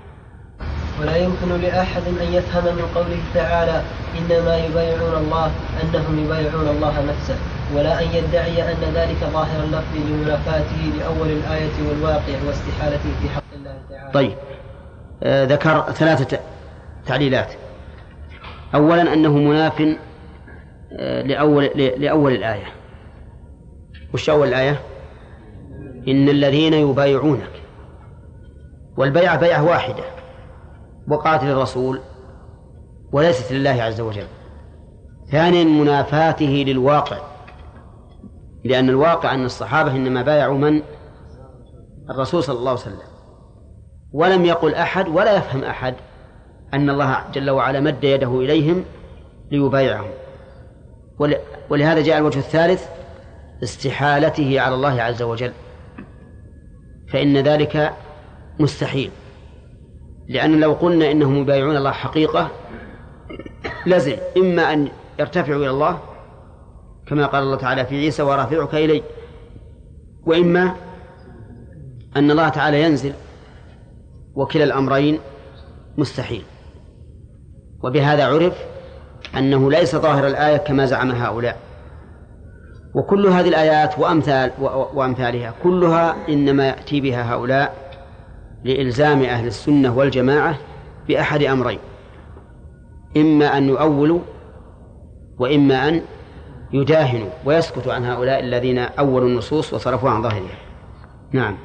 ولا 1.00 1.16
يمكن 1.16 1.60
لأحد 1.62 2.02
أن 2.22 2.32
يفهم 2.32 2.64
من 2.64 2.84
قوله 2.94 3.20
تعالى 3.34 3.82
إنما 4.18 4.56
يبايعون 4.56 5.14
الله 5.24 5.50
أنهم 5.82 6.24
يبايعون 6.24 6.68
الله 6.68 7.04
نفسه 7.08 7.36
ولا 7.74 8.00
أن 8.02 8.06
يدعي 8.14 8.72
أن 8.72 8.76
ذلك 8.94 9.16
ظاهر 9.32 9.64
اللفظ 9.64 9.96
لمنافاته 10.10 10.92
لأول 10.98 11.28
الآية 11.30 11.88
والواقع 11.88 12.34
واستحالته 12.46 13.10
في 13.22 13.28
حق 13.28 13.42
الله 13.56 13.74
تعالى. 13.90 14.12
طيب. 14.12 14.32
ذكر 15.24 15.80
ثلاثة 15.80 16.38
تعليلات. 17.06 17.52
أولا 18.74 19.12
أنه 19.12 19.32
مناف 19.32 19.82
آه، 20.98 21.22
لأول 21.22 21.64
لأول 21.76 22.32
الآية. 22.32 22.66
وش 24.14 24.30
أول 24.30 24.48
الآية؟ 24.48 24.80
إن 26.08 26.28
الذين 26.28 26.74
يبايعونك 26.74 27.62
والبيعة 28.96 29.40
بيعة 29.40 29.64
واحدة 29.64 30.04
وقعت 31.08 31.44
للرسول 31.44 32.00
وليست 33.12 33.52
لله 33.52 33.82
عز 33.82 34.00
وجل. 34.00 34.26
ثانيا 35.30 35.64
منافاته 35.64 36.64
للواقع 36.66 37.18
لأن 38.64 38.88
الواقع 38.88 39.34
أن 39.34 39.44
الصحابة 39.44 39.96
إنما 39.96 40.22
بايعوا 40.22 40.58
من؟ 40.58 40.82
الرسول 42.10 42.42
صلى 42.42 42.58
الله 42.58 42.70
عليه 42.70 42.80
وسلم. 42.80 43.09
ولم 44.12 44.44
يقل 44.44 44.74
أحد 44.74 45.08
ولا 45.08 45.36
يفهم 45.36 45.64
أحد 45.64 45.94
أن 46.74 46.90
الله 46.90 47.24
جل 47.34 47.50
وعلا 47.50 47.80
مد 47.80 48.04
يده 48.04 48.40
إليهم 48.40 48.84
ليبايعهم. 49.50 50.10
ول- 51.18 51.36
ولهذا 51.70 52.00
جاء 52.00 52.18
الوجه 52.18 52.38
الثالث 52.38 52.84
استحالته 53.62 54.60
على 54.60 54.74
الله 54.74 55.02
عز 55.02 55.22
وجل. 55.22 55.52
فإن 57.12 57.36
ذلك 57.36 57.92
مستحيل 58.60 59.10
لأن 60.28 60.60
لو 60.60 60.72
قلنا 60.72 61.10
إنهم 61.10 61.36
يبايعون 61.36 61.76
الله 61.76 61.90
حقيقة 61.90 62.50
لزم 63.86 64.16
إما 64.36 64.72
أن 64.72 64.88
يرتفعوا 65.18 65.58
إلى 65.60 65.70
الله 65.70 65.98
كما 67.06 67.26
قال 67.26 67.42
الله 67.42 67.56
تعالى 67.56 67.84
في 67.86 67.96
عيسى 67.96 68.22
ورافعك 68.22 68.74
إلي. 68.74 69.02
وإما 70.26 70.74
أن 72.16 72.30
الله 72.30 72.48
تعالى 72.48 72.82
ينزل 72.82 73.12
وكلا 74.34 74.64
الأمرين 74.64 75.18
مستحيل. 75.98 76.42
وبهذا 77.84 78.26
عرف 78.26 78.58
أنه 79.38 79.70
ليس 79.70 79.96
ظاهر 79.96 80.26
الآية 80.26 80.56
كما 80.56 80.86
زعم 80.86 81.10
هؤلاء. 81.10 81.58
وكل 82.94 83.26
هذه 83.26 83.48
الآيات 83.48 83.98
وأمثال 83.98 84.50
وأمثالها 84.94 85.54
كلها 85.62 86.16
إنما 86.28 86.66
يأتي 86.66 87.00
بها 87.00 87.34
هؤلاء 87.34 87.74
لإلزام 88.64 89.22
أهل 89.22 89.46
السنة 89.46 89.96
والجماعة 89.98 90.58
بأحد 91.08 91.42
أمرين. 91.42 91.78
إما 93.16 93.58
أن 93.58 93.68
يؤولوا 93.68 94.20
وإما 95.38 95.88
أن 95.88 96.02
يداهنوا 96.72 97.28
ويسكتوا 97.44 97.92
عن 97.92 98.04
هؤلاء 98.04 98.40
الذين 98.40 98.78
أولوا 98.78 99.28
النصوص 99.28 99.74
وصرفوا 99.74 100.10
عن 100.10 100.22
ظاهرها. 100.22 100.58
نعم. 101.32 101.56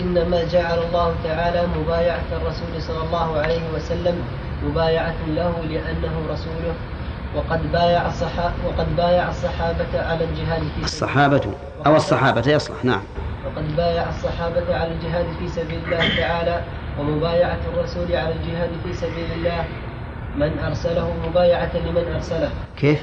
إنما 0.00 0.44
جعل 0.44 0.78
الله 0.78 1.14
تعالى 1.24 1.66
مبايعة 1.78 2.24
الرسول 2.32 2.82
صلى 2.82 3.02
الله 3.04 3.38
عليه 3.38 3.60
وسلم 3.74 4.16
مبايعة 4.62 5.14
له 5.28 5.52
لأنه 5.68 6.14
رسوله. 6.30 6.74
وقد 7.36 7.72
بايع 7.72 8.06
الصحابة 8.06 8.54
وقد 8.66 8.96
بايع 8.96 9.28
الصحابة 9.28 9.86
على 9.94 10.24
الجهاد 10.24 10.60
في 10.62 10.68
سبيل 10.68 10.84
الصحابة 10.84 11.42
أو 11.86 11.96
الصحابة 11.96 12.50
يصلح 12.50 12.84
نعم. 12.84 13.02
وقد 13.46 13.76
بايع 13.76 14.08
الصحابة 14.08 14.76
على 14.76 14.92
الجهاد 14.92 15.26
في 15.38 15.48
سبيل 15.48 15.78
الله 15.84 16.16
تعالى 16.16 16.62
ومبايعة 17.00 17.58
الرسول 17.74 18.16
على 18.16 18.34
الجهاد 18.34 18.70
في 18.84 18.92
سبيل 18.92 19.32
الله. 19.36 19.64
من 20.36 20.58
أرسله 20.58 21.14
مبايعة 21.28 21.76
لمن 21.76 22.14
أرسله. 22.14 22.50
كيف؟ 22.76 22.98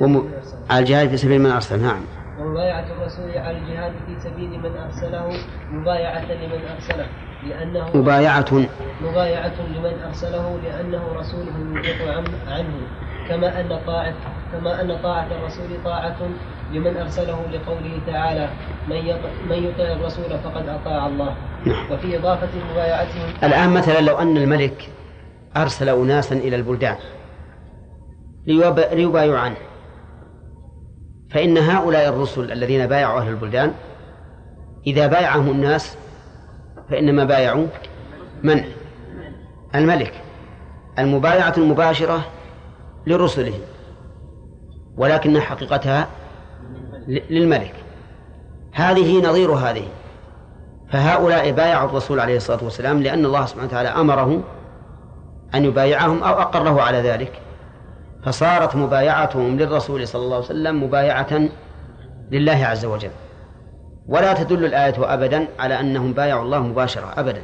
وم... 0.00 0.16
أرسله. 0.16 0.58
على 0.70 0.80
الجهاد 0.80 1.08
في 1.08 1.16
سبيل 1.16 1.40
من 1.40 1.50
أرسل 1.50 1.82
نعم. 1.82 2.00
ومبايعة 2.38 2.84
الرسول 2.98 3.38
على 3.38 3.58
الجهاد 3.58 3.92
في 4.06 4.20
سبيل 4.20 4.48
من 4.60 4.76
أرسله 4.76 5.32
مبايعة 5.70 6.24
لمن 6.32 6.68
أرسله 6.74 7.06
لأنه 7.48 7.90
مبايعة. 7.94 8.44
مبايعة 9.00 9.52
لمن 9.76 10.02
أرسله 10.06 10.58
لأنه 10.64 11.12
رسوله 11.12 11.52
ينطق 11.58 12.12
عن- 12.16 12.24
عنه. 12.48 12.80
كما 13.28 13.60
أن 13.60 13.80
طاعة 13.86 14.14
كما 14.52 14.80
أن 14.80 14.98
طاعة 15.02 15.26
الرسول 15.30 15.66
طاعة 15.84 16.16
لمن 16.72 16.96
أرسله 16.96 17.46
لقوله 17.52 18.00
تعالى 18.06 18.48
من 18.88 18.96
يطع, 18.96 19.28
من 19.48 19.56
يطع 19.64 19.84
الرسول 19.92 20.38
فقد 20.44 20.68
أطاع 20.68 21.06
الله. 21.06 21.34
وفي 21.90 22.16
إضافة 22.18 22.48
مبايعتهم 22.72 23.28
الآن 23.42 23.70
مثلا 23.70 24.00
لو 24.00 24.18
أن 24.18 24.36
الملك 24.36 24.88
أرسل 25.56 25.88
أناسا 25.88 26.34
إلى 26.36 26.56
البلدان 26.56 26.96
ليب... 28.46 28.78
ليبايعوا 28.92 29.38
عنه. 29.38 29.56
فإن 31.34 31.58
هؤلاء 31.58 32.08
الرسل 32.08 32.52
الذين 32.52 32.86
بايعوا 32.86 33.20
أهل 33.20 33.28
البلدان 33.28 33.72
إذا 34.86 35.06
بايعهم 35.06 35.50
الناس 35.50 35.96
فإنما 36.90 37.24
بايعوا 37.24 37.66
من؟ 38.42 38.64
الملك 39.74 40.12
المبايعة 40.98 41.54
المباشرة 41.58 42.24
لرسلهم 43.06 43.60
ولكن 44.96 45.40
حقيقتها 45.40 46.08
للملك. 47.08 47.74
هذه 48.72 49.22
نظير 49.28 49.52
هذه. 49.52 49.88
فهؤلاء 50.92 51.50
بايعوا 51.50 51.88
الرسول 51.88 52.20
عليه 52.20 52.36
الصلاة 52.36 52.64
والسلام 52.64 53.02
لأن 53.02 53.24
الله 53.24 53.46
سبحانه 53.46 53.66
وتعالى 53.66 53.88
أمره 53.88 54.42
أن 55.54 55.64
يبايعهم 55.64 56.22
أو 56.22 56.40
أقره 56.40 56.82
على 56.82 56.98
ذلك. 56.98 57.32
فصارت 58.24 58.76
مبايعتهم 58.76 59.56
للرسول 59.56 60.08
صلى 60.08 60.22
الله 60.22 60.36
عليه 60.36 60.46
وسلم 60.46 60.84
مبايعة 60.84 61.48
لله 62.30 62.66
عز 62.66 62.84
وجل. 62.84 63.10
ولا 64.08 64.34
تدل 64.34 64.64
الآية 64.64 65.14
أبدا 65.14 65.46
على 65.58 65.80
أنهم 65.80 66.12
بايعوا 66.12 66.42
الله 66.42 66.58
مباشرة 66.58 67.12
أبدا 67.16 67.42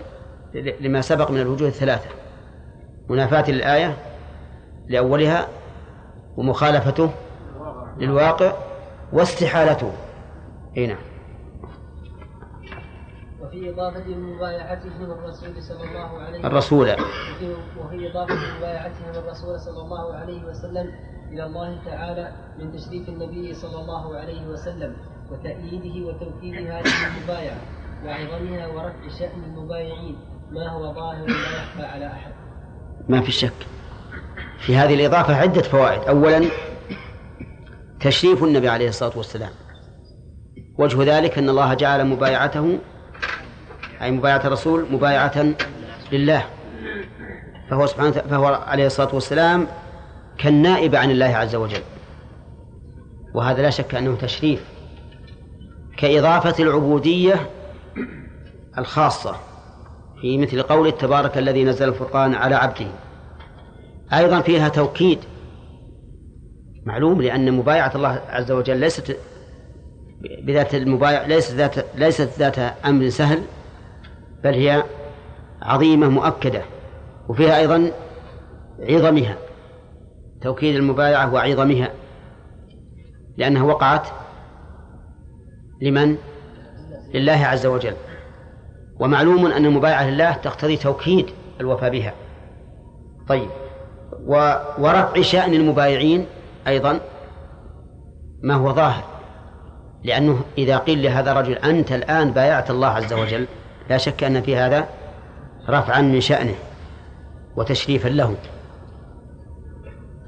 لما 0.80 1.00
سبق 1.00 1.30
من 1.30 1.40
الوجوه 1.40 1.68
الثلاثة. 1.68 2.08
منافاة 3.08 3.50
للآية 3.50 3.96
لأولها 4.88 5.48
ومخالفته 6.36 7.10
للواقع 7.98 8.52
واستحالته. 9.12 9.92
أي 10.76 10.86
نعم. 10.86 11.09
وفي 13.50 13.70
إضافة 13.70 14.04
مبايعتهم 14.08 15.02
الرسول 15.10 15.62
صلى 15.62 15.84
الله 15.84 16.20
عليه 16.22 16.46
الرسول. 16.46 16.90
وفي- 16.90 17.56
وفي 17.80 18.10
إضافة 18.10 18.56
مبايعتهم 18.58 19.10
الرسول 19.14 19.60
صلى 19.60 19.80
الله 19.82 20.14
عليه 20.14 20.44
وسلم 20.44 20.90
إلى 21.32 21.46
الله 21.46 21.84
تعالى 21.84 22.32
من 22.58 22.72
تشريف 22.72 23.08
النبي 23.08 23.54
صلى 23.54 23.80
الله 23.80 24.16
عليه 24.16 24.46
وسلم 24.46 24.96
وتأييده 25.30 26.06
وتوكيد 26.06 26.54
هذه 26.54 26.84
المبايعة 27.18 27.58
وعظمها 28.04 28.66
ورفع 28.66 29.18
شأن 29.18 29.44
المبايعين. 29.44 30.16
ما 30.50 30.68
هو 30.68 30.94
ظاهر 30.94 31.26
لا 31.26 31.34
يخفى 31.62 31.82
على 31.82 32.06
أحد. 32.06 32.32
ما 33.08 33.20
في 33.20 33.32
شك. 33.32 33.52
في 34.58 34.76
هذه 34.76 34.94
الإضافة 34.94 35.36
عدة 35.36 35.62
فوائد. 35.62 36.02
أولا 36.08 36.44
تشريف 38.00 38.44
النبي 38.44 38.68
عليه 38.68 38.88
الصلاة 38.88 39.16
والسلام. 39.16 39.50
وجه 40.78 41.18
ذلك 41.18 41.38
أن 41.38 41.48
الله 41.48 41.74
جعل 41.74 42.06
مبايعته 42.06 42.78
أي 44.02 44.10
مبايعة 44.10 44.46
الرسول 44.46 44.86
مبايعة 44.92 45.46
لله. 46.12 46.44
فهو 47.70 47.86
سبحانه 47.86 48.10
فهو 48.10 48.46
عليه 48.46 48.86
الصلاة 48.86 49.14
والسلام 49.14 49.66
كالنائب 50.38 50.94
عن 50.94 51.10
الله 51.10 51.26
عز 51.26 51.54
وجل. 51.54 51.82
وهذا 53.34 53.62
لا 53.62 53.70
شك 53.70 53.94
أنه 53.94 54.16
تشريف. 54.16 54.64
كإضافة 55.96 56.62
العبودية 56.62 57.50
الخاصة 58.78 59.36
في 60.20 60.38
مثل 60.38 60.62
قوله 60.62 60.90
تبارك 60.90 61.38
الذي 61.38 61.64
نزل 61.64 61.88
الفرقان 61.88 62.34
على 62.34 62.54
عبده. 62.54 62.86
أيضا 64.12 64.40
فيها 64.40 64.68
توكيد. 64.68 65.18
معلوم 66.86 67.22
لأن 67.22 67.52
مبايعة 67.52 67.92
الله 67.94 68.20
عز 68.28 68.52
وجل 68.52 68.76
ليست 68.76 69.16
بذات 70.42 70.74
المبايع 70.74 71.26
ليست 71.26 71.54
ذات 71.54 71.74
ليست 71.94 72.30
ذات 72.38 72.58
أمر 72.84 73.08
سهل. 73.08 73.42
بل 74.44 74.54
هي 74.54 74.84
عظيمة 75.62 76.08
مؤكدة 76.08 76.62
وفيها 77.28 77.58
أيضا 77.58 77.90
عظمها 78.80 79.36
توكيد 80.42 80.76
المبايعة 80.76 81.34
وعظمها 81.34 81.90
لأنها 83.36 83.62
وقعت 83.62 84.08
لمن؟ 85.82 86.16
لله 87.14 87.46
عز 87.46 87.66
وجل 87.66 87.94
ومعلوم 89.00 89.46
أن 89.46 89.66
المبايعة 89.66 90.10
لله 90.10 90.32
تقتضي 90.32 90.76
توكيد 90.76 91.26
الوفاء 91.60 91.90
بها 91.90 92.14
طيب 93.28 93.48
ورفع 94.78 95.22
شأن 95.22 95.54
المبايعين 95.54 96.26
أيضا 96.66 97.00
ما 98.42 98.54
هو 98.54 98.72
ظاهر 98.72 99.04
لأنه 100.04 100.40
إذا 100.58 100.76
قيل 100.78 101.02
لهذا 101.02 101.32
الرجل 101.32 101.52
أنت 101.52 101.92
الآن 101.92 102.30
بايعت 102.30 102.70
الله 102.70 102.88
عز 102.88 103.12
وجل 103.12 103.46
لا 103.90 103.98
شك 103.98 104.24
أن 104.24 104.42
في 104.42 104.56
هذا 104.56 104.88
رفعا 105.68 106.00
من 106.00 106.20
شأنه 106.20 106.54
وتشريفا 107.56 108.08
له. 108.08 108.34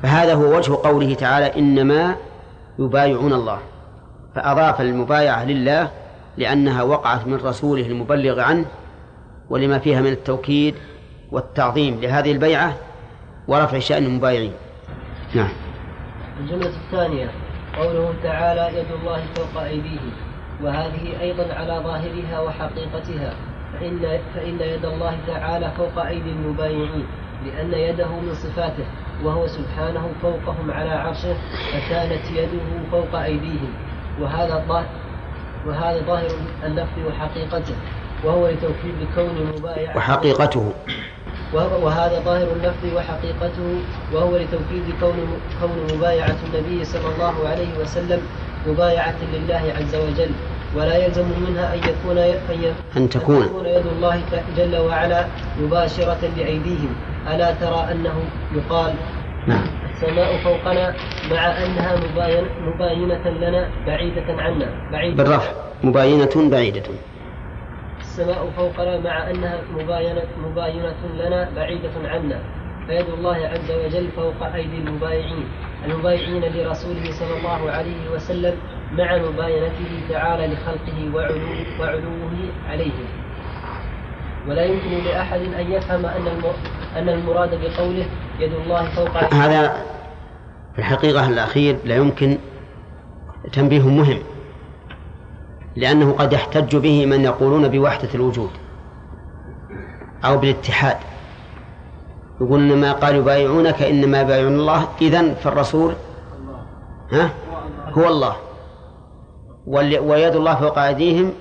فهذا 0.02 0.34
هو 0.34 0.56
وجه 0.56 0.72
قوله 0.72 1.14
تعالى 1.14 1.58
إنما 1.58 2.16
يبايعون 2.78 3.32
الله. 3.32 3.58
فأضاف 4.34 4.80
المبايعة 4.80 5.44
لله 5.44 5.90
لأنها 6.36 6.82
وقعت 6.82 7.26
من 7.26 7.34
رسوله 7.34 7.86
المبلغ 7.86 8.40
عنه 8.40 8.64
ولما 9.50 9.78
فيها 9.78 10.00
من 10.00 10.12
التوكيد 10.12 10.74
والتعظيم 11.32 12.00
لهذه 12.00 12.32
البيعة 12.32 12.76
ورفع 13.48 13.78
شأن 13.78 14.04
المبايعين. 14.04 14.52
نعم. 15.34 15.52
الجملة 16.40 16.66
الثانية 16.86 17.30
قوله 17.76 18.14
تعالى 18.22 18.78
يد 18.78 18.86
الله 19.00 19.24
فوق 19.34 19.62
أيديهم. 19.62 20.12
وهذه 20.62 21.20
أيضا 21.20 21.54
على 21.54 21.82
ظاهرها 21.84 22.40
وحقيقتها. 22.40 23.51
فإن, 23.80 24.18
فإن 24.34 24.60
يد 24.60 24.84
الله 24.84 25.18
تعالى 25.26 25.70
فوق 25.76 26.06
أيدي 26.06 26.30
المبايعين 26.30 27.06
لأن 27.46 27.72
يده 27.72 28.06
من 28.08 28.34
صفاته 28.34 28.84
وهو 29.24 29.46
سبحانه 29.46 30.08
فوقهم 30.22 30.70
على 30.70 30.90
عرشه 30.90 31.34
فكانت 31.72 32.30
يده 32.30 32.66
فوق 32.90 33.20
أيديهم. 33.20 33.72
وهذا 34.20 34.54
الظاهر 34.54 34.86
وهذا 35.66 36.02
ظاهر 36.06 36.30
اللفظ 36.64 36.98
وحقيقته 37.06 37.74
وهو 38.24 38.48
لتوكيد 38.48 38.94
كون 39.14 39.52
مبايع 39.58 39.96
وحقيقته. 39.96 40.72
وهذا 41.52 42.20
ظاهر 42.24 42.46
اللفظ 42.52 42.96
وحقيقته 42.96 43.80
وهو 44.12 44.36
لتوكيد 44.36 44.84
كون 45.00 45.16
كون 45.60 45.96
مبايعة 45.96 46.36
النبي 46.46 46.84
صلى 46.84 47.14
الله 47.14 47.48
عليه 47.48 47.78
وسلم 47.80 48.20
مبايعة 48.66 49.16
لله 49.34 49.74
عز 49.78 49.94
وجل. 49.94 50.30
ولا 50.76 50.96
يلزم 50.96 51.24
منها 51.48 51.74
أن 51.74 51.78
يكون 51.78 52.18
أن, 52.18 52.74
أن 52.96 53.08
تكون. 53.08 53.44
يد 53.66 53.86
الله 53.86 54.22
جل 54.56 54.76
وعلا 54.76 55.26
مباشرة 55.60 56.30
بأيديهم. 56.36 56.94
ألا 57.34 57.54
ترى 57.54 57.88
أنه 57.92 58.14
يقال 58.54 58.94
نعم. 59.46 59.64
السماء 59.90 60.36
فوقنا 60.44 60.94
مع 61.30 61.64
أنها 61.64 61.96
مباين 61.96 62.44
مباينة 62.60 63.28
لنا 63.28 63.68
بعيدة 63.86 64.42
عنا. 64.42 64.90
بعيدة. 64.92 65.24
بالرفع. 65.24 65.52
مباينة 65.84 66.50
بعيدة. 66.50 66.82
السماء 68.00 68.50
فوقنا 68.56 69.00
مع 69.00 69.30
أنها 69.30 69.60
مباينة, 69.72 70.22
مباينة 70.38 70.96
لنا 71.18 71.50
بعيدة 71.56 71.90
عنا. 72.04 72.38
فيد 72.86 73.06
الله 73.18 73.36
عز 73.36 73.70
وجل 73.70 74.08
فوق 74.16 74.54
أيدي 74.54 74.76
المبايعين. 74.76 75.48
المبايعين 75.86 76.44
لرسوله 76.44 77.10
صلى 77.10 77.36
الله 77.38 77.70
عليه 77.70 78.10
وسلم 78.14 78.54
مع 78.92 79.18
مباينته 79.18 80.08
تعالى 80.08 80.54
لخلقه 80.54 81.14
وعلوه, 81.14 81.80
وعلوه 81.80 82.30
عليهم 82.68 83.06
ولا 84.48 84.64
يمكن 84.64 85.04
لأحد 85.04 85.40
أن 85.40 85.72
يفهم 85.72 86.06
أن 86.06 86.26
أن 86.96 87.08
المراد 87.08 87.50
بقوله 87.50 88.06
يد 88.38 88.52
الله 88.52 88.94
فوق 88.94 89.34
هذا 89.34 89.68
في 90.72 90.78
الحقيقة 90.78 91.28
الأخير 91.28 91.76
لا 91.84 91.96
يمكن 91.96 92.38
تنبيه 93.52 93.88
مهم. 93.88 94.18
لأنه 95.76 96.12
قد 96.12 96.32
يحتج 96.32 96.76
به 96.76 97.06
من 97.06 97.20
يقولون 97.20 97.68
بوحدة 97.68 98.08
الوجود 98.14 98.50
أو 100.24 100.38
بالاتحاد. 100.38 100.96
يقول 102.40 102.60
إنما 102.60 102.92
قال 102.92 103.16
يبايعونك 103.16 103.82
إنما 103.82 104.20
يبايعون 104.20 104.54
الله 104.54 104.88
إذن 105.00 105.34
فالرسول 105.34 105.94
ها؟ 107.12 107.30
هو 107.92 108.08
الله. 108.08 108.36
ويد 109.66 110.36
الله 110.36 110.54
فوق 110.54 110.78
أيديهم 110.78 111.32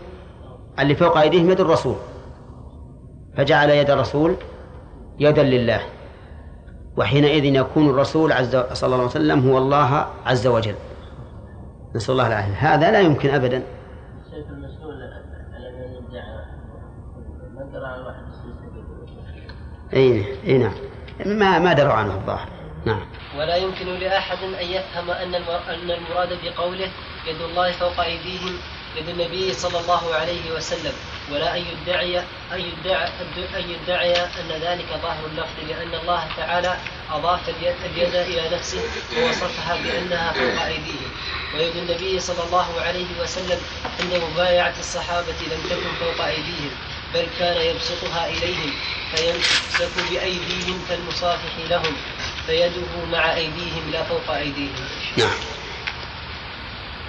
اللي 0.80 0.96
فوق 0.96 1.18
أيديهم 1.18 1.50
يد 1.50 1.60
الرسول. 1.60 1.96
فجعل 3.38 3.70
يد 3.70 3.90
الرسول 3.90 4.36
يدا 5.20 5.44
لله. 5.44 5.82
وحينئذ 6.98 7.46
يكون 7.46 7.90
الرسول 7.90 8.32
عز 8.32 8.56
صلى 8.74 8.86
الله 8.86 8.98
عليه 8.98 9.06
وسلم 9.06 9.50
هو 9.50 9.58
الله 9.58 10.08
عز 10.26 10.48
وجل. 10.48 10.76
نسأل 11.96 12.12
الله 12.12 12.28
العافية. 12.28 12.54
هذا 12.54 12.92
لا 12.92 13.00
يمكن 13.00 13.30
أبدا. 13.30 13.64
اي 19.94 20.26
اي 20.48 20.58
نعم. 20.58 20.74
ما 21.26 21.60
ما 21.60 21.74
دروا 21.74 21.94
عنه 21.94 22.14
الظاهر. 22.14 22.61
ولا 23.38 23.56
يمكن 23.56 24.00
لأحد 24.00 24.44
أن 24.44 24.68
يفهم 24.68 25.12
أن 25.12 25.36
أن 25.70 25.92
المراد 25.92 26.40
بقوله 26.44 26.90
يد 27.28 27.42
الله 27.42 27.72
فوق 27.72 28.00
أيديهم 28.00 28.60
يد 28.96 29.10
النبي 29.10 29.54
صلى 29.54 29.80
الله 29.80 30.16
عليه 30.16 30.52
وسلم 30.52 30.94
ولا 31.32 31.58
أن 31.58 31.64
يدعي 31.72 32.20
أن 32.54 32.60
يدعي 32.60 33.08
أن 33.56 33.70
يدعي 33.70 34.16
أن 34.16 34.50
ذلك 34.62 34.86
ظاهر 35.02 35.26
اللفظ 35.26 35.70
لأن 35.70 35.94
الله 36.02 36.28
تعالى 36.38 36.78
أضاف 37.12 37.50
اليد 37.50 38.16
إلى 38.16 38.56
نفسه 38.56 38.82
ووصفها 39.18 39.76
بأنها 39.84 40.32
فوق 40.34 40.66
أيديهم. 40.66 41.12
ويد 41.56 41.76
النبي 41.76 42.20
صلى 42.20 42.44
الله 42.44 42.82
عليه 42.82 43.22
وسلم 43.22 43.60
عند 44.00 44.24
مبايعة 44.32 44.74
الصحابة 44.80 45.36
لم 45.52 45.62
تكن 45.70 45.92
فوق 46.06 46.26
أيديهم. 46.26 46.72
بل 47.14 47.28
كان 47.40 47.62
يبسطها 47.62 48.30
إليهم 48.30 48.72
فيمسك 49.16 50.12
بأيديهم 50.12 50.86
كالمصافح 50.90 51.58
لهم 51.70 51.96
فيده 52.48 53.06
مع 53.12 53.36
أيديهم 53.36 53.92
لا 53.92 54.04
فوق 54.04 54.36
أيديهم. 54.36 54.86
نعم. 55.18 55.38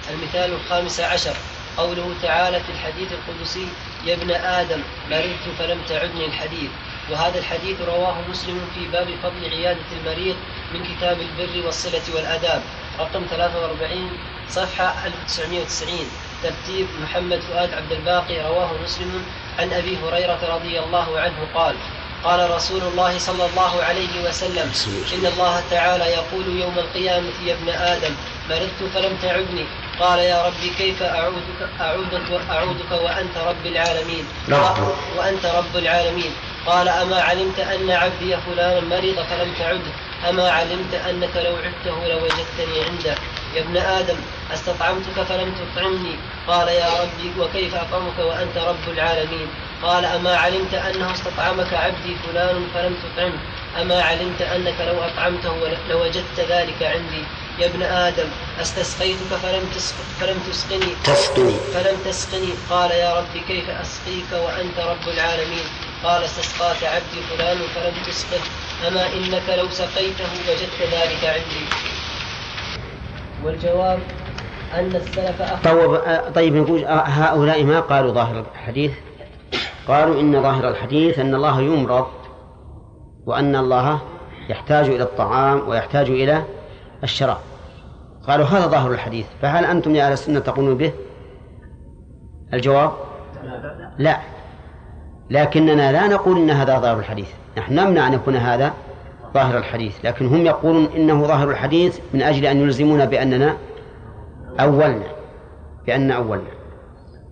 المثال 0.09 0.53
الخامس 0.53 0.99
عشر. 0.99 1.35
قوله 1.77 2.15
تعالى 2.21 2.59
في 2.59 2.71
الحديث 2.71 3.07
القدسي 3.11 3.67
يا 4.05 4.13
ابن 4.13 4.31
آدم 4.31 4.81
مرضت 5.09 5.45
فلم 5.59 5.81
تعدني 5.89 6.25
الحديث. 6.25 6.69
وهذا 7.11 7.39
الحديث 7.39 7.81
رواه 7.81 8.15
مسلم 8.29 8.69
في 8.75 8.87
باب 8.87 9.07
فضل 9.23 9.49
عيادة 9.49 9.79
المريض 9.91 10.35
من 10.73 10.83
كتاب 10.83 11.17
البر 11.21 11.65
والصلة 11.65 12.01
والآداب 12.15 12.63
رقم 12.99 13.25
43 13.29 14.17
صفحة 14.49 15.07
1990 15.07 15.99
ترتيب 16.43 16.87
محمد 17.03 17.39
فؤاد 17.39 17.73
عبد 17.73 17.91
الباقي 17.91 18.41
رواه 18.41 18.69
مسلم 18.83 19.25
عن 19.59 19.73
أبي 19.73 19.97
هريرة 20.03 20.39
رضي 20.55 20.79
الله 20.79 21.19
عنه 21.19 21.47
قال 21.55 21.75
قال 22.23 22.51
رسول 22.51 22.81
الله 22.81 23.19
صلى 23.19 23.45
الله 23.45 23.83
عليه 23.83 24.29
وسلم 24.29 24.71
إن 25.13 25.25
الله 25.25 25.63
تعالى 25.71 26.03
يقول 26.03 26.45
يوم 26.61 26.75
القيامة 26.77 27.31
يا 27.45 27.53
ابن 27.53 27.69
آدم 27.69 28.15
مرضت 28.49 28.79
فلم 28.93 29.17
تعدني. 29.21 29.65
قال 29.99 30.19
يا 30.19 30.47
ربي 30.47 30.69
كيف 30.77 31.03
أعودك 31.03 31.59
أعودك 31.81 32.29
أعودك 32.49 32.91
وأنت 32.91 33.37
رب 33.37 33.65
العالمين؟ 33.65 34.25
وأنت 35.17 35.45
رب 35.45 35.75
العالمين. 35.75 36.31
قال 36.65 36.87
أما 36.89 37.21
علمت 37.21 37.59
أن 37.59 37.91
عبدي 37.91 38.37
فلانا 38.37 38.79
مرض 38.79 39.25
فلم 39.29 39.53
تعده 39.59 39.93
أما 40.29 40.51
علمت 40.51 40.93
أنك 41.09 41.35
لو 41.35 41.55
عدته 41.55 42.07
لوجدتني 42.07 42.83
عنده. 42.89 43.15
يا 43.55 43.61
ابن 43.61 43.77
آدم 43.77 44.15
أستطعمتك 44.53 45.23
فلم 45.29 45.55
تطعمني؟ 45.59 46.15
قال 46.47 46.67
يا 46.67 46.89
ربي 47.01 47.41
وكيف 47.41 47.75
أطعمك 47.75 48.19
وأنت 48.19 48.57
رب 48.57 48.93
العالمين؟ 48.93 49.47
قال 49.83 50.05
أما 50.05 50.35
علمت 50.35 50.73
أنه 50.73 51.11
استطعمك 51.11 51.73
عبدي 51.73 52.15
فلان 52.27 52.67
فلم 52.73 52.95
تطعمه. 53.03 53.39
أما 53.81 54.01
علمت 54.01 54.41
أنك 54.41 54.75
لو 54.79 55.03
أطعمته 55.03 55.55
لوجدت 55.89 56.39
ذلك 56.49 56.83
عندي. 56.83 57.23
يا 57.59 57.65
ابن 57.67 57.81
آدم 57.83 58.27
أستسقيتك 58.61 59.31
فلم 59.43 59.65
فلم 60.19 60.39
تسقني. 60.51 60.95
تسقني. 61.03 61.55
فلم 61.73 61.97
تسقني. 62.05 62.53
قال 62.69 62.91
يا 62.91 63.19
رب 63.19 63.43
كيف 63.47 63.69
أسقيك 63.69 64.31
وأنت 64.31 64.79
رب 64.79 65.07
العالمين؟ 65.07 65.65
قال 66.03 66.23
استسقاك 66.23 66.83
عبدي 66.83 67.21
فلان 67.29 67.57
فلم 67.75 67.93
تسقه. 68.07 68.41
أما 68.87 69.05
إنك 69.07 69.49
لو 69.57 69.69
سقيته 69.69 70.29
وجدت 70.49 70.79
ذلك 70.91 71.23
عندي. 71.23 71.65
والجواب 73.43 73.99
أن 74.79 74.95
السلف 74.95 75.63
طيب 75.63 75.99
طيب 76.35 76.55
نقول 76.55 76.85
هؤلاء 76.87 77.63
ما 77.63 77.79
قالوا 77.79 78.11
ظاهر 78.11 78.45
الحديث؟ 78.53 78.91
قالوا 79.87 80.21
إن 80.21 80.41
ظاهر 80.41 80.69
الحديث 80.69 81.19
أن 81.19 81.35
الله 81.35 81.61
يمرض 81.61 82.07
وأن 83.25 83.55
الله 83.55 83.99
يحتاج 84.49 84.89
إلى 84.89 85.03
الطعام 85.03 85.69
ويحتاج 85.69 86.09
إلى 86.09 86.43
الشراب. 87.03 87.37
قالوا 88.27 88.45
هذا 88.45 88.67
ظاهر 88.67 88.91
الحديث 88.91 89.25
فهل 89.41 89.65
أنتم 89.65 89.95
يا 89.95 90.05
أهل 90.05 90.11
السنة 90.13 90.39
تقولون 90.39 90.77
به؟ 90.77 90.91
الجواب؟ 92.53 92.91
لا. 93.97 94.17
لكننا 95.29 95.91
لا 95.91 96.07
نقول 96.07 96.37
إن 96.37 96.49
هذا 96.49 96.79
ظاهر 96.79 96.99
الحديث. 96.99 97.29
نحن 97.57 97.73
نمنع 97.73 98.07
أن 98.07 98.13
يكون 98.13 98.35
هذا 98.35 98.73
ظاهر 99.33 99.57
الحديث 99.57 100.05
لكن 100.05 100.27
هم 100.27 100.45
يقولون 100.45 100.89
إنه 100.95 101.23
ظاهر 101.23 101.49
الحديث 101.49 101.99
من 102.13 102.21
أجل 102.21 102.45
أن 102.45 102.61
يلزمون 102.61 103.05
بأننا 103.05 103.57
أولنا 104.59 105.07
بأن 105.87 106.11
أولنا. 106.11 106.51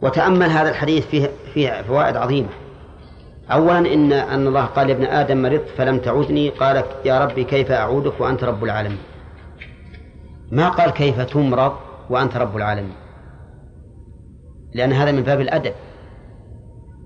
وتأمل 0.02 0.50
هذا 0.50 0.70
الحديث 0.70 1.08
فيه 1.08 1.30
فيه 1.54 1.82
فوائد 1.82 2.16
عظيمة. 2.16 2.50
أولا 3.52 3.80
إن 3.80 4.14
أن 4.14 4.48
الله 4.48 4.66
قال 4.66 4.90
يا 4.90 4.96
ابن 4.96 5.06
آدم 5.06 5.42
مرضت 5.42 5.70
فلم 5.78 6.00
تعودني 6.00 6.50
قال 6.50 6.84
يا 7.06 7.26
ربي 7.26 7.44
كيف 7.44 7.72
أعودك 7.72 8.22
وأنت 8.22 8.44
رب 8.44 8.64
العالمين؟ 8.64 9.00
ما 10.52 10.70
قال 10.70 10.90
كيف 10.92 11.22
تمرض 11.22 11.74
وأنت 12.10 12.38
رب 12.38 12.58
العالمين؟ 12.58 12.94
لأن 14.74 14.94
هذا 14.94 15.12
من 15.12 15.22
باب 15.22 15.42
الأدب. 15.42 15.74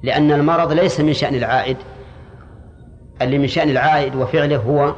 لأن 0.03 0.31
المرض 0.31 0.71
ليس 0.71 0.99
من 0.99 1.13
شأن 1.13 1.35
العائد. 1.35 1.77
اللي 3.21 3.37
من 3.37 3.47
شأن 3.47 3.69
العائد 3.69 4.15
وفعله 4.15 4.57
هو 4.57 4.95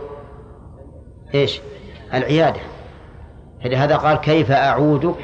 إيش؟ 1.35 1.61
العيادة. 2.13 2.59
فلهذا 3.63 3.95
قال 3.95 4.17
كيف 4.17 4.51
أعودك 4.51 5.15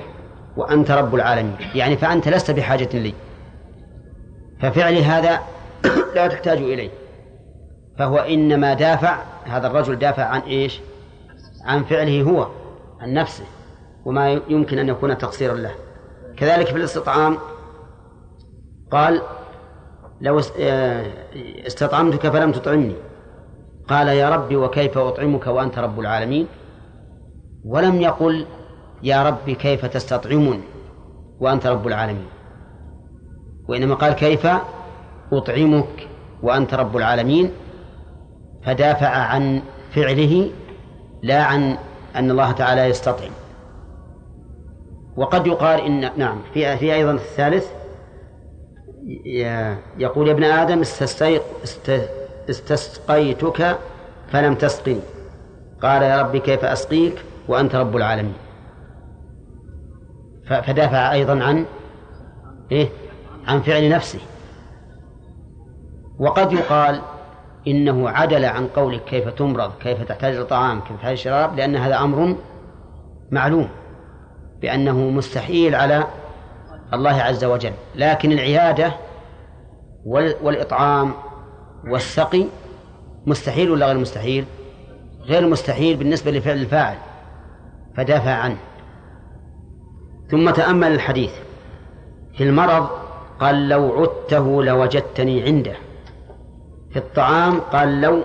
وأنت 0.57 0.91
رب 0.91 1.15
العالمين؟ 1.15 1.55
يعني 1.75 1.97
فأنت 1.97 2.27
لست 2.27 2.51
بحاجة 2.51 2.89
لي. 2.93 3.13
ففعلي 4.61 5.03
هذا 5.03 5.39
لا 6.15 6.27
تحتاج 6.27 6.57
إليه. 6.57 6.89
فهو 7.99 8.17
إنما 8.17 8.73
دافع 8.73 9.17
هذا 9.45 9.67
الرجل 9.67 9.95
دافع 9.95 10.23
عن 10.23 10.39
إيش؟ 10.39 10.79
عن 11.65 11.83
فعله 11.83 12.21
هو 12.21 12.47
عن 12.99 13.13
نفسه 13.13 13.43
وما 14.05 14.41
يمكن 14.49 14.79
أن 14.79 14.89
يكون 14.89 15.17
تقصيرا 15.17 15.53
له. 15.53 15.71
كذلك 16.37 16.67
في 16.67 16.77
الاستطعام 16.77 17.37
قال 18.91 19.21
لو 20.21 20.41
آه، 20.59 21.05
استطعمتك 21.67 22.29
فلم 22.29 22.51
تطعمني. 22.51 22.95
قال 23.87 24.07
يا 24.07 24.29
ربي 24.29 24.55
وكيف 24.55 24.97
أطعمك 24.97 25.47
وأنت 25.47 25.79
رب 25.79 25.99
العالمين؟ 25.99 26.47
ولم 27.65 28.01
يقل 28.01 28.45
يا 29.03 29.23
ربي 29.23 29.55
كيف 29.55 29.85
تستطعمني 29.85 30.59
وأنت 31.39 31.67
رب 31.67 31.87
العالمين. 31.87 32.27
وإنما 33.69 33.95
قال 33.95 34.13
كيف 34.13 34.47
أطعمك 35.33 36.07
وأنت 36.43 36.73
رب 36.73 36.97
العالمين. 36.97 37.51
فدافع 38.65 39.07
عن 39.07 39.61
فعله 39.91 40.51
لا 41.23 41.43
عن 41.43 41.77
أن 42.15 42.31
الله 42.31 42.51
تعالى 42.51 42.81
يستطعم. 42.81 43.31
وقد 45.17 45.47
يقال 45.47 45.79
إن 45.81 46.11
نعم 46.17 46.41
في 46.53 46.77
في 46.77 46.93
أيضا 46.93 47.11
الثالث 47.11 47.67
يقول 49.97 50.27
يا 50.27 50.33
ابن 50.33 50.43
آدم 50.43 50.81
استسقيتك 52.49 53.77
فلم 54.31 54.55
تسقني. 54.55 54.99
قال 55.81 56.01
يا 56.01 56.21
ربي 56.21 56.39
كيف 56.39 56.65
أسقيك؟ 56.65 57.23
وأنت 57.47 57.75
رب 57.75 57.95
العالمين. 57.95 58.35
فدافع 60.47 61.11
أيضا 61.11 61.43
عن 61.43 61.65
إيه؟ 62.71 62.89
عن 63.47 63.61
فعل 63.61 63.89
نفسه. 63.89 64.19
وقد 66.19 66.53
يقال 66.53 67.01
إنه 67.67 68.09
عدل 68.09 68.45
عن 68.45 68.67
قولك 68.67 69.03
كيف 69.03 69.29
تمرض 69.29 69.71
كيف 69.79 70.03
تحتاج 70.03 70.35
الطعام 70.35 70.79
كيف 70.81 70.95
تحتاج 70.97 71.11
الشراب 71.11 71.55
لأن 71.55 71.75
هذا 71.75 71.97
أمر 71.97 72.35
معلوم 73.31 73.69
بأنه 74.61 75.09
مستحيل 75.09 75.75
على 75.75 76.07
الله 76.93 77.21
عز 77.21 77.43
وجل. 77.43 77.73
لكن 77.95 78.31
العيادة 78.31 78.93
والإطعام 80.41 81.13
والسقي 81.87 82.45
مستحيل 83.25 83.71
ولا 83.71 83.85
غير 83.87 83.97
مستحيل؟ 83.97 84.45
غير 85.21 85.47
مستحيل 85.47 85.97
بالنسبة 85.97 86.31
لفعل 86.31 86.57
الفاعل. 86.57 86.97
فدافع 87.97 88.31
عنه. 88.31 88.57
ثم 90.31 90.49
تأمل 90.49 90.91
الحديث. 90.91 91.31
في 92.37 92.43
المرض 92.43 92.87
قال 93.39 93.69
لو 93.69 94.01
عدته 94.01 94.63
لوجدتني 94.63 95.43
عنده. 95.43 95.75
في 96.91 96.99
الطعام 96.99 97.59
قال 97.59 98.01
لو 98.01 98.21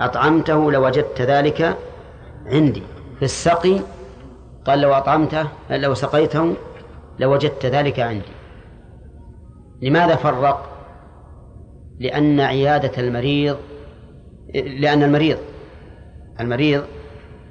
أطعمته 0.00 0.72
لوجدت 0.72 1.22
ذلك 1.22 1.76
عندي. 2.46 2.82
في 3.18 3.24
السقي 3.24 3.80
قال 4.64 4.80
لو 4.80 4.92
أطعمته 4.92 5.48
لو 5.70 5.94
سقيته 5.94 6.54
لوجدت 7.18 7.66
ذلك 7.66 8.00
عندي. 8.00 8.32
لماذا 9.82 10.16
فرق؟ 10.16 10.76
لأن 12.00 12.40
عيادة 12.40 13.02
المريض 13.02 13.56
لأن 14.54 15.02
المريض 15.02 15.38
المريض 16.40 16.82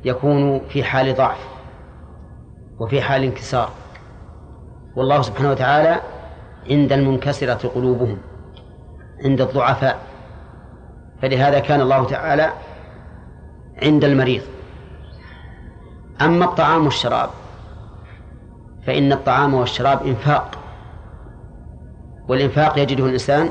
يكون 0.05 0.59
في 0.59 0.83
حال 0.83 1.15
ضعف 1.15 1.47
وفي 2.79 3.01
حال 3.01 3.23
انكسار. 3.23 3.69
والله 4.95 5.21
سبحانه 5.21 5.51
وتعالى 5.51 6.01
عند 6.69 6.93
المنكسرة 6.93 7.67
قلوبهم 7.75 8.17
عند 9.25 9.41
الضعفاء. 9.41 9.99
فلهذا 11.21 11.59
كان 11.59 11.81
الله 11.81 12.05
تعالى 12.05 12.53
عند 13.83 14.03
المريض. 14.03 14.41
أما 16.21 16.45
الطعام 16.45 16.85
والشراب 16.85 17.29
فإن 18.87 19.11
الطعام 19.11 19.53
والشراب 19.53 20.05
إنفاق. 20.05 20.57
والإنفاق 22.27 22.79
يجده 22.79 23.05
الإنسان 23.05 23.49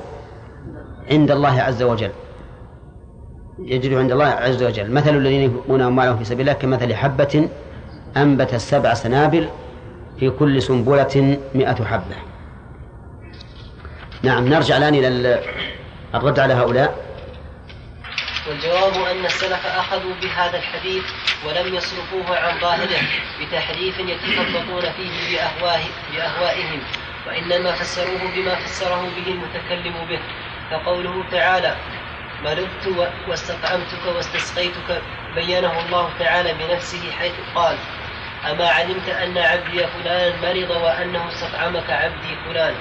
عند 1.10 1.30
الله 1.30 1.62
عز 1.62 1.82
وجل. 1.82 2.12
يجده 3.58 3.98
عند 3.98 4.12
الله 4.12 4.26
عز 4.26 4.62
وجل. 4.62 4.90
مثل 4.92 5.16
الذين 5.16 5.40
ينفقون 5.40 5.80
أموالهم 5.82 6.18
في 6.18 6.24
سبيل 6.24 6.40
الله 6.40 6.52
كمثل 6.52 6.94
حبة 6.94 7.48
أنبت 8.16 8.54
سبع 8.54 8.94
سنابل 8.94 9.48
في 10.20 10.30
كل 10.30 10.62
سنبلة 10.62 11.38
مئة 11.54 11.84
حبة. 11.84 12.16
نعم 14.22 14.48
نرجع 14.48 14.76
الآن 14.76 14.94
إلى 14.94 15.40
الرد 16.14 16.38
على 16.38 16.54
هؤلاء. 16.54 17.04
والجواب 18.48 18.92
أن 18.92 19.24
السلف 19.24 19.66
أخذوا 19.66 20.14
بهذا 20.22 20.56
الحديث 20.58 21.04
ولم 21.46 21.74
يصرفوه 21.74 22.36
عن 22.38 22.60
ظاهره 22.60 23.02
بتحريف 23.40 23.98
يتخبطون 23.98 24.80
فيه 24.80 25.36
بأهواه 25.36 25.80
بأهوائهم 26.12 26.80
وإنما 27.26 27.72
فسروه 27.72 28.22
بما 28.36 28.54
فسره 28.54 29.02
به 29.16 29.32
المتكلم 29.32 29.94
به. 30.08 30.18
كقوله 30.70 31.24
تعالى 31.30 31.76
مرضت 32.44 33.10
واستطعمتك 33.28 34.06
واستسقيتك 34.16 35.02
بينه 35.34 35.80
الله 35.86 36.10
تعالى 36.18 36.54
بنفسه 36.54 37.10
حيث 37.18 37.32
قال 37.54 37.76
أما 38.50 38.68
علمت 38.68 39.08
أن 39.08 39.38
عبدي 39.38 39.86
فلان 39.86 40.32
مرض 40.42 40.70
وأنه 40.82 41.28
استطعمك 41.28 41.90
عبدي 41.90 42.36
فلان 42.48 42.74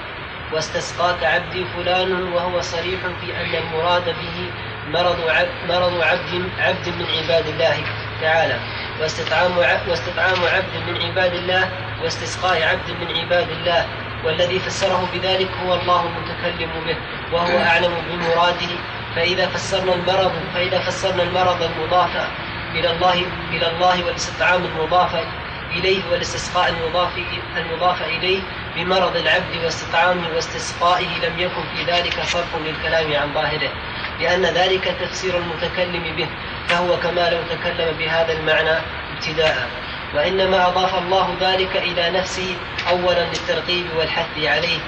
واستسقاك 0.52 1.24
عبدي 1.24 1.64
فلان 1.76 2.32
وهو 2.32 2.60
صريح 2.60 3.00
في 3.20 3.36
أن 3.40 3.54
المراد 3.54 4.04
به 4.04 4.50
مرض 4.88 5.28
عبد 5.28 5.50
مرض 5.68 6.00
عبد 6.02 6.48
عبد 6.58 6.88
من 6.88 7.06
عباد 7.18 7.46
الله 7.46 7.76
تعالى 8.20 8.58
واستطعام 9.00 9.58
واستطعام 9.88 10.44
عبد 10.54 10.74
من 10.88 11.02
عباد 11.02 11.34
الله 11.34 11.70
واستسقاء 12.02 12.62
عبد 12.62 12.90
من 12.90 13.18
عباد 13.18 13.50
الله 13.50 13.86
والذي 14.24 14.58
فسره 14.58 15.08
بذلك 15.14 15.48
هو 15.66 15.74
الله 15.74 16.06
المتكلم 16.06 16.70
به 16.86 16.96
وهو 17.32 17.58
أعلم 17.58 17.94
بمراده 18.10 18.70
فإذا 19.16 19.46
فسرنا 19.46 19.94
المرض 19.94 20.32
فإذا 20.54 20.78
فسرنا 20.78 21.22
المرض 21.22 21.62
المضاف 21.62 22.16
إلى 22.74 22.90
الله 22.90 23.14
إلى 23.52 23.70
الله 23.70 24.04
والاستطعام 24.04 24.64
المضاف 24.64 25.24
إليه 25.72 26.02
والاستسقاء 26.10 26.68
المضاف 26.70 27.10
المضاف 27.56 28.02
إليه 28.02 28.40
بمرض 28.76 29.16
العبد 29.16 29.64
واستطعامه 29.64 30.28
واستسقائه 30.34 31.06
لم 31.06 31.38
يكن 31.38 31.62
في 31.76 31.92
ذلك 31.92 32.14
صرف 32.22 32.56
للكلام 32.66 33.12
عن 33.12 33.34
ظاهره. 33.34 33.70
لأن 34.20 34.42
ذلك 34.42 34.84
تفسير 35.00 35.38
المتكلم 35.38 36.16
به 36.16 36.28
فهو 36.68 36.96
كما 36.96 37.30
لو 37.30 37.38
تكلم 37.50 37.96
بهذا 37.98 38.32
المعنى 38.32 38.78
ابتداء. 39.16 39.68
وإنما 40.14 40.68
أضاف 40.68 40.98
الله 40.98 41.34
ذلك 41.40 41.76
إلى 41.76 42.10
نفسه 42.10 42.56
أولا 42.90 43.26
للترغيب 43.26 43.86
والحث 43.98 44.38
عليه. 44.38 44.78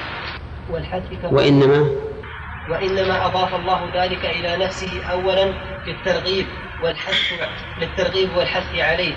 والحث 0.71 1.03
وإنما 1.25 2.06
وإنما 2.71 3.27
أضاف 3.27 3.55
الله 3.55 3.91
ذلك 3.95 4.25
إلى 4.25 4.65
نفسه 4.65 5.05
أولا 5.13 5.53
للترغيب 5.87 6.47
والحث 6.85 7.33
للترغيب 7.81 8.29
والحث 8.37 8.79
عليه 8.79 9.15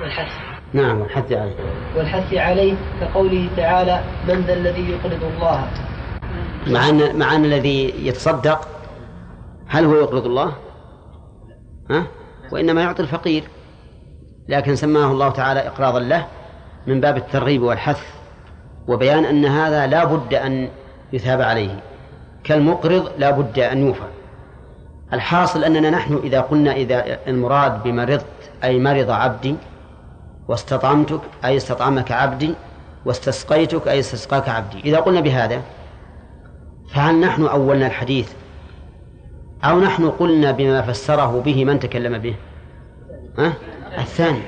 والحث 0.00 0.32
نعم 0.72 1.00
والحث 1.00 1.32
عليه 1.32 1.54
والحث 1.96 2.34
عليه 2.34 2.74
كقوله 3.00 3.48
تعالى 3.56 4.00
من 4.28 4.40
ذا 4.40 4.54
الذي 4.54 4.90
يقرض 4.90 5.24
الله 5.24 5.68
مع 6.66 6.88
أن 6.88 7.18
مع 7.18 7.34
أن 7.34 7.44
الذي 7.44 8.06
يتصدق 8.06 8.68
هل 9.68 9.84
هو 9.84 9.94
يقرض 9.94 10.26
الله؟ 10.26 10.52
ها؟ 11.90 12.06
وإنما 12.52 12.82
يعطي 12.82 13.02
الفقير 13.02 13.44
لكن 14.48 14.76
سماه 14.76 15.12
الله 15.12 15.30
تعالى 15.30 15.60
إقراضا 15.60 16.00
له 16.00 16.26
من 16.86 17.00
باب 17.00 17.16
الترغيب 17.16 17.62
والحث 17.62 18.02
وبيان 18.88 19.24
أن 19.24 19.44
هذا 19.44 19.86
لا 19.86 20.04
بد 20.04 20.34
أن 20.34 20.68
يثاب 21.12 21.40
عليه 21.42 21.80
كالمقرض 22.50 23.10
لا 23.18 23.30
بد 23.30 23.58
أن 23.58 23.86
يوفى. 23.86 24.08
الحاصل 25.12 25.64
أننا 25.64 25.90
نحن 25.90 26.20
إذا 26.24 26.40
قلنا 26.40 26.72
إذا 26.72 27.18
المراد 27.26 27.82
بمرضت 27.82 28.24
أي 28.64 28.78
مرض 28.78 29.10
عبدي 29.10 29.56
واستطعمتك 30.48 31.20
أي 31.44 31.56
استطعمك 31.56 32.12
عبدي 32.12 32.54
واستسقيتك 33.04 33.88
أي 33.88 33.98
استسقاك 34.00 34.48
عبدي. 34.48 34.80
إذا 34.84 35.00
قلنا 35.00 35.20
بهذا 35.20 35.62
فهل 36.94 37.20
نحن 37.20 37.46
أولنا 37.46 37.86
الحديث؟ 37.86 38.32
أو 39.64 39.80
نحن 39.80 40.10
قلنا 40.10 40.50
بما 40.50 40.82
فسره 40.82 41.42
به 41.44 41.64
من 41.64 41.80
تكلم 41.80 42.18
به؟ 42.18 42.34
ها؟ 43.38 43.52
الثاني. 43.98 44.42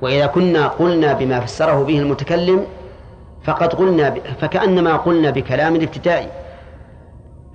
وإذا 0.00 0.26
كنا 0.26 0.68
قلنا 0.68 1.12
بما 1.12 1.40
فسره 1.40 1.82
به 1.82 1.98
المتكلم 1.98 2.66
فقد 3.44 3.72
قلنا 3.74 4.08
ب... 4.08 4.18
فكأنما 4.40 4.96
قلنا 4.96 5.30
بكلام 5.30 5.76
الابتدائي. 5.76 6.28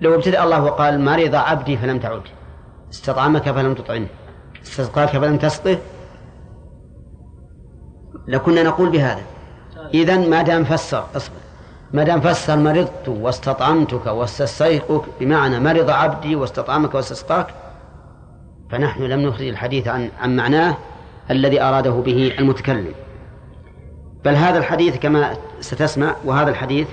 لو 0.03 0.15
ابتدأ 0.15 0.43
الله 0.43 0.63
وقال 0.63 1.01
مرض 1.01 1.35
عبدي 1.35 1.77
فلم 1.77 1.99
تعد. 1.99 2.21
استطعمك 2.91 3.51
فلم 3.51 3.73
تطعمه 3.73 4.07
استسقاك 4.63 5.09
فلم 5.09 5.37
تسقه. 5.37 5.77
لكنا 8.27 8.63
نقول 8.63 8.89
بهذا. 8.89 9.21
إذا 9.93 10.17
ما 10.17 10.41
دام 10.41 10.63
فسر 10.63 11.03
اصبر. 11.15 11.35
ما 11.93 12.03
دام 12.03 12.21
فسر 12.21 12.57
مرضت 12.57 13.07
واستطعمتك 13.07 14.05
واستسقيك 14.05 15.01
بمعنى 15.19 15.59
مرض 15.59 15.89
عبدي 15.89 16.35
واستطعمك 16.35 16.93
واستسقاك 16.95 17.47
فنحن 18.71 19.03
لم 19.03 19.19
نخرج 19.19 19.47
الحديث 19.47 19.87
عن 19.87 20.09
عن 20.21 20.35
معناه 20.35 20.77
الذي 21.31 21.61
أراده 21.61 21.91
به 21.91 22.35
المتكلم. 22.39 22.93
بل 24.25 24.35
هذا 24.35 24.57
الحديث 24.57 24.97
كما 24.97 25.37
ستسمع 25.59 26.15
وهذا 26.25 26.49
الحديث 26.49 26.87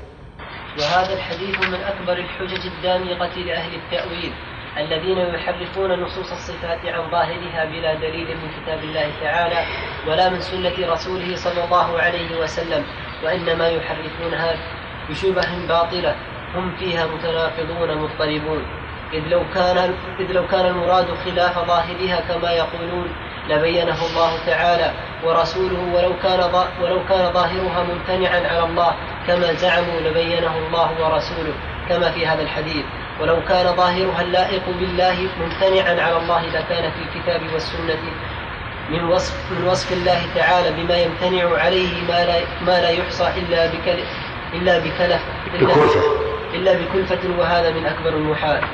وهذا 0.79 1.13
الحديث 1.15 1.69
من 1.69 1.81
أكبر 1.81 2.13
الحجج 2.13 2.67
الدامغة 2.67 3.39
لأهل 3.39 3.75
التأويل 3.75 4.33
الذين 4.79 5.19
يحرفون 5.19 6.01
نصوص 6.01 6.33
الصفات 6.33 6.87
عن 6.87 7.11
ظاهرها 7.11 7.65
بلا 7.65 7.95
دليل 7.95 8.27
من 8.27 8.51
كتاب 8.63 8.85
الله 8.85 9.11
تعالى 9.23 9.65
ولا 10.07 10.29
من 10.29 10.41
سنة 10.41 10.93
رسوله 10.93 11.37
صلى 11.37 11.65
الله 11.65 12.01
عليه 12.01 12.41
وسلم 12.43 12.85
وإنما 13.25 13.69
يحرفونها 13.69 14.57
بشبه 15.11 15.67
باطلة 15.69 16.15
هم 16.55 16.73
فيها 16.79 17.07
متناقضون 17.07 17.99
مضطربون. 17.99 18.63
إذ 19.13 19.29
لو 19.29 19.43
كان 19.55 19.95
إذ 20.21 20.33
لو 20.33 20.47
كان 20.47 20.67
المراد 20.67 21.07
خلاف 21.25 21.59
ظاهرها 21.67 22.21
كما 22.29 22.51
يقولون 22.51 23.09
لبينه 23.49 23.99
الله 24.11 24.47
تعالى 24.47 24.93
ورسوله 25.25 25.95
ولو 25.95 26.13
كان 26.23 26.41
ولو 26.83 27.01
كان 27.09 27.33
ظاهرها 27.33 27.83
ممتنعا 27.83 28.41
على 28.49 28.65
الله 28.65 28.95
كما 29.27 29.53
زعموا 29.53 30.01
لبينه 30.01 30.59
الله 30.59 30.91
ورسوله 31.05 31.55
كما 31.89 32.11
في 32.11 32.27
هذا 32.27 32.43
الحديث 32.43 32.85
ولو 33.21 33.45
كان 33.49 33.77
ظاهرها 33.77 34.23
اللائق 34.23 34.63
بالله 34.81 35.29
ممتنعا 35.41 36.03
على 36.03 36.17
الله 36.17 36.47
لكان 36.47 36.91
في 36.91 36.99
الكتاب 37.03 37.41
والسنة 37.53 38.01
من 38.91 39.05
وصف 39.05 39.53
من 39.53 39.67
وصف 39.67 39.93
الله 39.93 40.21
تعالى 40.35 40.83
بما 40.83 40.97
يمتنع 40.97 41.59
عليه 41.59 42.03
ما 42.09 42.25
لا 42.25 42.41
ما 42.67 42.81
لا 42.81 42.91
يحصى 42.91 43.29
إلا 43.37 43.67
بكل 43.67 43.99
إلا 44.53 44.79
بكلف 44.79 45.23
إلا, 45.55 45.75
إلا 46.55 46.73
بكلفة 46.73 47.39
وهذا 47.39 47.71
من 47.71 47.87
أكبر 47.87 48.09
المحال. 48.09 48.65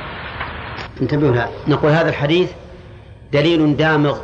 انتبهوا 1.01 1.35
لها. 1.35 1.49
نقول 1.67 1.91
هذا 1.91 2.09
الحديث 2.09 2.51
دليل 3.33 3.77
دامغ 3.77 4.17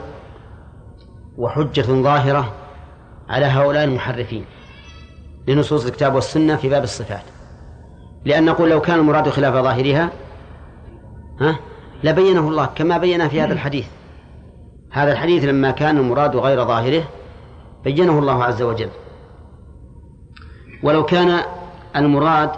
وحجة 1.38 1.82
ظاهرة 1.82 2.54
على 3.30 3.46
هؤلاء 3.46 3.84
المحرفين. 3.84 4.46
لنصوص 5.48 5.86
الكتاب 5.86 6.16
والسنة 6.16 6.56
في 6.56 6.70
باب 6.70 6.84
الصفات. 6.84 7.24
لأن 8.26 8.46
نقول 8.46 8.70
لو 8.70 8.82
كان 8.82 9.00
المراد 9.00 9.30
خلاف 9.30 9.54
ظاهرها 9.54 10.10
ها 11.42 11.56
لبينه 12.04 12.48
الله 12.48 12.66
كما 12.66 12.98
بين 12.98 13.28
في 13.28 13.42
هذا 13.42 13.54
الحديث. 13.54 13.86
هذا 14.92 15.12
الحديث 15.12 15.44
لما 15.44 15.72
كان 15.72 15.98
المراد 15.98 16.36
غير 16.36 16.66
ظاهره 16.66 17.04
بينه 17.84 18.20
الله 18.20 18.44
عز 18.44 18.62
وجل. 18.62 18.90
ولو 20.84 21.06
كان 21.06 21.40
المراد 21.96 22.50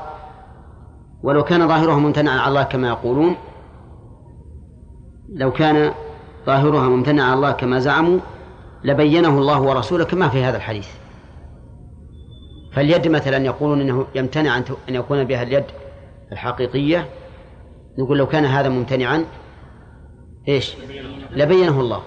ولو 1.23 1.43
كان 1.43 1.67
ظاهره 1.67 1.99
ممتنعا 1.99 2.39
على 2.39 2.47
الله 2.47 2.63
كما 2.63 2.87
يقولون 2.87 3.35
لو 5.29 5.51
كان 5.51 5.93
ظاهرها 6.45 6.89
ممتنعا 6.89 7.25
على 7.25 7.33
الله 7.33 7.51
كما 7.51 7.79
زعموا 7.79 8.19
لبينه 8.83 9.29
الله 9.29 9.61
ورسوله 9.61 10.05
كما 10.05 10.29
في 10.29 10.43
هذا 10.43 10.57
الحديث. 10.57 10.87
فاليد 12.75 13.07
مثلا 13.07 13.37
يقولون 13.37 13.81
إنه 13.81 14.07
يمتنع 14.15 14.57
أن 14.57 14.95
يكون 14.95 15.23
بها 15.23 15.43
اليد 15.43 15.63
الحقيقية. 16.31 17.05
نقول 17.99 18.17
لو 18.17 18.27
كان 18.27 18.45
هذا 18.45 18.69
ممتنعا 18.69 19.25
إيش؟ 20.47 20.75
لبينه 21.31 21.79
الله 21.79 22.01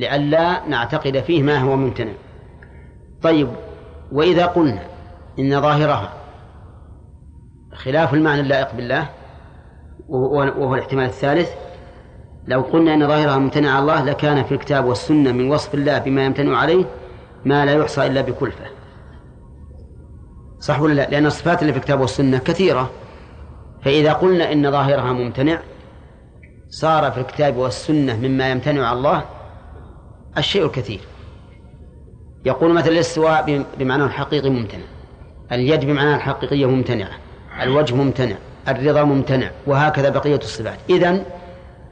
لئلا 0.00 0.68
نعتقد 0.68 1.20
فيه 1.20 1.42
ما 1.42 1.58
هو 1.58 1.76
ممتنع. 1.76 2.12
طيب 3.22 3.48
وإذا 4.12 4.46
قلنا 4.46 4.82
إن 5.38 5.60
ظاهرها 5.60 6.12
خلاف 7.74 8.14
المعنى 8.14 8.40
اللائق 8.40 8.74
بالله 8.74 9.08
وهو 10.08 10.74
الاحتمال 10.74 11.04
الثالث 11.04 11.50
لو 12.46 12.60
قلنا 12.60 12.94
إن 12.94 13.08
ظاهرها 13.08 13.38
ممتنع 13.38 13.70
على 13.70 13.80
الله 13.80 14.04
لكان 14.04 14.44
في 14.44 14.52
الكتاب 14.52 14.84
والسنة 14.84 15.32
من 15.32 15.50
وصف 15.50 15.74
الله 15.74 15.98
بما 15.98 16.24
يمتنع 16.24 16.56
عليه 16.56 16.84
ما 17.44 17.64
لا 17.64 17.72
يحصى 17.72 18.06
إلا 18.06 18.20
بكلفة. 18.20 18.75
صح 20.66 20.80
ولا 20.80 20.94
لا؟ 20.94 21.10
لأن 21.10 21.26
الصفات 21.26 21.62
اللي 21.62 21.72
في 21.72 21.78
الكتاب 21.78 22.00
والسنة 22.00 22.38
كثيرة. 22.38 22.90
فإذا 23.84 24.12
قلنا 24.12 24.52
إن 24.52 24.70
ظاهرها 24.70 25.12
ممتنع 25.12 25.60
صار 26.68 27.12
في 27.12 27.20
الكتاب 27.20 27.56
والسنة 27.56 28.16
مما 28.16 28.50
يمتنع 28.50 28.88
على 28.88 28.98
الله 28.98 29.24
الشيء 30.38 30.66
الكثير. 30.66 31.00
يقول 32.44 32.72
مثلا 32.72 32.92
الاستواء 32.92 33.64
بمعنى 33.78 34.04
الحقيقي 34.04 34.50
ممتنع. 34.50 34.84
اليد 35.52 35.84
بمعنى 35.84 36.14
الحقيقية 36.14 36.66
ممتنعة. 36.66 37.12
الوجه 37.62 37.94
ممتنع. 37.94 38.36
الرضا 38.68 39.04
ممتنع. 39.04 39.50
وهكذا 39.66 40.08
بقية 40.08 40.36
الصفات. 40.36 40.78
إذن 40.90 41.24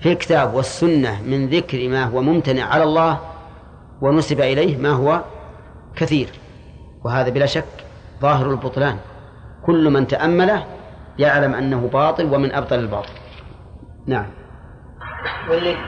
في 0.01 0.12
الكتاب 0.12 0.55
والسنة 0.55 1.22
من 1.22 1.48
ذكر 1.48 1.88
ما 1.88 2.05
هو 2.05 2.22
ممتنع 2.22 2.64
على 2.64 2.82
الله 2.82 3.20
ونسب 4.01 4.40
إليه 4.40 4.76
ما 4.76 4.90
هو 4.90 5.20
كثير. 5.96 6.28
وهذا 7.05 7.28
بلا 7.28 7.46
شك 7.46 7.84
ظاهر 8.24 8.46
البطلان. 8.51 8.96
كل 9.66 9.90
من 9.90 10.06
تأمله 10.06 10.60
يعلم 11.18 11.52
أنه 11.55 11.90
باطل 11.92 12.24
ومن 12.32 12.51
أبطل 12.55 12.78
الباطل. 12.78 13.12
نعم. 14.06 14.26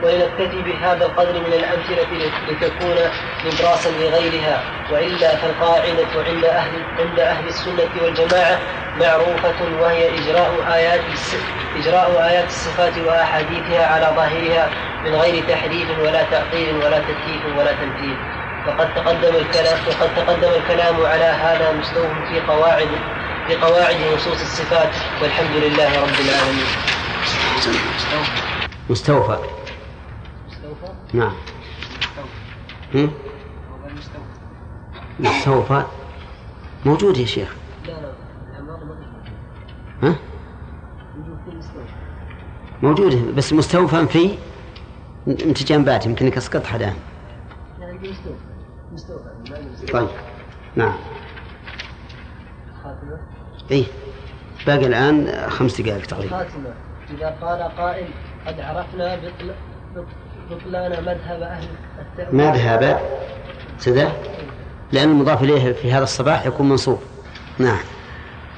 ولنكتفي 0.02 0.60
بهذا 0.62 1.04
القدر 1.06 1.34
من 1.46 1.52
الأمثلة 1.60 2.10
لتكون 2.48 2.98
نبراسا 3.46 3.90
لغيرها. 4.00 4.56
وإلا 4.92 5.36
فالقاعدة 5.36 6.12
عند 6.28 6.44
أهل 6.44 6.72
عند 7.00 7.18
أهل 7.18 7.46
السنة 7.48 7.92
والجماعة 8.02 8.58
معروفة 9.00 9.60
وهي 9.80 10.02
إجراء 10.18 10.50
آيات 10.74 11.00
إجراء 11.76 12.08
آيات 12.28 12.46
الصفات 12.46 12.98
وأحاديثها 12.98 13.86
على 13.86 14.16
ظاهرها 14.16 14.70
من 15.04 15.14
غير 15.14 15.44
تحريف 15.48 15.88
ولا 15.98 16.22
تعطيل 16.30 16.76
ولا 16.76 16.98
تكييف 16.98 17.42
ولا 17.58 17.72
تمثيل 17.72 18.16
وقد 18.66 18.94
تقدم 18.94 19.36
الكلام 19.36 19.78
وقد 19.88 20.14
تقدم 20.16 20.48
الكلام 20.48 21.06
على 21.06 21.24
هذا 21.24 21.72
مستوف 21.72 22.06
في 22.28 22.40
قواعد 22.40 22.88
في 23.48 23.56
قواعد 23.56 23.96
نصوص 24.14 24.40
الصفات 24.40 24.94
والحمد 25.22 25.56
لله 25.56 26.02
رب 26.02 26.08
العالمين. 26.24 26.66
مستوفى. 28.90 29.38
مستوفى؟ 30.50 30.92
نعم. 31.12 31.32
هم؟ 32.94 33.10
مستوفى 35.20 35.82
موجود 36.84 37.16
يا 37.16 37.26
شيخ. 37.26 37.54
لا 37.86 37.92
لا 37.92 38.12
ها؟ 40.02 40.16
موجود 42.82 43.34
بس 43.36 43.52
مستوفى 43.52 44.06
في 44.06 44.38
امتجانبات 45.28 46.06
يمكن 46.06 46.26
انك 46.26 46.36
اسقطت 46.36 46.66
حدا. 46.66 46.94
طيب. 49.92 50.08
نعم. 50.76 50.94
خاتمة 52.84 53.18
اي 53.70 53.86
باقي 54.66 54.86
الآن 54.86 55.46
خمس 55.50 55.80
دقائق 55.80 56.06
تقريبا. 56.06 56.36
خاتمة. 56.36 56.70
إذا 57.18 57.36
قال 57.40 57.62
قائل 57.62 58.06
قد 58.46 58.60
عرفنا 58.60 59.16
بطل 59.16 59.54
بطلان 60.50 60.90
مذهب 60.90 61.42
أهل 61.42 61.68
التأويل. 61.98 62.34
مذهب. 62.34 63.00
سده 63.78 64.08
لأن 64.92 65.10
المضاف 65.10 65.42
إليه 65.42 65.72
في 65.72 65.92
هذا 65.92 66.04
الصباح 66.04 66.46
يكون 66.46 66.68
منصوب. 66.68 67.00
نعم. 67.58 67.78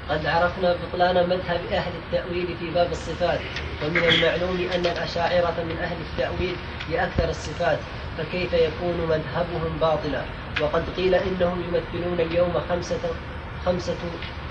قد 0.09 0.27
عرفنا 0.27 0.77
بطلان 0.77 1.29
مذهب 1.29 1.61
أهل 1.73 1.93
التأويل 2.07 2.57
في 2.61 2.71
باب 2.71 2.91
الصفات 2.91 3.41
ومن 3.85 3.97
المعلوم 3.97 4.69
أن 4.75 4.81
الأشاعرة 4.81 5.55
من 5.65 5.77
أهل 5.83 5.97
التأويل 6.13 6.57
لأكثر 6.91 7.29
الصفات 7.29 7.79
فكيف 8.19 8.53
يكون 8.53 8.97
مذهبهم 9.09 9.79
باطلا؟ 9.81 10.23
وقد 10.63 10.83
قيل 10.97 11.15
إنهم 11.15 11.63
يمثلون 11.63 12.21
اليوم 12.21 12.53
خمسة 12.69 13.01
خمسة 13.67 13.97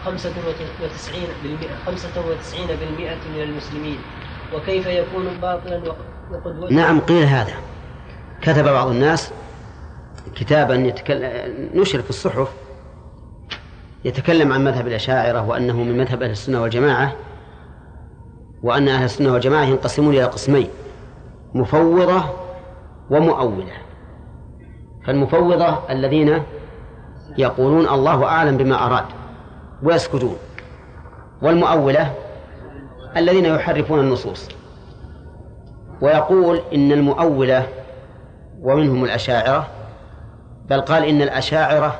خمسة 0.05 0.34
وتسعين 0.84 1.27
بالمئة 1.43 1.75
خمسة 1.85 2.27
وتسعين 2.29 2.67
بالمئة 2.67 3.17
من 3.35 3.41
المسلمين. 3.41 3.97
وكيف 4.55 4.88
يكون 4.88 5.25
باطلا 5.41 5.81
وقد 6.31 6.71
نعم 6.71 6.99
قيل 6.99 7.23
هذا. 7.23 7.53
كتب 8.41 8.63
بعض 8.63 8.88
الناس 8.88 9.31
كتابا 10.35 10.77
نشر 11.73 12.01
في 12.01 12.09
الصحف 12.09 12.47
يتكلم 14.05 14.53
عن 14.53 14.63
مذهب 14.63 14.88
الأشاعرة 14.88 15.47
وأنه 15.47 15.84
من 15.84 15.97
مذهب 15.97 16.23
أهل 16.23 16.31
السنة 16.31 16.61
والجماعة 16.61 17.15
وأن 18.63 18.88
أهل 18.88 19.05
السنة 19.05 19.34
والجماعة 19.34 19.63
ينقسمون 19.63 20.13
إلى 20.13 20.23
قسمين 20.23 20.67
مفوضة 21.53 22.23
ومؤولة. 23.09 23.86
فالمفوضة 25.07 25.77
الذين 25.89 26.43
يقولون 27.38 27.88
الله 27.88 28.25
أعلم 28.25 28.57
بما 28.57 28.85
أراد 28.85 29.05
ويسكتون. 29.84 30.38
والمؤولة 31.41 32.13
الذين 33.17 33.45
يحرفون 33.45 33.99
النصوص. 33.99 34.49
ويقول 36.01 36.61
إن 36.73 36.91
المؤولة 36.91 37.67
ومنهم 38.61 39.03
الأشاعرة 39.03 39.67
بل 40.69 40.81
قال 40.81 41.03
إن 41.03 41.21
الأشاعرة 41.21 41.99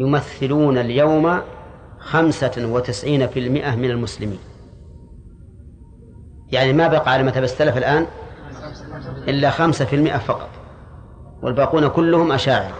يمثلون 0.00 0.78
اليوم 0.78 1.40
خمسة 1.98 2.68
وتسعين 2.72 3.26
في 3.26 3.40
المئة 3.40 3.74
من 3.74 3.90
المسلمين. 3.90 4.38
يعني 6.52 6.72
ما 6.72 6.88
بقى 6.88 7.12
على 7.12 7.22
مذهب 7.22 7.42
السلف 7.42 7.76
الآن؟ 7.76 8.06
إلا 9.28 9.50
خمسة 9.50 9.84
في 9.84 9.96
المئة 9.96 10.18
فقط. 10.18 10.48
والباقون 11.44 11.88
كلهم 11.88 12.32
أشاعرة. 12.32 12.74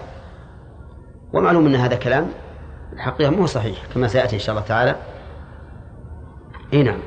ومعلوم 1.32 1.66
أن 1.66 1.74
هذا 1.74 1.96
كلام 1.96 2.32
الحقيقة 2.92 3.30
مو 3.30 3.46
صحيح 3.46 3.78
كما 3.94 4.08
سيأتي 4.08 4.36
إن 4.36 4.40
شاء 4.40 4.56
الله 4.56 4.66
تعالى. 4.66 4.96
إيه 6.72 6.82
نعم. 6.82 6.98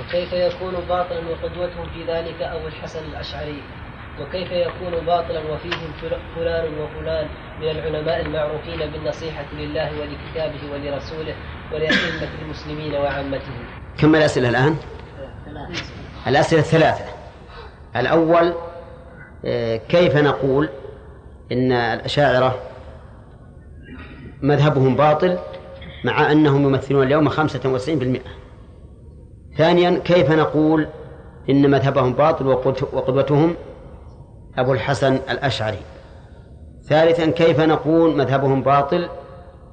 وكيف 0.00 0.32
يكون 0.32 0.74
باطلا 0.88 1.20
وقدوتهم 1.28 1.88
في 1.94 2.12
ذلك 2.12 2.42
أبو 2.42 2.66
الحسن 2.66 3.04
الأشعري؟ 3.04 3.62
وكيف 4.20 4.52
يكون 4.52 5.06
باطلا 5.06 5.40
وفيهم 5.52 5.92
فلان 6.36 6.80
وفلان 6.80 7.28
من 7.60 7.70
العلماء 7.70 8.20
المعروفين 8.20 8.90
بالنصيحة 8.92 9.44
لله 9.52 9.90
ولكتابه 10.00 10.72
ولرسوله 10.72 11.34
ولأئمة 11.72 12.28
المسلمين 12.42 12.94
وعامتهم 12.94 13.64
كم 13.98 14.14
الأسئلة 14.14 14.48
الآن؟ 14.48 14.76
الأسئلة 16.26 16.60
الثلاثة. 16.60 17.04
الأول 17.96 18.54
آه، 19.44 19.76
كيف 19.76 20.16
نقول 20.16 20.68
إن 21.52 21.72
الأشاعرة 21.72 22.58
مذهبهم 24.42 24.96
باطل 24.96 25.38
مع 26.04 26.32
أنهم 26.32 26.68
يمثلون 26.68 27.06
اليوم 27.06 27.28
خمسة 27.28 27.72
وتسعين 27.72 27.98
بالمئة. 27.98 28.30
ثانيا 29.56 30.00
كيف 30.04 30.30
نقول 30.30 30.86
إن 31.50 31.70
مذهبهم 31.70 32.12
باطل 32.12 32.46
وقدوتهم 32.92 33.54
أبو 34.58 34.72
الحسن 34.72 35.14
الأشعري؟ 35.14 35.78
ثالثا 36.82 37.30
كيف 37.30 37.60
نقول 37.60 38.16
مذهبهم 38.16 38.62
باطل 38.62 39.08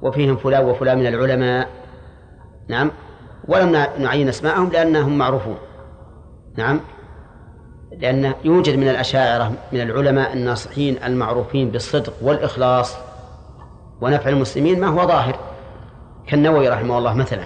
وفيهم 0.02 0.36
فلان 0.36 0.64
وفلان 0.64 0.98
من 0.98 1.06
العلماء؟ 1.06 1.68
نعم. 2.68 2.90
ولم 3.48 3.86
نعين 3.98 4.28
أسماءهم 4.28 4.70
لأنهم 4.70 5.18
معروفون. 5.18 5.56
نعم. 6.56 6.80
لأن 7.98 8.34
يوجد 8.44 8.76
من 8.76 8.88
الأشاعرة 8.88 9.52
من 9.72 9.80
العلماء 9.80 10.32
الناصحين 10.32 10.96
المعروفين 11.04 11.70
بالصدق 11.70 12.12
والإخلاص 12.22 12.96
ونفع 14.00 14.30
المسلمين 14.30 14.80
ما 14.80 14.86
هو 14.86 15.06
ظاهر. 15.06 15.38
كالنووي 16.26 16.68
رحمه 16.68 16.98
الله 16.98 17.14
مثلا. 17.14 17.44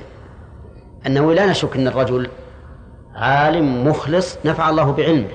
النووي 1.07 1.35
لا 1.35 1.47
نشك 1.47 1.77
أن 1.77 1.87
الرجل 1.87 2.29
عالم 3.15 3.89
مخلص 3.89 4.39
نفع 4.45 4.71
الله 4.71 4.93
بعلمه. 4.93 5.29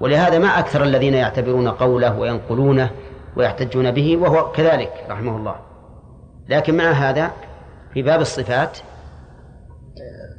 ولهذا 0.00 0.38
ما 0.38 0.58
أكثر 0.58 0.82
الذين 0.82 1.14
يعتبرون 1.14 1.68
قوله 1.68 2.18
وينقلونه 2.18 2.90
ويحتجون 3.36 3.90
به 3.90 4.16
وهو 4.16 4.52
كذلك 4.52 5.06
رحمه 5.10 5.36
الله. 5.36 5.54
لكن 6.48 6.76
مع 6.76 6.90
هذا 6.90 7.30
في 7.94 8.02
باب 8.02 8.20
الصفات 8.20 8.78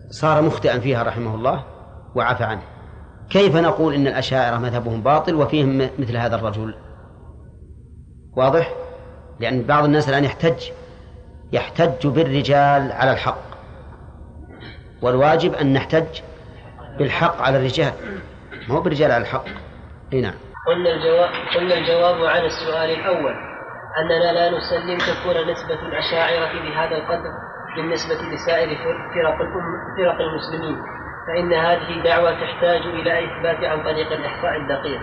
صار 0.09 0.41
مخطئا 0.41 0.79
فيها 0.79 1.03
رحمه 1.03 1.35
الله 1.35 1.63
وعفى 2.15 2.43
عنه. 2.43 2.74
كيف 3.29 3.55
نقول 3.55 3.93
إن 3.93 4.07
الأشاعرة 4.07 4.57
مذهبهم 4.57 5.01
باطل 5.01 5.35
وفيهم 5.35 5.77
مثل 5.77 6.17
هذا 6.17 6.35
الرجل؟ 6.35 6.75
واضح؟ 8.37 8.73
لأن 9.39 9.61
بعض 9.61 9.83
الناس 9.83 10.09
الآن 10.09 10.23
يحتج 10.23 10.69
يحتج 11.53 12.07
بالرجال 12.07 12.91
على 12.91 13.11
الحق. 13.11 13.45
والواجب 15.01 15.53
أن 15.53 15.73
نحتج 15.73 16.21
بالحق 16.97 17.41
على 17.41 17.57
الرجال 17.57 17.93
ما 18.69 18.75
هو 18.75 18.81
بالرجال 18.81 19.11
على 19.11 19.21
الحق؟ 19.21 19.45
إي 20.13 20.21
نعم. 20.21 20.33
قلنا 20.67 20.89
الجواب 20.93 21.29
قلنا 21.55 21.77
الجواب 21.77 22.25
عن 22.25 22.45
السؤال 22.45 22.89
الأول 22.89 23.35
أننا 24.01 24.31
لا 24.33 24.57
نسلم 24.57 24.97
تكون 24.97 25.51
نسبة 25.51 25.87
الأشاعرة 25.87 26.53
بهذا 26.63 26.97
القدر 26.97 27.31
بالنسبة 27.75 28.15
لسائر 28.15 28.77
فرق 28.77 29.37
فرق 29.97 30.21
المسلمين. 30.21 30.77
فإن 31.27 31.53
هذه 31.53 32.03
دعوة 32.03 32.31
تحتاج 32.31 32.81
إلى 32.81 33.25
إثبات 33.25 33.63
عن 33.63 33.83
طريق 33.83 34.11
الإحصاء 34.11 34.55
الدقيق. 34.55 35.01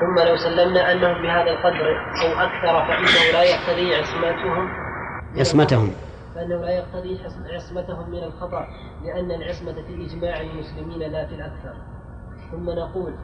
ثم 0.00 0.28
لو 0.28 0.36
سلمنا 0.36 0.92
أنهم 0.92 1.22
بهذا 1.22 1.50
القدر 1.50 1.90
أو 2.22 2.40
أكثر 2.40 2.86
فإنه 2.86 3.32
لا 3.32 3.42
يقتضي 3.42 3.94
عصمتهم. 3.94 4.68
عصمتهم. 5.38 5.92
فإنه 6.34 6.56
لا 6.56 6.70
يقتضي 6.70 7.20
عصمتهم 7.54 8.10
من 8.10 8.24
الخطأ 8.24 8.66
لأن 9.04 9.30
العصمة 9.30 9.72
في 9.72 10.06
إجماع 10.06 10.40
المسلمين 10.40 11.12
لا 11.12 11.26
في 11.26 11.34
الأكثر. 11.34 11.74
ثم 12.50 12.70
نقول 12.70 13.14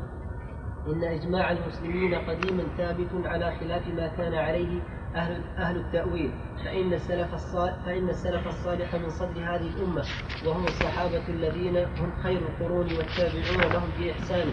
إن 0.86 1.04
إجماع 1.04 1.50
المسلمين 1.50 2.14
قديما 2.14 2.64
ثابت 2.76 3.26
على 3.26 3.52
خلاف 3.60 3.88
ما 3.88 4.06
كان 4.16 4.34
عليه 4.34 4.80
أهل 5.16 5.40
أهل 5.58 5.76
التأويل. 5.76 6.30
فإن 6.64 6.92
السلف 6.92 7.34
الصالح 7.34 7.74
فإن 7.86 8.08
السلف 8.08 8.46
الصالح 8.46 8.94
من 8.94 9.10
صدر 9.10 9.40
هذه 9.40 9.70
الأمة 9.76 10.04
وهم 10.46 10.64
الصحابة 10.64 11.28
الذين 11.28 11.76
هم 11.76 12.12
خير 12.22 12.38
القرون 12.38 12.86
والتابعون 12.96 13.72
لهم 13.72 13.88
بإحسان 13.98 14.48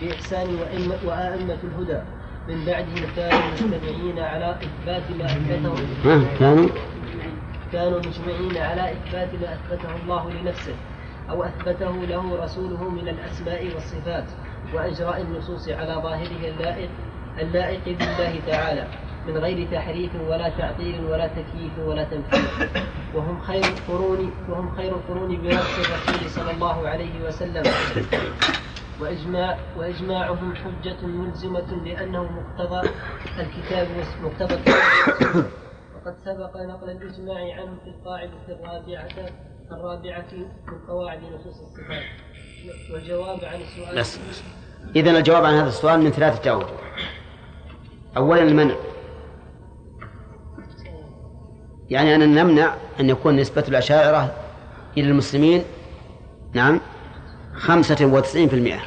بإحسان 0.00 0.48
وأئمة 1.04 1.58
الهدى. 1.64 2.00
من 2.48 2.64
بعدهم 2.64 3.06
كانوا 3.16 3.50
مجتمعين 3.52 4.18
على 4.18 4.56
إثبات 4.56 5.10
ما 5.10 5.24
أثبته 5.24 5.74
كانوا؟ 6.38 6.68
كانوا 7.72 7.98
مجمعين 7.98 8.56
على 8.56 8.92
إثبات 8.92 9.34
ما 9.34 9.54
أثبته 9.54 9.96
الله 10.02 10.30
لنفسه 10.30 10.74
أو 11.30 11.44
أثبته 11.44 11.90
له 11.90 12.44
رسوله 12.44 12.90
من 12.90 13.08
الأسماء 13.08 13.64
والصفات 13.74 14.24
وأجراء 14.74 15.20
النصوص 15.20 15.68
على 15.68 15.94
ظاهره 16.02 16.48
اللائق 16.48 16.90
اللائق 17.38 17.84
بالله 17.84 18.40
تعالى. 18.46 18.88
من 19.26 19.38
غير 19.38 19.68
تحريف 19.72 20.10
ولا 20.28 20.48
تعطيل 20.48 21.04
ولا 21.04 21.26
تكييف 21.26 21.78
ولا 21.78 22.04
تمثيل 22.04 22.44
وهم 23.14 23.40
خير 23.40 23.64
القرون 23.64 24.32
وهم 24.48 24.76
خير 24.76 24.92
القرون 24.94 25.36
بنص 25.36 25.78
الرسول 25.78 26.30
صلى 26.30 26.50
الله 26.50 26.88
عليه 26.88 27.24
وسلم. 27.26 27.62
وإجماع 29.00 29.58
وإجماعهم 29.76 30.54
حجة 30.54 31.06
ملزمة 31.06 31.84
لأنه 31.84 32.22
مقتضى 32.22 32.88
الكتاب 33.38 33.88
مقتضى 34.22 34.54
الكتاب. 34.54 35.44
وقد 35.96 36.16
سبق 36.24 36.56
نقل 36.56 36.90
الإجماع 36.90 37.54
عنه 37.54 37.78
في 37.84 37.90
القاعدة 37.90 38.32
الرابعة 38.48 39.30
الرابعة 39.72 40.32
من 40.32 40.78
قواعد 40.88 41.18
نصوص 41.22 41.60
الصفات. 41.60 42.02
والجواب 42.92 43.44
عن 43.44 43.60
السؤال 43.60 44.04
إذن 44.96 45.16
الجواب 45.16 45.44
عن 45.44 45.54
هذا 45.54 45.68
السؤال 45.68 46.00
من 46.00 46.10
ثلاثة 46.10 46.50
أوجه 46.50 46.66
أولا 48.16 48.42
المنع. 48.42 48.74
يعني 51.90 52.14
أن 52.14 52.34
نمنع 52.34 52.74
أن 53.00 53.10
يكون 53.10 53.36
نسبة 53.36 53.64
الأشاعرة 53.68 54.34
إلى 54.96 55.08
المسلمين 55.08 55.62
نعم 56.54 56.80
خمسة 57.54 58.06
وتسعين 58.06 58.48
في 58.48 58.56
المئة. 58.56 58.80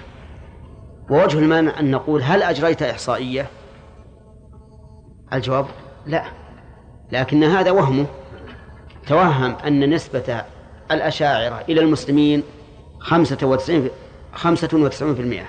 ووجه 1.09 1.39
المانع 1.39 1.79
أن 1.79 1.91
نقول 1.91 2.21
هل 2.23 2.43
أجريت 2.43 2.83
إحصائية؟ 2.83 3.47
الجواب 5.33 5.65
لا. 6.05 6.23
لكن 7.11 7.43
هذا 7.43 7.71
وهمه 7.71 8.05
توهم 9.07 9.55
أن 9.55 9.93
نسبة 9.93 10.41
الأشاعرة 10.91 11.63
إلى 11.69 11.81
المسلمين 11.81 12.43
خمسة 12.99 13.47
وتسعين 13.47 13.89
خمسة 14.33 14.69
وتسعون 14.73 15.15
في 15.15 15.21
المئة. 15.21 15.45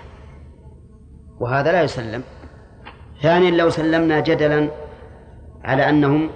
وهذا 1.41 1.73
لا 1.73 1.83
يسلم. 1.83 2.23
ثانيا 3.23 3.51
لو 3.51 3.71
سلمنا 3.71 4.21
جدلا 4.21 4.69
على 5.65 5.89
أنهم 5.89 6.31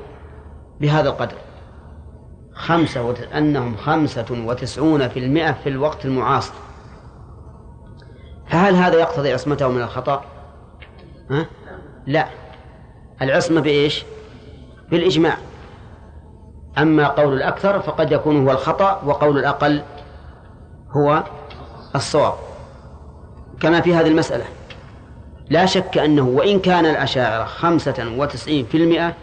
بهذا 0.80 1.08
القدر 1.08 1.36
خمسة 2.54 3.02
وت... 3.02 3.20
أنهم 3.20 3.76
خمسة 3.76 4.26
وتسعون 4.30 5.08
في 5.08 5.18
المئة 5.18 5.52
في 5.52 5.68
الوقت 5.68 6.04
المعاصر 6.04 6.54
فهل 8.48 8.74
هذا 8.74 8.98
يقتضي 8.98 9.32
عصمته 9.32 9.68
من 9.68 9.82
الخطأ؟ 9.82 10.24
ها؟ 11.30 11.46
لا 12.06 12.26
العصمة 13.22 13.60
بإيش؟ 13.60 14.04
بالإجماع 14.90 15.36
أما 16.78 17.08
قول 17.08 17.34
الأكثر 17.34 17.80
فقد 17.80 18.12
يكون 18.12 18.46
هو 18.46 18.52
الخطأ 18.52 19.02
وقول 19.04 19.38
الأقل 19.38 19.82
هو 20.90 21.22
الصواب 21.94 22.34
كما 23.60 23.80
في 23.80 23.94
هذه 23.94 24.06
المسألة 24.06 24.44
لا 25.50 25.66
شك 25.66 25.98
أنه 25.98 26.22
وإن 26.22 26.60
كان 26.60 26.86
الأشاعرة 26.86 27.44
خمسة 27.44 28.14
وتسعين 28.16 28.64
في 28.64 28.76
المئة 28.76 29.14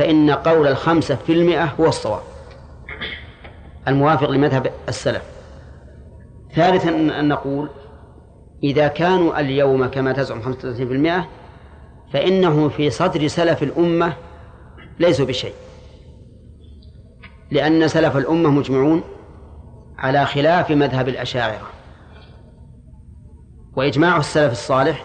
فإن 0.00 0.30
قول 0.30 0.66
الخمسة 0.66 1.14
في 1.14 1.32
المئة 1.32 1.64
هو 1.64 1.86
الصواب. 1.86 2.22
الموافق 3.88 4.30
لمذهب 4.30 4.72
السلف. 4.88 5.22
ثالثا 6.54 6.88
أن 6.88 7.28
نقول 7.28 7.68
إذا 8.62 8.88
كانوا 8.88 9.40
اليوم 9.40 9.86
كما 9.86 10.12
تزعم 10.12 10.42
خمسة 10.42 10.68
وتسعين 10.68 10.88
في 10.88 10.94
المئة 10.94 11.28
فإنه 12.12 12.68
في 12.68 12.90
صدر 12.90 13.28
سلف 13.28 13.62
الأمة 13.62 14.12
ليسوا 14.98 15.26
بشيء. 15.26 15.54
لأن 17.50 17.88
سلف 17.88 18.16
الأمة 18.16 18.50
مجمعون 18.50 19.02
على 19.98 20.26
خلاف 20.26 20.70
مذهب 20.70 21.08
الأشاعرة. 21.08 21.66
وإجماع 23.76 24.16
السلف 24.16 24.52
الصالح 24.52 25.04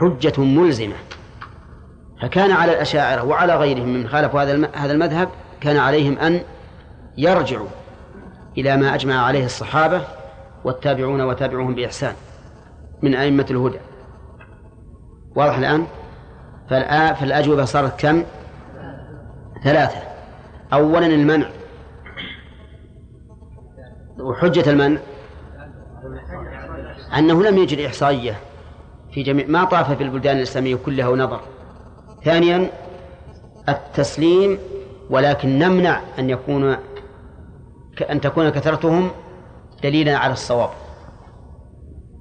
حجة 0.00 0.40
ملزمة. 0.40 0.96
فكان 2.22 2.50
على 2.50 2.72
الأشاعرة 2.72 3.24
وعلى 3.24 3.56
غيرهم 3.56 3.88
من 3.88 4.08
خالفوا 4.08 4.42
هذا 4.42 4.68
هذا 4.74 4.92
المذهب 4.92 5.28
كان 5.60 5.76
عليهم 5.76 6.18
أن 6.18 6.40
يرجعوا 7.18 7.68
إلى 8.58 8.76
ما 8.76 8.94
أجمع 8.94 9.14
عليه 9.14 9.44
الصحابة 9.44 10.02
والتابعون 10.64 11.20
وتابعوهم 11.20 11.74
بإحسان 11.74 12.14
من 13.02 13.14
أئمة 13.14 13.46
الهدى. 13.50 13.78
واضح 15.36 15.58
الآن؟ 15.58 15.86
فالأجوبة 16.70 17.64
صارت 17.64 18.00
كم؟ 18.00 18.24
ثلاثة. 19.64 20.02
أولا 20.72 21.06
المنع. 21.06 21.46
وحجة 24.20 24.70
المنع. 24.70 25.00
أنه 27.18 27.42
لم 27.42 27.58
يجد 27.58 27.78
إحصائية 27.78 28.36
في 29.12 29.22
جميع 29.22 29.46
ما 29.46 29.64
طاف 29.64 29.92
في 29.92 30.02
البلدان 30.02 30.36
الإسلامية 30.36 30.76
كلها 30.76 31.08
ونظر. 31.08 31.40
ثانيا 32.24 32.70
التسليم 33.68 34.58
ولكن 35.10 35.58
نمنع 35.58 36.00
أن 36.18 36.30
يكون 36.30 36.76
أن 38.10 38.20
تكون 38.20 38.48
كثرتهم 38.48 39.10
دليلا 39.82 40.16
على 40.16 40.32
الصواب. 40.32 40.70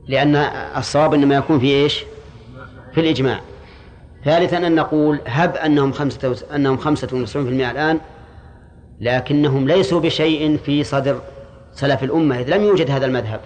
لأن 0.08 0.36
الصواب 0.78 1.14
إنما 1.14 1.36
يكون 1.36 1.60
في 1.60 1.68
إيش؟ 1.68 2.04
في 2.94 3.02
الإجماع. 3.02 3.40
ثالثا 4.26 4.58
أن 4.58 4.76
نقول 4.76 5.20
هب 5.26 5.56
أنهم 5.56 5.92
خمسة 5.92 6.36
أنهم 6.56 6.78
خمسة 6.78 7.08
وتسعون 7.14 7.46
في 7.46 7.52
المئة 7.52 7.72
الآن 7.72 8.00
لكنهم 9.00 9.68
ليسوا 9.68 10.00
بشيء 10.00 10.58
في 10.58 10.84
صدر 10.84 11.22
سلف 11.72 12.04
الأمة 12.04 12.40
إذ 12.40 12.56
لم 12.56 12.64
يوجد 12.64 12.92
هذا 12.92 13.06
المذهب 13.06 13.40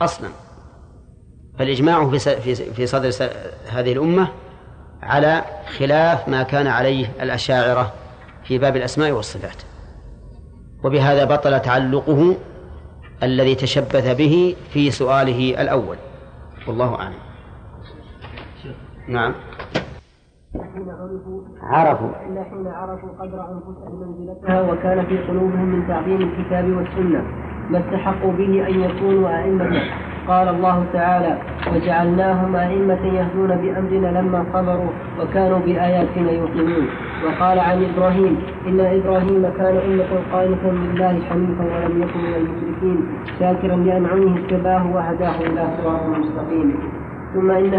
أصلا. 0.00 0.28
فالإجماع 1.58 2.10
في 2.10 2.54
في 2.54 2.86
صدر 2.86 3.10
هذه 3.68 3.92
الأمة 3.92 4.28
على 5.02 5.44
خلاف 5.78 6.28
ما 6.28 6.42
كان 6.42 6.66
عليه 6.66 7.12
الأشاعرة 7.20 7.92
في 8.44 8.58
باب 8.58 8.76
الأسماء 8.76 9.10
والصفات. 9.10 9.62
وبهذا 10.84 11.24
بطل 11.24 11.60
تعلقه 11.60 12.36
الذي 13.22 13.54
تشبث 13.54 14.16
به 14.16 14.56
في 14.72 14.90
سؤاله 14.90 15.62
الأول. 15.62 15.96
والله 16.66 16.94
أعلم. 16.94 17.18
نعم. 19.08 19.34
عرفوا 21.62 22.08
إلا 22.26 22.42
حين 22.42 22.66
عرفوا 22.66 23.08
قدر 23.20 23.40
أنفسهم 23.52 24.00
منزلتها 24.00 24.60
وكان 24.62 25.06
في 25.06 25.18
قلوبهم 25.18 25.64
من 25.64 25.88
تعظيم 25.88 26.20
الكتاب 26.20 26.64
والسنة 26.76 27.22
ما 27.70 27.78
استحقوا 27.78 28.32
به 28.32 28.68
أن 28.68 28.80
يكونوا 28.80 29.28
أئمة. 29.38 29.82
قال 30.28 30.48
الله 30.48 30.84
تعالى 30.92 31.38
وجعلناهم 31.74 32.56
أئمة 32.56 33.06
يهدون 33.06 33.56
بأمرنا 33.56 34.20
لما 34.20 34.44
صبروا 34.52 34.90
وكانوا 35.20 35.58
بآياتنا 35.58 36.30
يوقنون. 36.30 36.86
وقال 37.26 37.58
عن 37.58 37.84
إبراهيم 37.84 38.36
إن 38.66 38.80
إبراهيم 38.80 39.42
كان 39.58 39.76
أمة 39.76 40.08
قانتا 40.32 40.66
لله 40.66 41.20
حنيفا 41.30 41.64
ولم 41.64 42.02
يكن 42.02 42.20
من 42.20 42.34
المشركين 42.34 43.08
شاكرا 43.38 43.76
لأنعمه 43.76 44.38
اجتباه 44.38 44.94
وهداه 44.94 45.40
إلى 45.40 45.68
صراط 45.82 46.02
مستقيم. 46.02 46.78
ثم 47.34 47.50
إن 47.50 47.74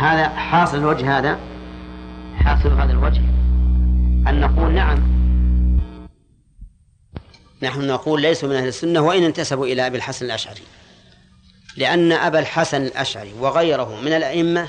هذا 0.00 0.28
حاصل 0.28 0.78
الوجه 0.78 1.18
هذا؟ 1.18 1.36
حاصل 2.40 2.72
هذا 2.72 2.92
الوجه؟ 2.92 3.20
أن 4.28 4.40
نقول 4.40 4.72
نعم. 4.72 5.20
نحن 7.62 7.86
نقول 7.86 8.22
ليسوا 8.22 8.48
من 8.48 8.54
أهل 8.54 8.68
السنة 8.68 9.00
وإن 9.00 9.24
انتسبوا 9.24 9.66
إلى 9.66 9.86
أبي 9.86 9.96
الحسن 9.96 10.26
الأشعري. 10.26 10.62
لأن 11.76 12.12
أبا 12.12 12.38
الحسن 12.38 12.82
الأشعري 12.82 13.32
وغيره 13.32 14.00
من 14.00 14.12
الأئمة 14.12 14.68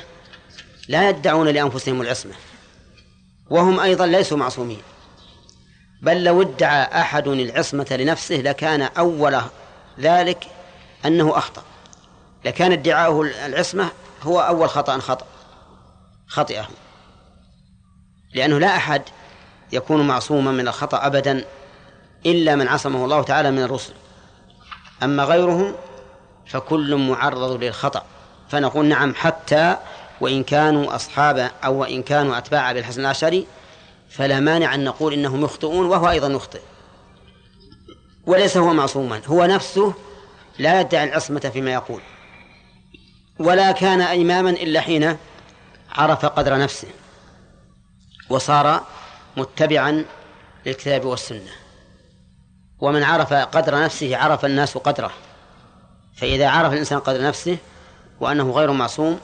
لا 0.87 1.09
يدعون 1.09 1.47
لأنفسهم 1.47 2.01
العصمة. 2.01 2.33
وهم 3.49 3.79
أيضا 3.79 4.05
ليسوا 4.05 4.37
معصومين. 4.37 4.81
بل 6.01 6.23
لو 6.23 6.41
ادعى 6.41 7.01
أحد 7.01 7.27
العصمة 7.27 7.87
لنفسه 7.91 8.35
لكان 8.35 8.81
أول 8.81 9.41
ذلك 9.99 10.47
أنه 11.05 11.37
أخطأ. 11.37 11.63
لكان 12.45 12.71
ادعاؤه 12.71 13.45
العصمة 13.45 13.89
هو 14.23 14.39
أول 14.39 14.69
خطأ 14.69 14.97
خطأ 14.97 15.25
خطئه. 16.27 16.67
لأنه 18.33 18.59
لا 18.59 18.75
أحد 18.75 19.01
يكون 19.71 20.07
معصوما 20.07 20.51
من 20.51 20.67
الخطأ 20.67 21.05
أبدا 21.05 21.45
إلا 22.25 22.55
من 22.55 22.67
عصمه 22.67 23.03
الله 23.03 23.23
تعالى 23.23 23.51
من 23.51 23.63
الرسل. 23.63 23.93
أما 25.03 25.23
غيرهم 25.23 25.75
فكل 26.47 26.95
معرض 26.95 27.63
للخطأ. 27.63 28.03
فنقول 28.49 28.85
نعم 28.85 29.15
حتى 29.15 29.77
وإن 30.21 30.43
كانوا 30.43 30.95
أصحاب 30.95 31.51
أو 31.65 31.75
وإن 31.75 32.03
كانوا 32.03 32.37
أتباع 32.37 32.71
أبي 32.71 32.79
الحسن 32.79 33.01
الأشعري 33.01 33.47
فلا 34.09 34.39
مانع 34.39 34.75
أن 34.75 34.83
نقول 34.83 35.13
إنهم 35.13 35.43
يخطئون 35.43 35.85
وهو 35.85 36.09
أيضا 36.09 36.27
يخطئ. 36.27 36.61
وليس 38.25 38.57
هو 38.57 38.73
معصوما 38.73 39.21
هو 39.27 39.45
نفسه 39.45 39.93
لا 40.59 40.81
يدعي 40.81 41.03
العصمة 41.03 41.39
فيما 41.39 41.73
يقول. 41.73 42.01
ولا 43.39 43.71
كان 43.71 44.01
إماما 44.01 44.49
إلا 44.49 44.81
حين 44.81 45.17
عرف 45.91 46.25
قدر 46.25 46.57
نفسه. 46.57 46.87
وصار 48.31 48.85
متبعا 49.37 50.05
للكتاب 50.65 51.05
والسنة. 51.05 51.51
ومن 52.79 53.03
عرف 53.03 53.33
قدر 53.33 53.83
نفسه 53.83 54.17
عرف 54.17 54.45
الناس 54.45 54.77
قدره. 54.77 55.11
فإذا 56.17 56.49
عرف 56.49 56.73
الإنسان 56.73 56.99
قدر 56.99 57.21
نفسه 57.21 57.57
وأنه 58.19 58.51
غير 58.51 58.71
معصوم 58.71 59.19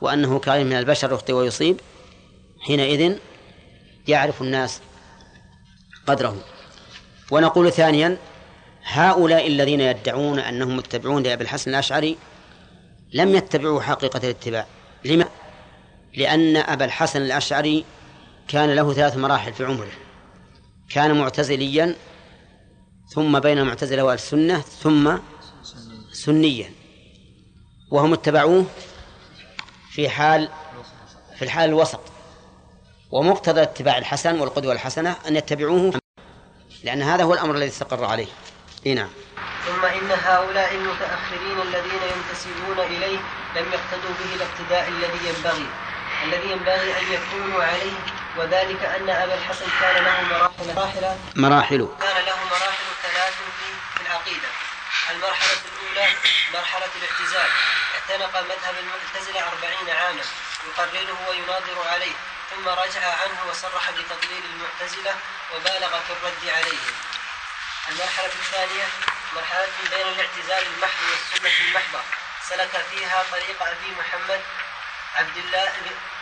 وأنه 0.00 0.38
كائن 0.38 0.66
من 0.66 0.72
البشر 0.72 1.12
يخطئ 1.12 1.32
ويصيب 1.32 1.80
حينئذ 2.60 3.16
يعرف 4.08 4.42
الناس 4.42 4.80
قدره. 6.06 6.36
ونقول 7.30 7.72
ثانيا 7.72 8.16
هؤلاء 8.84 9.46
الذين 9.46 9.80
يدعون 9.80 10.38
أنهم 10.38 10.76
متبعون 10.76 11.22
لأبي 11.22 11.44
الحسن 11.44 11.70
الأشعري 11.70 12.18
لم 13.12 13.34
يتبعوا 13.34 13.82
حقيقة 13.82 14.18
الاتباع. 14.18 14.66
لما؟ 15.04 15.28
لأن 16.14 16.56
أبا 16.56 16.84
الحسن 16.84 17.22
الأشعري 17.22 17.84
كان 18.48 18.74
له 18.74 18.92
ثلاث 18.92 19.16
مراحل 19.16 19.52
في 19.52 19.64
عمره. 19.64 19.92
كان 20.90 21.18
معتزليا 21.18 21.96
ثم 23.14 23.40
بين 23.40 23.58
المعتزلة 23.58 24.02
والسنة 24.02 24.60
ثم 24.60 25.16
سنيا. 26.12 26.70
وهم 27.90 28.12
اتبعوه 28.12 28.66
في 29.90 30.08
حال 30.08 30.48
في 31.36 31.44
الحال 31.44 31.68
الوسط. 31.70 32.00
ومقتضى 33.10 33.62
اتباع 33.62 33.98
الحسن 33.98 34.40
والقدوة 34.40 34.72
الحسنة 34.72 35.16
أن 35.28 35.36
يتبعوه 35.36 35.92
لأن 36.84 37.02
هذا 37.02 37.24
هو 37.24 37.34
الأمر 37.34 37.54
الذي 37.54 37.68
استقر 37.68 38.04
عليه. 38.04 38.26
إيه 38.86 38.94
نعم. 38.94 39.08
ثم 39.66 39.84
إن 39.84 40.10
هؤلاء 40.10 40.74
المتأخرين 40.74 41.60
الذين 41.62 42.00
ينتسبون 42.12 42.78
إليه 42.86 43.18
لم 43.56 43.66
يقتدوا 43.72 44.14
به 44.20 44.34
الاقتداء 44.34 44.88
الذي 44.88 45.28
ينبغي. 45.28 45.66
الذي 46.24 46.52
ينبغي 46.52 46.90
أن 47.00 47.04
يكونوا 47.12 47.62
عليه 47.62 48.21
وذلك 48.36 48.82
أن 48.84 49.10
أبا 49.10 49.34
الحسن 49.34 49.66
كان 49.80 50.04
له 50.04 50.20
مراحل 50.22 50.74
مراحل 50.74 51.16
مراحل. 51.36 51.88
كان 52.00 52.24
له 52.24 52.44
مراحل 52.44 52.84
ثلاث 53.02 53.34
في 53.96 54.02
العقيدة. 54.02 54.48
المرحلة 55.10 55.58
الأولى 55.72 56.14
مرحلة 56.54 56.88
الاعتزال. 56.96 57.50
اعتنق 57.94 58.40
مذهب 58.40 58.74
المعتزلة 58.78 59.48
أربعين 59.48 59.90
عاما 59.90 60.24
يقرره 60.68 61.28
ويناظر 61.28 61.88
عليه 61.88 62.12
ثم 62.50 62.68
رجع 62.68 63.04
عنه 63.22 63.38
وصرح 63.50 63.90
بتضليل 63.90 64.42
المعتزلة 64.44 65.14
وبالغ 65.54 66.00
في 66.00 66.12
الرد 66.12 66.48
عليهم 66.56 66.94
المرحلة 67.88 68.26
الثانية 68.26 68.84
مرحلة 69.36 69.68
بين 69.90 70.06
الاعتزال 70.08 70.66
المحض 70.74 71.00
والسنة 71.10 71.68
المحضة. 71.68 72.00
سلك 72.48 72.86
فيها 72.90 73.24
طريق 73.32 73.62
أبي 73.62 73.90
محمد 73.98 74.40
عبد 75.14 75.36
الله 75.36 75.72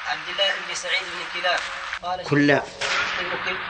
عبد 0.07 0.29
الله 0.29 0.55
بن 0.69 0.75
سعيد 0.75 1.03
بن 1.03 1.41
كلاب. 1.41 1.61
قال 2.03 2.25
كلاب. 2.25 2.63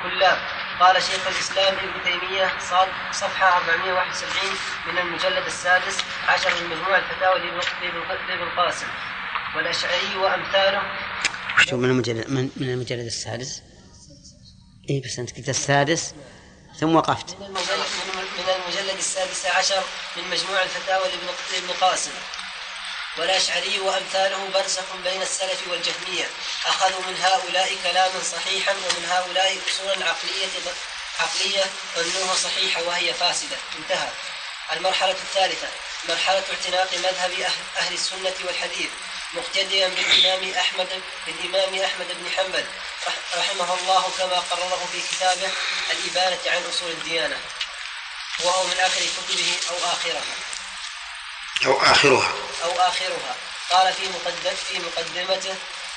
كلاب. 0.02 0.39
قال 0.81 1.02
شيخ 1.02 1.27
الإسلام 1.27 1.74
ابن 1.74 2.05
تيمية 2.05 2.52
صاد 2.70 2.89
صفحة 3.12 3.57
471 3.57 4.59
من 4.86 4.98
المجلد 4.98 5.47
السادس 5.47 5.98
عشر 6.28 6.51
من 6.61 6.70
مجموع 6.70 6.98
الفتاوى 6.98 7.39
لابن 7.39 8.43
القاسم. 8.43 8.86
والأشعري 9.57 10.16
وأمثاله. 10.16 10.82
شوف 11.61 11.81
من 11.81 11.90
المجلد 11.90 12.31
من, 12.31 12.51
من 12.57 12.70
المجلد 12.70 13.07
السادس؟ 13.07 13.62
اي 14.90 15.01
بس 15.01 15.19
أنت 15.19 15.36
قلت 15.36 15.48
السادس 15.48 16.15
ثم 16.81 16.97
وقفت. 16.97 17.36
من 17.40 17.47
المجلد, 17.47 17.86
من 18.39 18.55
المجلد 18.55 18.98
السادس 18.98 19.47
عشر 19.47 19.82
من 20.16 20.23
مجموع 20.31 20.62
الفتاوى 20.62 21.05
لابن 21.52 21.81
قاسم. 21.81 22.11
والأشعري 23.16 23.78
وأمثاله 23.81 24.49
برزخ 24.55 24.93
بين 25.05 25.23
السلف 25.23 25.61
والجهمية. 25.66 26.31
أخذوا 26.66 27.01
من 27.01 27.20
هؤلاء 27.23 27.77
كلاما 27.85 28.23
صحيحا 28.32 28.73
ومن 28.73 29.05
هؤلاء 29.11 29.59
أصولا 29.70 30.09
عقلية 30.09 30.49
عقلية 31.20 31.65
ظنوها 31.97 32.35
صحيحة 32.35 32.82
وهي 32.82 33.15
فاسدة. 33.15 33.57
انتهى. 33.78 34.09
المرحلة 34.73 35.11
الثالثة. 35.11 35.69
مرحلة 36.09 36.43
اعتناق 36.51 36.95
مذهب 36.95 37.53
أهل 37.77 37.95
السنة 37.95 38.35
والحديث. 38.45 38.91
مقتديا 39.35 39.89
بالإمام 39.89 40.55
أحمد 40.55 41.03
بالإمام 41.27 41.82
أحمد 41.85 42.07
بن 42.09 42.31
حنبل. 42.37 42.66
رحمه 43.37 43.74
الله 43.74 44.12
كما 44.19 44.39
قرره 44.39 44.89
في 44.93 45.16
كتابه 45.16 45.51
الإبانة 45.91 46.39
عن 46.47 46.70
أصول 46.70 46.91
الديانة. 46.91 47.41
وهو 48.41 48.65
من 48.65 48.81
آخر 48.81 49.01
كتبه 49.01 49.57
أو 49.70 49.77
آخرها 49.93 50.23
أو 51.66 51.82
آخرها. 51.82 52.32
أو 52.65 52.70
آخرها. 52.70 53.37
قال 53.70 53.93
في 53.93 54.03
مقدم 54.09 54.57
في 54.69 54.78
مقدمته 54.78 55.55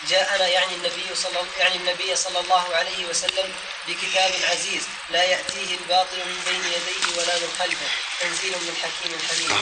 جاءنا 0.09 0.47
يعني 0.47 0.75
النبي 0.75 1.15
صلى 1.15 1.39
يعني 1.59 1.75
النبي 1.75 2.15
صلى 2.15 2.39
الله 2.39 2.75
عليه 2.75 3.05
وسلم 3.05 3.53
بكتاب 3.87 4.31
عزيز 4.51 4.83
لا 5.09 5.23
يأتيه 5.23 5.75
الباطل 5.75 6.17
من 6.17 6.41
بين 6.45 6.65
يديه 6.65 7.21
ولا 7.21 7.35
من 7.35 7.55
خلفه. 7.59 7.87
تنزيل 8.19 8.51
من 8.51 8.75
حكيم 8.83 9.17
حميد. 9.29 9.59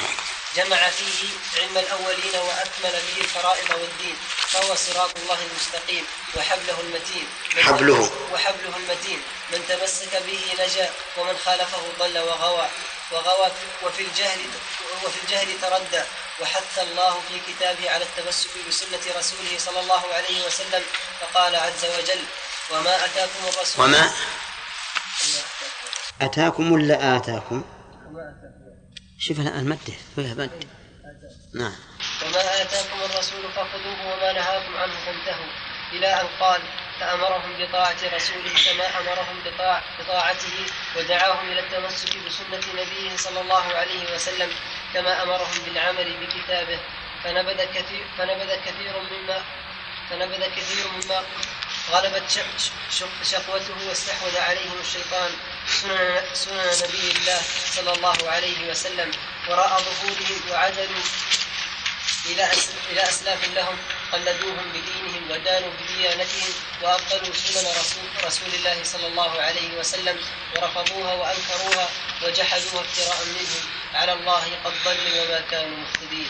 جمع 0.55 0.89
فيه 0.89 1.27
علم 1.61 1.77
الأولين 1.77 2.35
وأكمل 2.35 3.01
به 3.07 3.21
الفرائض 3.21 3.69
والدين 3.69 4.15
فهو 4.47 4.75
صراط 4.75 5.17
الله 5.17 5.39
المستقيم 5.51 6.05
وحبله 6.35 6.79
المتين. 6.79 7.27
حبله. 7.61 8.11
وحبله 8.33 8.77
المتين. 8.77 9.21
من 9.51 9.65
تمسك 9.69 10.23
به 10.27 10.63
نجا 10.63 10.93
ومن 11.17 11.37
خالفه 11.45 11.83
ضل 11.99 12.19
وغوى. 12.19 12.67
وغوى 13.13 13.51
وفي 13.83 14.01
الجهل 14.01 14.39
وفي 15.05 15.23
الجهل 15.23 15.61
تردى 15.61 16.03
وحث 16.41 16.79
الله 16.79 17.13
في 17.13 17.53
كتابه 17.53 17.91
على 17.91 18.05
التمسك 18.05 18.49
بسنة 18.67 19.17
رسوله 19.17 19.57
صلى 19.57 19.79
الله 19.79 20.13
عليه 20.13 20.45
وسلم 20.45 20.83
فقال 21.21 21.55
عز 21.55 21.85
وجل 21.85 22.23
وما 22.71 23.05
أتاكم 23.05 23.47
الرسول 23.47 23.85
وما 23.85 24.11
أتاكم 26.21 26.71
ولا 26.71 27.17
آتاكم. 27.17 27.63
شوف 29.19 29.39
المدة 29.39 29.93
فيها 30.15 30.33
مد 30.33 30.67
نعم. 31.53 31.75
وما 32.25 32.61
آتاكم 32.61 33.01
الرسول 33.01 33.53
فخذوه 33.53 34.13
وما 34.13 34.33
نهاكم 34.33 34.77
عنه 34.77 35.05
فانتهوا. 35.05 35.51
إلى 35.91 36.07
أن 36.07 36.27
قال 36.39 36.61
فأمرهم 37.01 37.57
بطاعة 37.59 37.97
رسوله 38.13 38.53
كما 38.65 38.99
أمرهم 38.99 39.43
بطاعته 39.99 40.65
ودعاهم 40.95 41.51
إلى 41.51 41.59
التمسك 41.59 42.17
بسنة 42.17 42.81
نبيه 42.81 43.17
صلى 43.17 43.41
الله 43.41 43.73
عليه 43.73 44.15
وسلم 44.15 44.49
كما 44.93 45.23
أمرهم 45.23 45.59
بالعمل 45.65 46.17
بكتابه. 46.21 46.79
فنبذ 47.23 47.65
كثير 47.75 48.05
فنبذ 48.17 48.55
كثير 48.65 48.93
مما 49.11 49.43
فنبذ 50.09 50.45
كثير 50.55 50.87
مما 50.87 51.23
غلبت 51.91 52.45
شقوته 53.23 53.87
واستحوذ 53.87 54.37
عليهم 54.37 54.79
الشيطان. 54.81 55.31
سنن, 55.67 56.21
سنن 56.33 56.67
نبي 56.83 57.11
الله 57.17 57.41
صلى 57.75 57.93
الله 57.93 58.17
عليه 58.29 58.69
وسلم. 58.69 59.11
وراء 59.49 59.79
ظهورهم 59.79 60.41
وعدلوا 60.51 61.03
إلى 62.89 63.03
أسلاف 63.03 63.49
لهم. 63.55 63.77
قلدوهم 64.11 64.69
بدينهم 64.69 65.31
ودانوا 65.31 65.71
بديانتهم 65.79 66.53
وأبطلوا 66.81 67.33
سنن 67.33 67.69
رسول, 67.79 68.25
رسول 68.25 68.53
الله 68.53 68.83
صلى 68.83 69.07
الله 69.07 69.41
عليه 69.41 69.77
وسلم 69.79 70.19
ورفضوها 70.55 71.13
وأنكروها 71.13 71.89
وجحدوها 72.23 72.81
افتراء 72.81 73.25
منهم. 73.25 73.63
على 73.93 74.13
الله 74.13 74.43
قد 74.65 74.73
ضلوا 74.85 75.25
وما 75.25 75.41
كانوا 75.51 75.77
مهتدين 75.77 76.27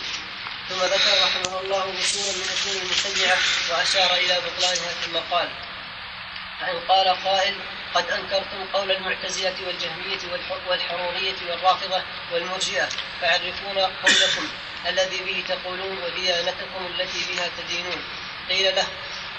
ثم 0.69 0.75
ذكر 0.75 1.23
رحمه 1.23 1.59
الله 1.61 1.85
وصولا 1.85 2.31
من 2.37 2.49
أصول 2.53 2.75
المشيعة 2.81 3.37
وأشار 3.69 4.13
إلى 4.15 4.41
بطلانها 4.41 4.91
ثم 5.05 5.17
قال 5.31 5.49
فإن 6.59 6.79
قال 6.87 7.23
قائل 7.23 7.55
قد 7.93 8.11
أنكرتم 8.11 8.65
قول 8.73 8.91
المعتزلة 8.91 9.55
والجهمية 9.67 10.19
والحرورية 10.67 11.35
والرافضة 11.49 12.03
والمرجئة 12.31 12.89
فعرفونا 13.21 13.91
قولكم. 14.03 14.49
الذي 14.87 15.19
به 15.25 15.43
تقولون 15.55 15.97
وديانتكم 16.03 16.85
التي 16.89 17.33
بها 17.33 17.49
تدينون. 17.57 18.03
قيل 18.49 18.75
له 18.75 18.87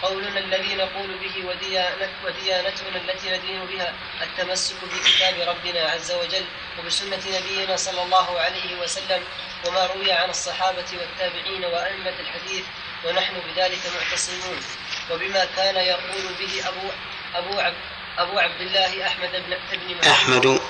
قولنا 0.02 0.38
الذي 0.38 0.74
نقول 0.74 1.18
به 1.18 1.46
وديانتنا 2.24 2.96
التي 2.96 3.30
ندين 3.30 3.66
بها 3.66 3.94
التمسك 4.22 4.76
بكتاب 4.84 5.48
ربنا 5.48 5.80
عز 5.90 6.12
وجل 6.12 6.44
وبسنة 6.78 7.20
نبينا 7.26 7.76
صلى 7.76 8.02
الله 8.02 8.40
عليه 8.40 8.80
وسلم 8.82 9.24
وما 9.66 9.86
روي 9.86 10.12
عن 10.12 10.30
الصحابة 10.30 10.84
والتابعين 10.92 11.64
وأئمة 11.64 12.14
الحديث 12.20 12.64
ونحن 13.04 13.34
بذلك 13.46 13.80
معتصمون. 14.00 14.60
وبما 15.10 15.44
كان 15.56 15.76
يقول 15.76 16.34
به 16.40 16.68
أبو 16.68 16.88
أبو 17.34 17.60
عبد 17.60 17.76
أبو 18.18 18.38
عبد 18.38 18.60
الله 18.60 19.06
أحمد 19.06 19.30
بن 19.30 19.52
ابن 19.72 19.94
محمد. 19.94 20.06
أحمد. 20.06 20.60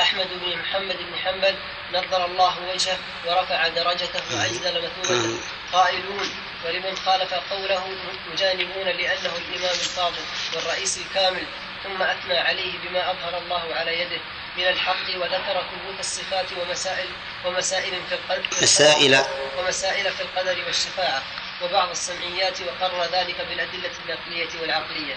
أحمد 0.00 0.28
بن 0.40 0.56
محمد 0.58 0.96
بن 0.96 1.18
حنبل 1.24 1.54
نظر 1.92 2.24
الله 2.26 2.54
وجهه 2.72 2.98
ورفع 3.26 3.68
درجته 3.68 4.20
وأجزل 4.32 4.82
مثوبته 4.82 5.40
قائلون 5.72 6.30
ولمن 6.66 6.96
خالف 6.96 7.34
قوله 7.34 7.86
مجانبون 8.32 8.84
لأنه 8.84 9.32
الإمام 9.36 9.70
الفاضل 9.70 10.22
والرئيس 10.54 10.98
الكامل 10.98 11.44
ثم 11.84 12.02
أثنى 12.02 12.38
عليه 12.38 12.72
بما 12.78 13.10
أظهر 13.10 13.38
الله 13.38 13.74
على 13.74 14.00
يده 14.00 14.20
من 14.56 14.64
الحق 14.68 15.06
وذكر 15.16 15.62
ثبوت 15.70 16.00
الصفات 16.00 16.46
ومسائل 16.52 17.08
ومسائل 17.44 17.92
في 18.08 18.14
القدر 18.14 18.46
مسائل. 18.62 19.24
ومسائل 19.58 20.12
في 20.12 20.20
القدر 20.22 20.64
والشفاعة 20.66 21.22
وبعض 21.62 21.90
السمعيات 21.90 22.58
وقرر 22.60 23.04
ذلك 23.12 23.36
بالأدلة 23.48 23.90
النقلية 24.04 24.60
والعقلية. 24.60 25.14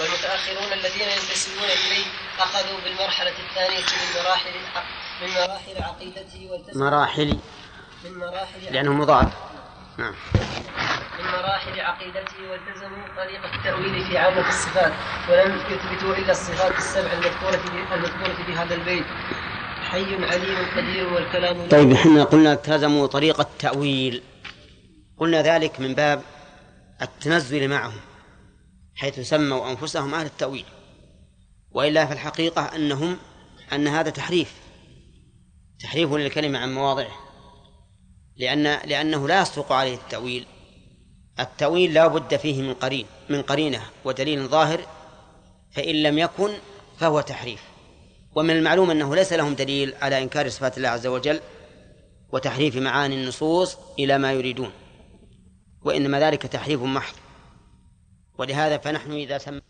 والمتأخرون 0.00 0.72
الذين 0.72 1.08
ينتسبون 1.08 1.64
إليه 1.64 2.06
أخذوا 2.38 2.80
بالمرحلة 2.84 3.32
الثانية 3.48 3.78
من 3.78 4.22
مراحل 4.22 4.50
من 5.22 5.28
مراحل 5.28 5.82
عقيدته 5.82 6.48
والتزموا 6.50 6.90
مراحل. 6.90 7.38
من 8.04 8.18
مراحل 8.18 8.60
لأنه 8.70 8.92
مضاف 8.92 9.32
نعم. 9.98 10.14
من 11.18 11.24
مراحل 11.24 11.80
عقيدته 11.80 12.50
والتزموا 12.50 13.06
طريق 13.16 13.54
التأويل 13.54 14.04
في 14.06 14.18
عامة 14.18 14.48
الصفات 14.48 14.92
ولم 15.28 15.62
يثبتوا 15.70 16.14
إلا 16.16 16.30
الصفات 16.30 16.78
السبع 16.78 17.12
المذكورة 17.12 17.60
المذكورة 17.94 18.44
في 18.46 18.52
هذا 18.52 18.74
البيت. 18.74 19.04
حي 19.90 20.24
عليم 20.24 20.66
قدير 20.76 21.12
والكلام 21.12 21.68
طيب 21.68 21.92
إحنا 21.92 22.24
قلنا 22.24 22.52
التزموا 22.52 23.06
طريق 23.06 23.40
التأويل. 23.40 24.22
قلنا 25.18 25.42
ذلك 25.42 25.80
من 25.80 25.94
باب 25.94 26.22
التنزل 27.02 27.68
معهم. 27.68 28.00
حيث 28.98 29.20
سموا 29.20 29.70
أنفسهم 29.70 30.14
أهل 30.14 30.26
التأويل. 30.26 30.64
وإلا 31.70 32.06
في 32.06 32.12
الحقيقة 32.12 32.62
أنهم 32.62 33.18
أن 33.72 33.88
هذا 33.88 34.10
تحريف 34.10 34.54
تحريف 35.80 36.12
للكلمة 36.12 36.58
عن 36.58 36.74
مواضعه 36.74 37.12
لأن 38.36 38.62
لأنه 38.62 39.28
لا 39.28 39.40
يصدق 39.40 39.72
عليه 39.72 39.94
التأويل. 39.94 40.46
التأويل 41.40 41.94
لا 41.94 42.06
بد 42.06 42.36
فيه 42.36 42.62
من 42.62 42.74
قرين 42.74 43.06
من 43.28 43.42
قرينة 43.42 43.82
ودليل 44.04 44.48
ظاهر 44.48 44.80
فإن 45.70 46.02
لم 46.02 46.18
يكن 46.18 46.50
فهو 46.98 47.20
تحريف. 47.20 47.60
ومن 48.34 48.50
المعلوم 48.50 48.90
أنه 48.90 49.14
ليس 49.14 49.32
لهم 49.32 49.54
دليل 49.54 49.94
على 50.02 50.22
إنكار 50.22 50.48
صفات 50.48 50.76
الله 50.76 50.88
عز 50.88 51.06
وجل 51.06 51.40
وتحريف 52.32 52.76
معاني 52.76 53.14
النصوص 53.14 53.76
إلى 53.98 54.18
ما 54.18 54.32
يريدون 54.32 54.70
وإنما 55.82 56.20
ذلك 56.20 56.42
تحريف 56.42 56.82
محض. 56.82 57.14
ولهذا 58.38 58.78
فنحن 58.78 59.12
إذا 59.12 59.38
سمى 59.38 59.60